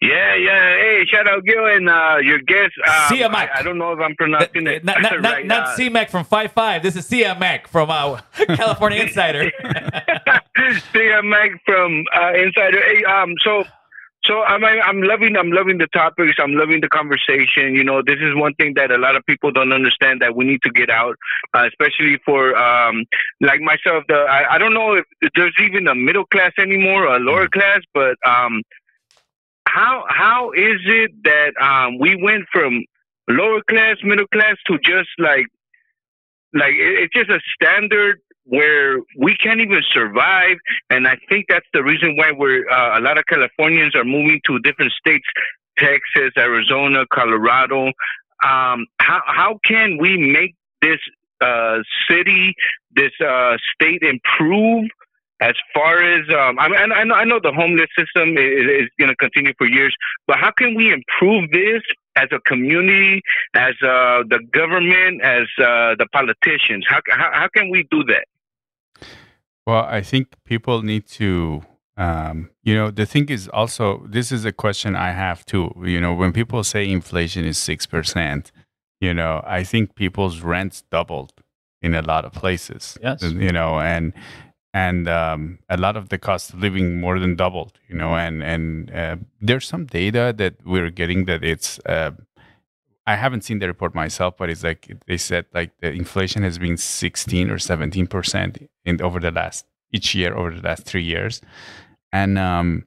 [0.01, 0.76] Yeah, yeah.
[0.76, 2.72] Hey, shout out Gil and uh, your guest.
[2.86, 3.51] Um, Sia I, Mac.
[3.53, 5.44] I don't know if I'm pronouncing it Not not right.
[5.44, 6.84] not C-Mac from Five Five.
[6.84, 8.20] This is Siamak from uh,
[8.55, 9.51] California Insider.
[10.94, 12.80] Siamak from uh, Insider.
[12.80, 13.64] Hey, um, so,
[14.22, 16.36] so I'm I'm loving I'm loving the topics.
[16.38, 17.74] I'm loving the conversation.
[17.74, 20.44] You know, this is one thing that a lot of people don't understand that we
[20.44, 21.16] need to get out,
[21.55, 23.05] uh, especially for um,
[23.40, 24.05] like myself.
[24.07, 27.49] The I, I don't know if there's even a middle class anymore, or a lower
[27.49, 28.62] class, but um,
[29.69, 32.85] how how is it that um, we went from
[33.29, 35.47] lower class, middle class to just like
[36.55, 40.57] like it's just a standard where we can't even survive?
[40.91, 44.41] And i think that's the reason why we're uh, a lot of californians are moving
[44.47, 45.27] to different states
[45.77, 47.93] texas arizona colorado.
[48.41, 51.01] Um, how, how can we make this
[51.41, 52.55] uh, city
[52.95, 54.89] this uh, state improve
[55.41, 58.89] as far as um, I, mean, I, know, I know the homeless system is, is
[58.99, 59.95] going to continue for years,
[60.26, 61.82] but how can we improve this
[62.16, 63.22] as a community,
[63.55, 66.84] as uh, the government, as uh, the politicians?
[66.89, 68.26] How, how how can we do that?
[69.66, 71.62] Well, I think people need to,
[71.97, 75.70] um, you know, the thing is also, this is a question I have too.
[75.85, 78.51] You know, when people say inflation is 6%,
[79.01, 81.35] you know, I think people's rents doubled
[81.82, 82.97] in a lot of places.
[83.02, 83.23] Yes.
[83.23, 84.15] You know, and,
[84.74, 87.78] and um, a lot of the cost of living more than doubled.
[87.89, 91.78] You know, and and uh, there's some data that we're getting that it's.
[91.81, 92.12] Uh,
[93.07, 96.59] I haven't seen the report myself, but it's like they said like the inflation has
[96.59, 101.03] been 16 or 17 percent in over the last each year over the last three
[101.03, 101.40] years,
[102.12, 102.85] and um,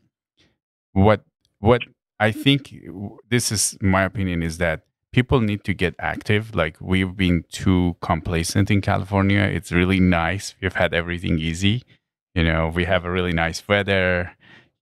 [0.94, 1.24] what
[1.60, 1.82] what
[2.20, 2.76] I think
[3.30, 6.56] this is my opinion is that people need to get active.
[6.56, 9.42] Like we've been too complacent in California.
[9.42, 10.56] It's really nice.
[10.62, 11.84] We've had everything easy.
[12.34, 14.32] You know, we have a really nice weather.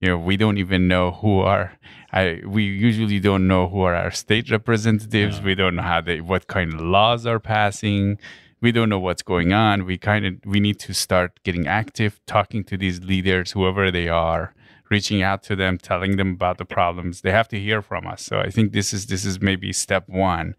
[0.01, 1.77] You know, we don't even know who are.
[2.11, 5.39] I we usually don't know who are our state representatives.
[5.39, 5.43] Yeah.
[5.43, 8.19] We don't know how they what kind of laws are passing.
[8.61, 9.85] We don't know what's going on.
[9.85, 14.09] We kind of we need to start getting active, talking to these leaders, whoever they
[14.09, 14.53] are,
[14.89, 17.21] reaching out to them, telling them about the problems.
[17.21, 18.21] They have to hear from us.
[18.21, 20.55] So I think this is this is maybe step one,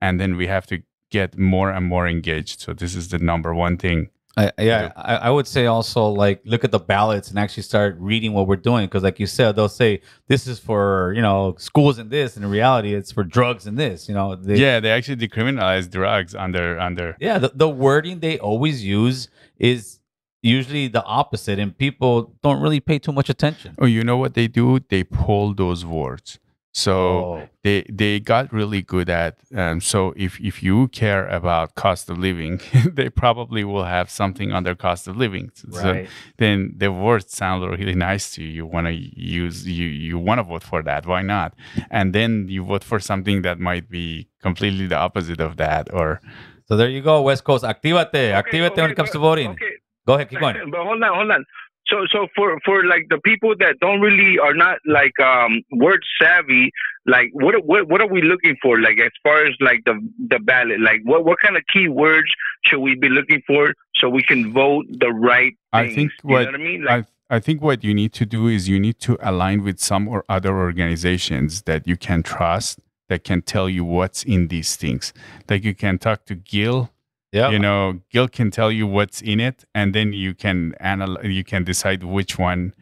[0.00, 2.60] and then we have to get more and more engaged.
[2.60, 4.10] So this is the number one thing.
[4.36, 7.96] I, yeah, I, I, would say also like look at the ballots and actually start
[8.00, 11.54] reading what we're doing because, like you said, they'll say this is for you know
[11.58, 14.08] schools and this, and in reality, it's for drugs and this.
[14.08, 17.16] You know, they, yeah, they actually decriminalize drugs under under.
[17.20, 20.00] Yeah, the, the wording they always use is
[20.44, 23.74] usually the opposite and people don't really pay too much attention.
[23.78, 24.80] Oh you know what they do?
[24.88, 26.38] They pull those words
[26.76, 27.48] so oh.
[27.62, 32.18] they they got really good at um, so if if you care about cost of
[32.18, 32.60] living
[32.92, 35.52] they probably will have something under cost of living.
[35.54, 36.08] So right.
[36.38, 38.48] then the words sound really nice to you.
[38.48, 41.06] You want to use you you want to vote for that.
[41.06, 41.54] Why not?
[41.92, 46.20] And then you vote for something that might be completely the opposite of that or
[46.66, 47.62] so there you go west coast.
[47.62, 49.50] Activate okay, activate okay, when it comes to voting.
[49.50, 49.73] Okay
[50.06, 50.70] Go ahead, keep going.
[50.70, 51.44] But hold on, hold on.
[51.86, 56.02] So, so for for like the people that don't really are not like um word
[56.20, 56.70] savvy,
[57.04, 58.80] like what what what are we looking for?
[58.80, 62.30] Like as far as like the the ballot, like what what kind of keywords
[62.64, 65.52] should we be looking for so we can vote the right?
[65.74, 65.92] Things?
[65.92, 66.84] I think what, you know what I mean.
[66.84, 69.78] Like, I, I think what you need to do is you need to align with
[69.78, 72.78] some or other organizations that you can trust
[73.08, 75.12] that can tell you what's in these things.
[75.50, 76.90] Like you can talk to Gil
[77.34, 77.50] yeah.
[77.50, 81.26] You know, Gil can tell you what's in it, and then you can analyze.
[81.26, 82.72] You can decide which one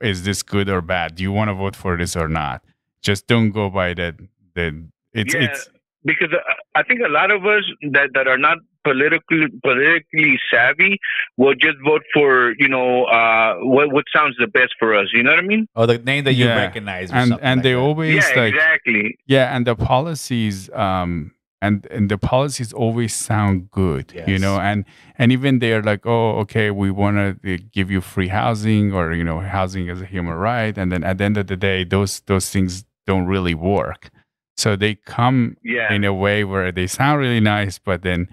[0.00, 1.14] is this good or bad.
[1.14, 2.64] Do you want to vote for this or not?
[3.00, 4.16] Just don't go by that.
[4.54, 4.86] the.
[5.12, 5.68] It's yeah, it's
[6.04, 7.62] because uh, I think a lot of us
[7.92, 10.98] that that are not politically politically savvy
[11.36, 15.06] will just vote for you know uh, what what sounds the best for us.
[15.12, 15.68] You know what I mean?
[15.76, 16.56] Or the name that you yeah.
[16.56, 17.78] recognize, and and like they that.
[17.78, 21.33] always yeah like, exactly yeah, and the policies um
[21.64, 24.28] and and the policies always sound good yes.
[24.28, 24.84] you know and
[25.18, 29.24] and even they're like oh okay we want to give you free housing or you
[29.24, 32.20] know housing is a human right and then at the end of the day those
[32.32, 34.10] those things don't really work.
[34.56, 35.92] So they come yeah.
[35.92, 38.28] in a way where they sound really nice but then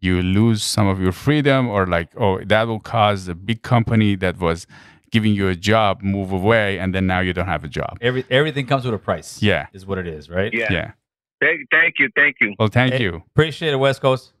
[0.00, 4.16] you lose some of your freedom or like oh that will cause a big company
[4.16, 4.66] that was
[5.10, 7.98] giving you a job move away and then now you don't have a job.
[8.00, 9.66] Every, everything comes with a price yeah.
[9.72, 10.52] is what it is right?
[10.52, 10.92] Yeah yeah
[11.40, 12.54] Thank, thank you, thank you.
[12.58, 13.22] Well, thank Hey, you.
[13.32, 14.32] Appreciate it, West Coast.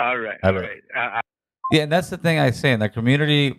[0.00, 0.70] All right, All all right.
[0.94, 1.16] right.
[1.16, 1.20] Uh,
[1.72, 3.54] Yeah, and that's the thing I say in the community,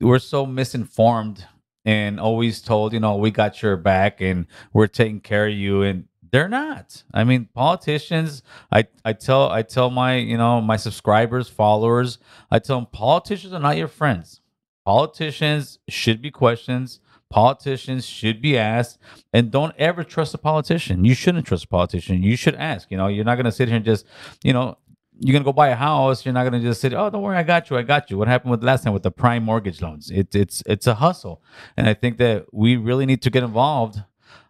[0.00, 1.46] we're so misinformed
[1.84, 5.82] and always told, you know, we got your back and we're taking care of you,
[5.82, 7.02] and they're not.
[7.12, 8.42] I mean, politicians.
[8.72, 12.18] I I tell I tell my you know my subscribers, followers,
[12.50, 14.40] I tell them politicians are not your friends.
[14.84, 17.00] Politicians should be questions.
[17.30, 18.98] Politicians should be asked,
[19.32, 21.04] and don't ever trust a politician.
[21.04, 22.22] You shouldn't trust a politician.
[22.22, 22.90] You should ask.
[22.90, 24.06] You know, you're not going to sit here and just,
[24.44, 24.78] you know,
[25.20, 26.24] you're gonna go buy a house.
[26.24, 28.26] You're not gonna just say, "Oh, don't worry, I got you, I got you." What
[28.26, 30.10] happened with last time with the prime mortgage loans?
[30.10, 31.40] It's it's it's a hustle,
[31.76, 34.02] and I think that we really need to get involved.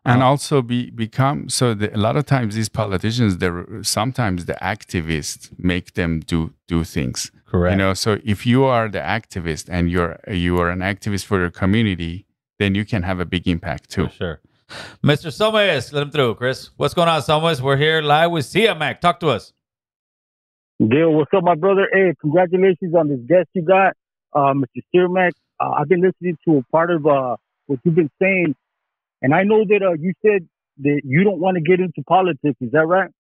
[0.07, 4.47] and Uh, also be become so the, a lot of times these politicians they're sometimes
[4.47, 6.39] the activists make them do
[6.73, 7.73] do things Correct.
[7.73, 10.15] you know so if you are the activist and you're
[10.45, 12.15] you are an activist for your community
[12.59, 14.41] then you can have a big impact too For sure.
[15.05, 15.33] Mr.
[15.33, 16.71] Somes, let him through, Chris.
[16.77, 17.61] What's going on, Somes?
[17.61, 19.01] We're here live with Siamak.
[19.01, 19.53] Talk to us.
[20.81, 21.89] Gil, what's up, my brother?
[21.93, 23.93] Hey, congratulations on this guest you got,
[24.33, 24.83] uh, Mr.
[24.95, 25.33] Sirmac.
[25.61, 27.37] Uh, I've been listening to a part of uh,
[27.67, 28.57] what you've been saying,
[29.23, 30.49] and I know that uh, you said
[30.79, 32.57] that you don't want to get into politics.
[32.61, 33.11] Is that right?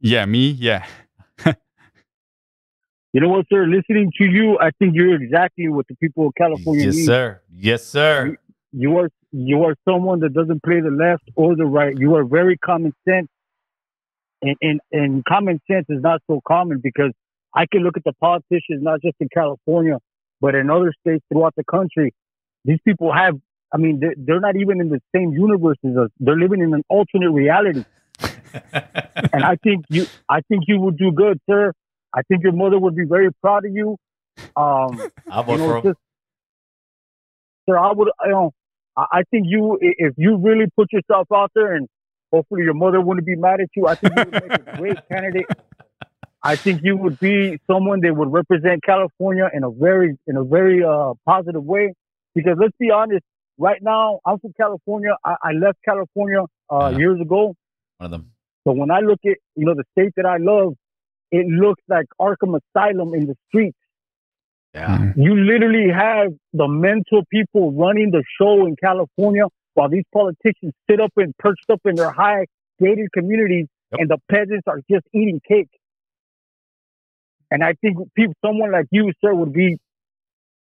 [0.00, 0.84] yeah me yeah
[3.14, 3.64] You know what, sir?
[3.64, 7.06] Listening to you, I think you're exactly what the people of California Yes, need.
[7.06, 7.40] sir.
[7.56, 8.36] Yes, sir.
[8.72, 11.96] You are you are someone that doesn't play the left or the right.
[11.96, 13.28] You are very common sense,
[14.42, 17.12] and and, and common sense is not so common because
[17.54, 19.98] I can look at the politicians not just in California,
[20.40, 22.12] but in other states throughout the country.
[22.64, 23.36] These people have,
[23.72, 26.10] I mean, they're, they're not even in the same universe as us.
[26.18, 27.84] They're living in an alternate reality.
[28.72, 31.72] and I think you, I think you would do good, sir.
[32.14, 33.96] I think your mother would be very proud of you.
[34.56, 35.82] Um, I'll vote you know, for him.
[35.82, 35.98] just,
[37.68, 38.52] sir, I would, you know,
[38.96, 41.88] I, I think you, if you really put yourself out there, and
[42.32, 45.08] hopefully your mother wouldn't be mad at you, I think you would make a great
[45.12, 45.46] candidate.
[46.42, 50.44] I think you would be someone that would represent California in a very, in a
[50.44, 51.94] very uh, positive way.
[52.34, 53.24] Because let's be honest,
[53.58, 55.16] right now I'm from California.
[55.24, 57.54] I, I left California uh, years ago.
[57.98, 58.30] One of them.
[58.66, 60.74] So when I look at you know the state that I love,
[61.30, 63.76] it looks like Arkham Asylum in the streets.
[64.74, 65.12] Yeah.
[65.16, 69.44] You literally have the mental people running the show in California
[69.74, 72.46] while these politicians sit up and perched up in their high
[72.80, 75.68] gated communities and the peasants are just eating cake.
[77.50, 79.78] And I think people, someone like you, sir, would be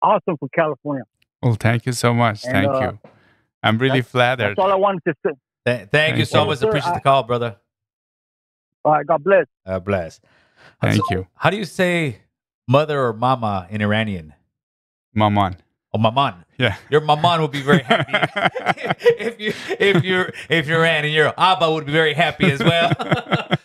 [0.01, 1.03] awesome for California.
[1.41, 2.45] Well, thank you so much.
[2.45, 3.09] And, Thank uh, you.
[3.63, 4.49] I'm really flattered.
[4.49, 5.31] That's all I wanted to say.
[5.65, 6.47] Th- thank you so you.
[6.47, 6.59] much.
[6.59, 7.55] Sir, Appreciate I- the call, brother.
[8.85, 9.45] All right, God bless.
[9.65, 10.19] Uh, bless.
[10.81, 11.27] Thank So, you.
[11.35, 12.19] How do you say
[12.67, 14.33] mother or mama in Iranian?
[15.13, 15.57] Maman.
[15.93, 16.43] Oh, maman.
[16.57, 16.75] Yeah.
[16.89, 18.13] Your maman would be very happy
[19.19, 22.59] if you if you're if you're Iran and your Abba would be very happy as
[22.59, 22.91] well.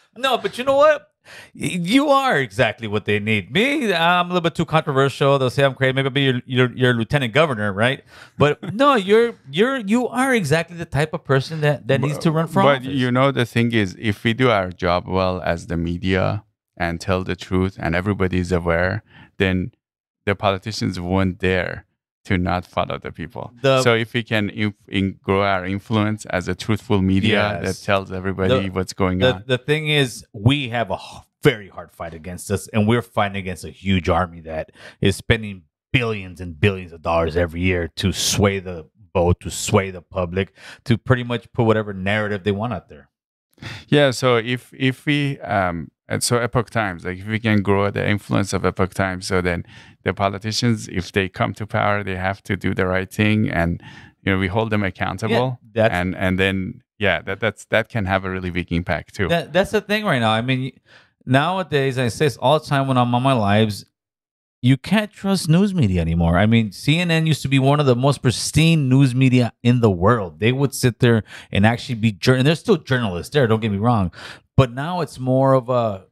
[0.16, 1.10] no, but you know what?
[1.52, 3.50] You are exactly what they need.
[3.52, 5.38] Me, I'm a little bit too controversial.
[5.38, 5.92] They'll say I'm crazy.
[5.92, 8.02] Maybe you're, you're, you're lieutenant governor, right?
[8.38, 12.30] But no, you're you're you are exactly the type of person that, that needs to
[12.30, 12.88] run for But office.
[12.88, 16.44] you know, the thing is, if we do our job well as the media
[16.78, 19.02] and tell the truth and everybody is aware,
[19.36, 19.72] then
[20.24, 21.84] the politicians won't dare
[22.24, 23.52] to not follow the people.
[23.62, 27.80] The- so if we can inf- in, grow our influence as a truthful media Yes.
[27.80, 29.44] that tells everybody The- what's going the, on.
[29.46, 30.98] The thing is, we have a
[31.42, 35.62] very hard fight against us, and we're fighting against a huge army that is spending
[35.92, 40.52] billions and billions of dollars every year to sway the vote, to sway the public,
[40.84, 43.08] to pretty much put whatever narrative they want out there.
[43.88, 47.90] Yeah, so if if we um and so Epoch Times, like if we can grow
[47.90, 49.64] the influence of Epoch Times, so then
[50.04, 53.82] the politicians, if they come to power, they have to do the right thing, and
[54.22, 55.34] you know we hold them accountable,
[55.74, 59.28] that's- and and then yeah, that that's that can have a really big impact too.
[59.28, 60.30] That, that's the thing right now.
[60.30, 60.72] I mean,
[61.26, 63.84] nowadays, I say this all the time when I'm on my lives,
[64.62, 66.36] you can't trust news media anymore.
[66.36, 69.90] I mean, CNN used to be one of the most pristine news media in the
[69.90, 70.40] world.
[70.40, 71.22] They would sit there
[71.52, 74.10] and actually be, and there's still journalists there, don't get me wrong.
[74.58, 76.06] But now it's more of a,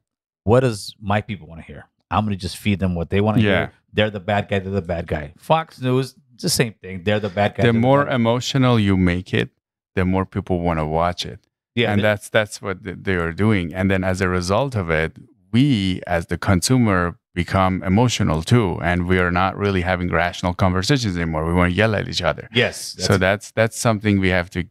[0.44, 1.82] what does my people want to hear?
[2.12, 3.50] I'm going to just feed them what they want to Yeah.
[3.58, 3.72] hear.
[3.92, 5.32] They're the bad guy, they're the bad guy.
[5.36, 7.02] Fox News, it's the same thing.
[7.02, 7.64] They're the bad guy.
[7.64, 9.50] the more bad- emotional you make it,
[9.96, 11.40] the more people want to watch it.
[11.74, 13.74] Yeah, and that's that's what they are doing.
[13.74, 15.10] And then as a result of it,
[15.52, 21.16] we as the consumer become emotional too, and we are not really having rational conversations
[21.16, 21.44] anymore.
[21.44, 22.48] We want to yell at each other.
[22.54, 24.64] Yes, so that's that's something we have to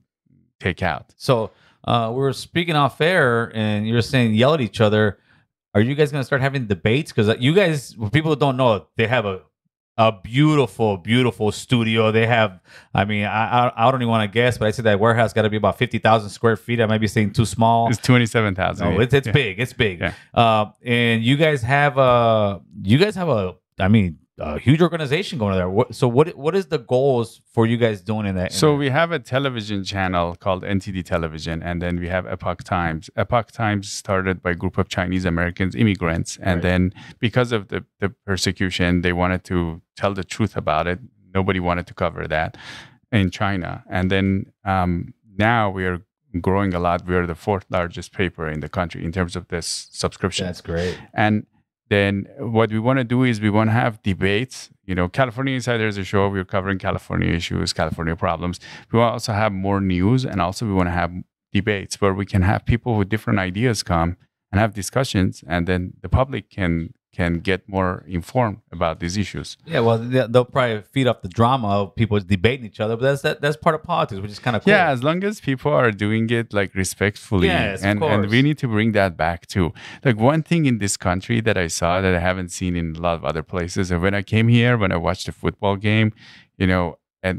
[0.60, 1.14] take out.
[1.18, 1.52] So
[1.85, 5.19] uh, we were speaking off air, and you were saying yell at each other.
[5.73, 7.11] Are you guys going to start having debates?
[7.11, 9.41] Because you guys, people who don't know, they have a
[9.97, 12.11] a beautiful, beautiful studio.
[12.11, 12.59] They have,
[12.93, 15.31] I mean, I I, I don't even want to guess, but I said that warehouse
[15.31, 16.81] got to be about fifty thousand square feet.
[16.81, 17.89] I might be saying too small.
[17.89, 18.93] It's twenty seven thousand.
[18.93, 19.59] No, it's it's big.
[19.59, 20.03] It's big.
[20.33, 25.39] Uh, and you guys have a you guys have a I mean a huge organization
[25.39, 25.69] going there.
[25.69, 28.51] What, so what what is the goals for you guys doing in that?
[28.51, 32.63] in So we have a television channel called NTD Television, and then we have Epoch
[32.63, 33.09] Times.
[33.15, 37.85] Epoch Times started by a group of Chinese Americans, immigrants, and then because of the,
[37.99, 40.99] the persecution, they wanted to tell the truth about it.
[41.33, 42.57] Nobody wanted to cover that
[43.11, 46.01] in China, and then um, now we are
[46.41, 47.05] growing a lot.
[47.05, 50.45] We are the fourth largest paper in the country in terms of this subscription.
[50.45, 50.99] That's great.
[51.13, 51.45] And
[51.89, 54.69] then what we want to do is we want to have debates.
[54.85, 56.27] You know, California Insider is a show.
[56.29, 58.59] We're covering California issues, California problems.
[58.91, 61.11] We want to also have more news, and also we want to have
[61.53, 64.17] debates where we can have people with different ideas come
[64.51, 69.47] and have discussions, and then the public can can get more informed about these issues.
[69.65, 73.03] Yeah, well, they- they'll probably feed off the drama of people debating each other, but
[73.07, 74.73] that's that, that's part of politics, which is kind of cool.
[74.73, 78.41] Yeah, as long as people are doing it like respectfully, Yes, of and and we
[78.47, 79.67] need to bring that back too.
[80.07, 82.99] Like one thing in this country that I saw that I haven't seen in a
[83.07, 86.11] lot of other places, and when I came here, when I watched a football game,
[86.61, 86.85] you know,
[87.23, 87.37] and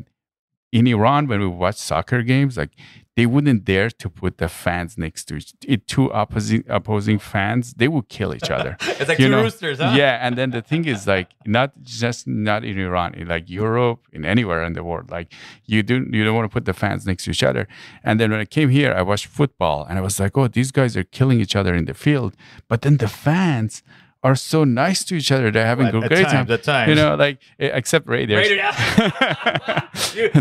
[0.73, 2.71] in Iran when we watch soccer games, like
[3.17, 7.73] they wouldn't dare to put the fans next to each it, two opposing opposing fans.
[7.75, 8.77] They would kill each other.
[9.01, 9.95] It's like you two roosters, huh?
[9.97, 14.01] Yeah, and then the thing is like not just not in Iran, in like Europe,
[14.13, 15.11] in anywhere in the world.
[15.11, 15.33] Like
[15.65, 17.67] you do you don't want to put the fans next to each other.
[18.05, 20.71] And then when I came here, I watched football and I was like, oh, these
[20.71, 22.37] guys are killing each other in the field.
[22.69, 23.83] But then the fans
[24.27, 25.48] are so nice to each other.
[25.55, 26.51] They're having Well, a at great time.
[26.51, 26.89] at times.
[26.90, 28.39] You know, like eh, except Raiders.
[28.39, 28.70] Raider,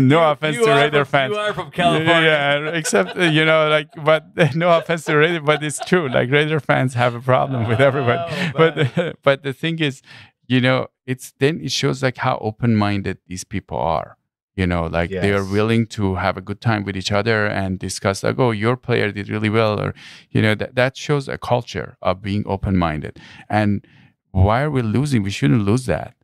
[0.00, 1.32] no you- offense you to are Raider from- fans.
[1.34, 2.30] you are from California.
[2.30, 4.22] Yeah, except uh, you know, like, but
[4.54, 6.08] no offense to Raider, but it's true.
[6.08, 8.22] Like Raider fans have a problem with everybody.
[8.28, 8.72] Oh, but
[9.26, 10.02] but the thing is,
[10.46, 14.16] you know, it's then it shows like how open-minded these people are.
[14.56, 17.78] You know, like they are willing to have a good time with each other and
[17.78, 19.94] discuss like, oh, your player did really well, or
[20.30, 23.18] you know, that that shows a culture of being open-minded.
[23.50, 23.86] And
[24.30, 25.22] why are we losing?
[25.22, 26.14] We shouldn't lose that.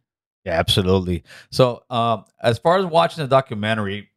[0.44, 1.24] Yeah, absolutely.
[1.50, 4.08] So, um, as far as watching the documentary,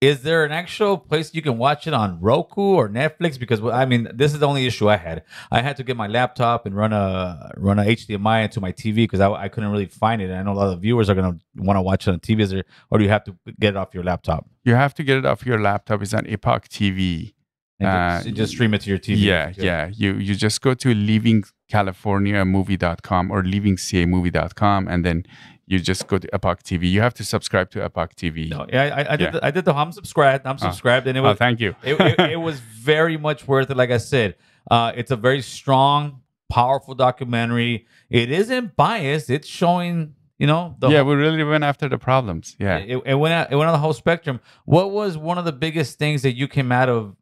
[0.00, 3.38] is there an actual place you can watch it on Roku or Netflix?
[3.38, 5.24] Because I mean, this is the only issue I had.
[5.50, 8.94] I had to get my laptop and run a run a HDMI into my TV
[8.96, 10.30] because I, I couldn't really find it.
[10.30, 12.40] And I know a lot of viewers are gonna want to watch it on TV.
[12.40, 14.46] Is there, or do you have to get it off your laptop?
[14.64, 16.00] You have to get it off your laptop.
[16.02, 17.34] It's on Epoch TV.
[17.78, 19.22] And uh, just- just stream it to your TV.
[19.22, 19.90] Yeah, yeah.
[19.92, 25.24] You you just go to leavingcaliforniamovie.com or leavingcamovie.com and then
[25.70, 26.90] you just go to Epoch TV.
[26.90, 28.50] You have to subscribe to Epoch TV.
[28.50, 29.20] No, yeah, I, I did.
[29.26, 29.30] Yeah.
[29.30, 29.72] The, I did the.
[29.74, 30.44] I'm subscribed.
[30.46, 30.66] I'm Oh.
[30.68, 31.38] subscribed, and it Oh, was.
[31.38, 31.76] thank you.
[31.84, 32.58] it, it, it was
[32.92, 33.76] very much worth it.
[33.76, 34.34] Like I said,
[34.70, 37.86] uh, it's a very strong, powerful documentary.
[38.10, 39.30] It isn't biased.
[39.30, 42.56] It's showing, you know, the yeah, we really went after the problems.
[42.58, 42.78] Yeah.
[42.78, 44.40] it, it went out, it went on the whole spectrum.
[44.64, 47.14] What was one of the biggest things that you came out of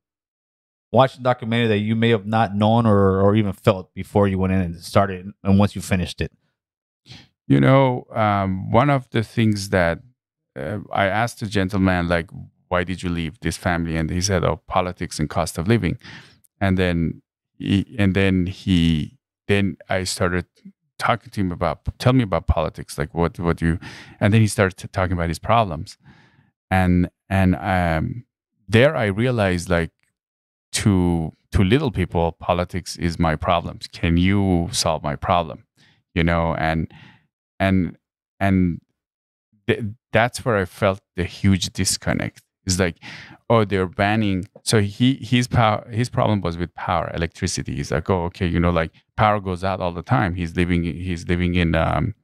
[0.91, 4.39] watching the documentary that you may have not known or or even felt before you
[4.39, 6.33] went in and started, and once you finished it?
[7.49, 9.99] You know, um, one of the things that
[10.55, 12.31] uh, I asked the gentleman, like,
[12.69, 13.97] why did you leave this family?
[13.97, 15.97] And he said, oh, politics and cost of living.
[16.61, 17.23] And then,
[17.59, 20.45] he, and then he, then I started
[20.99, 23.79] talking to him about, tell me about politics, like what, what you,
[24.21, 25.97] and then he started talking about his problems,
[26.71, 28.25] and and um,
[28.69, 29.93] there I realized like
[30.73, 33.87] to to little people, politics is my problems.
[33.89, 35.65] Can you solve my problem?
[36.15, 36.93] You know, and
[37.59, 37.97] and
[38.41, 38.81] and
[39.67, 39.81] th-
[40.13, 42.43] that's where I felt the huge disconnect.
[42.67, 42.97] It's like,
[43.49, 44.49] oh, they're banning.
[44.63, 47.77] So he his power his problem was with power, electricity.
[47.77, 50.35] He's like, oh, okay, you know, like power goes out all the time.
[50.35, 52.15] He's living he's living in um,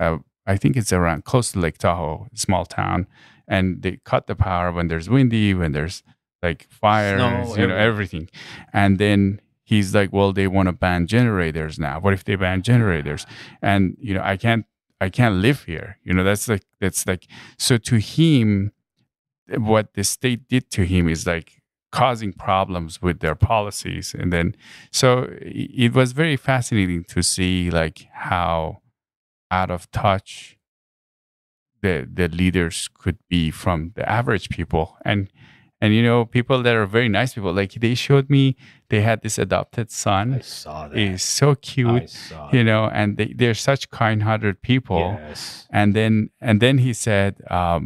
[0.00, 3.06] uh, I think it's around close to Lake Tahoe, small town,
[3.46, 6.02] and they cut the power when there's windy, when there's
[6.42, 8.28] like fires, Snow, you know, everything.
[8.72, 12.00] And then he's like, well, they want to ban generators now.
[12.00, 13.26] What if they ban generators?
[13.60, 14.66] And you know, I can't
[15.02, 15.98] I can't live here.
[16.04, 17.26] You know, that's like that's like
[17.58, 18.70] so to him,
[19.48, 21.60] what the state did to him is like
[21.90, 24.14] causing problems with their policies.
[24.16, 24.54] And then
[24.92, 28.82] so it was very fascinating to see like how
[29.50, 30.56] out of touch
[31.82, 35.28] the the leaders could be from the average people and
[35.82, 38.56] and you know people that are very nice people like they showed me
[38.90, 43.08] they had this adopted son i saw that he's so cute saw you know and
[43.18, 45.66] they, they're such kind-hearted people Yes.
[45.70, 47.84] and then and then he said um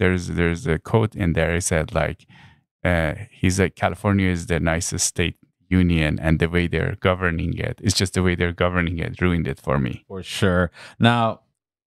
[0.00, 2.20] there's there's a quote in there he said like
[2.84, 5.36] uh he's like california is the nicest state
[5.82, 9.46] union and the way they're governing it it's just the way they're governing it ruined
[9.52, 10.64] it for me For sure.
[10.98, 11.22] Now,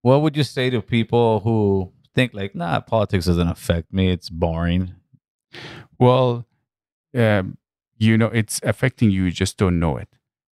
[0.02, 1.58] what would you say to people who
[2.16, 4.12] think like, nah, politics doesn't affect me.
[4.16, 4.84] It's boring.
[5.98, 6.46] Well,
[7.16, 7.58] um,
[7.98, 9.26] you know, it's affecting you.
[9.26, 10.10] You just don't know it.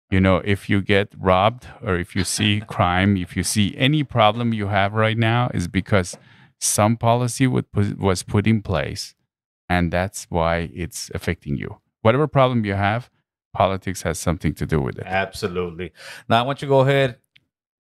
[0.10, 4.04] You know, if you get robbed or if you see crime, if you see any
[4.04, 6.18] problem you have right now, is because
[6.60, 9.16] some policy was put in place,
[9.70, 11.80] and that's why it's affecting you.
[12.02, 13.10] Whatever problem you have,
[13.54, 15.04] politics has something to do with it.
[15.06, 15.92] Absolutely.
[16.30, 17.18] Now, I want you to go ahead,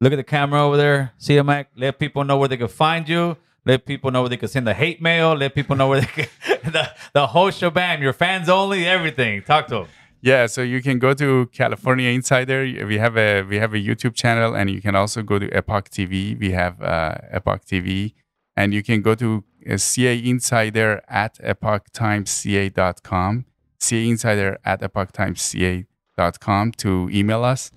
[0.01, 1.67] look at the camera over there, Siamak.
[1.75, 3.37] Let people know where they can find you.
[3.67, 5.35] Let people know where they can send the hate mail.
[5.35, 6.27] Let people know where they can
[6.71, 8.01] the the whole shebang.
[8.01, 9.43] Your fans only, everything.
[9.43, 9.87] Talk to them.
[10.21, 12.63] Yeah, so you can go to California Insider.
[12.87, 15.89] We have a we have a YouTube channel, and you can also go to Epoch
[15.89, 16.39] TV.
[16.39, 18.13] We have uh, Epoch TV,
[18.55, 23.45] and you can go to uh, CA Insider at epochtimesca.com.
[23.79, 27.69] CA Insider at epochtimesca.com to email us.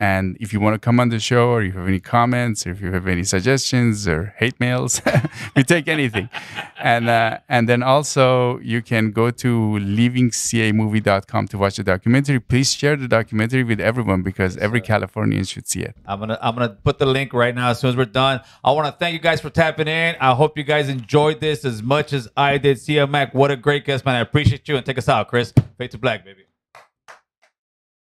[0.00, 2.66] And if you want to come on the show, or if you have any comments,
[2.66, 5.02] or if you have any suggestions or hate mails,
[5.56, 6.30] we take anything.
[6.78, 12.40] and uh, and then also you can go to leavingcamovie.com to watch the documentary.
[12.40, 15.94] Please share the documentary with everyone because every Californian should see it.
[16.06, 18.40] I'm gonna I'm gonna put the link right now as soon as we're done.
[18.64, 20.16] I want to thank you guys for tapping in.
[20.20, 22.78] I hope you guys enjoyed this as much as I did.
[22.78, 24.14] Siamak, what a great guest, man.
[24.16, 25.52] I appreciate you and take us out, Chris.
[25.76, 26.49] Fade to black, baby.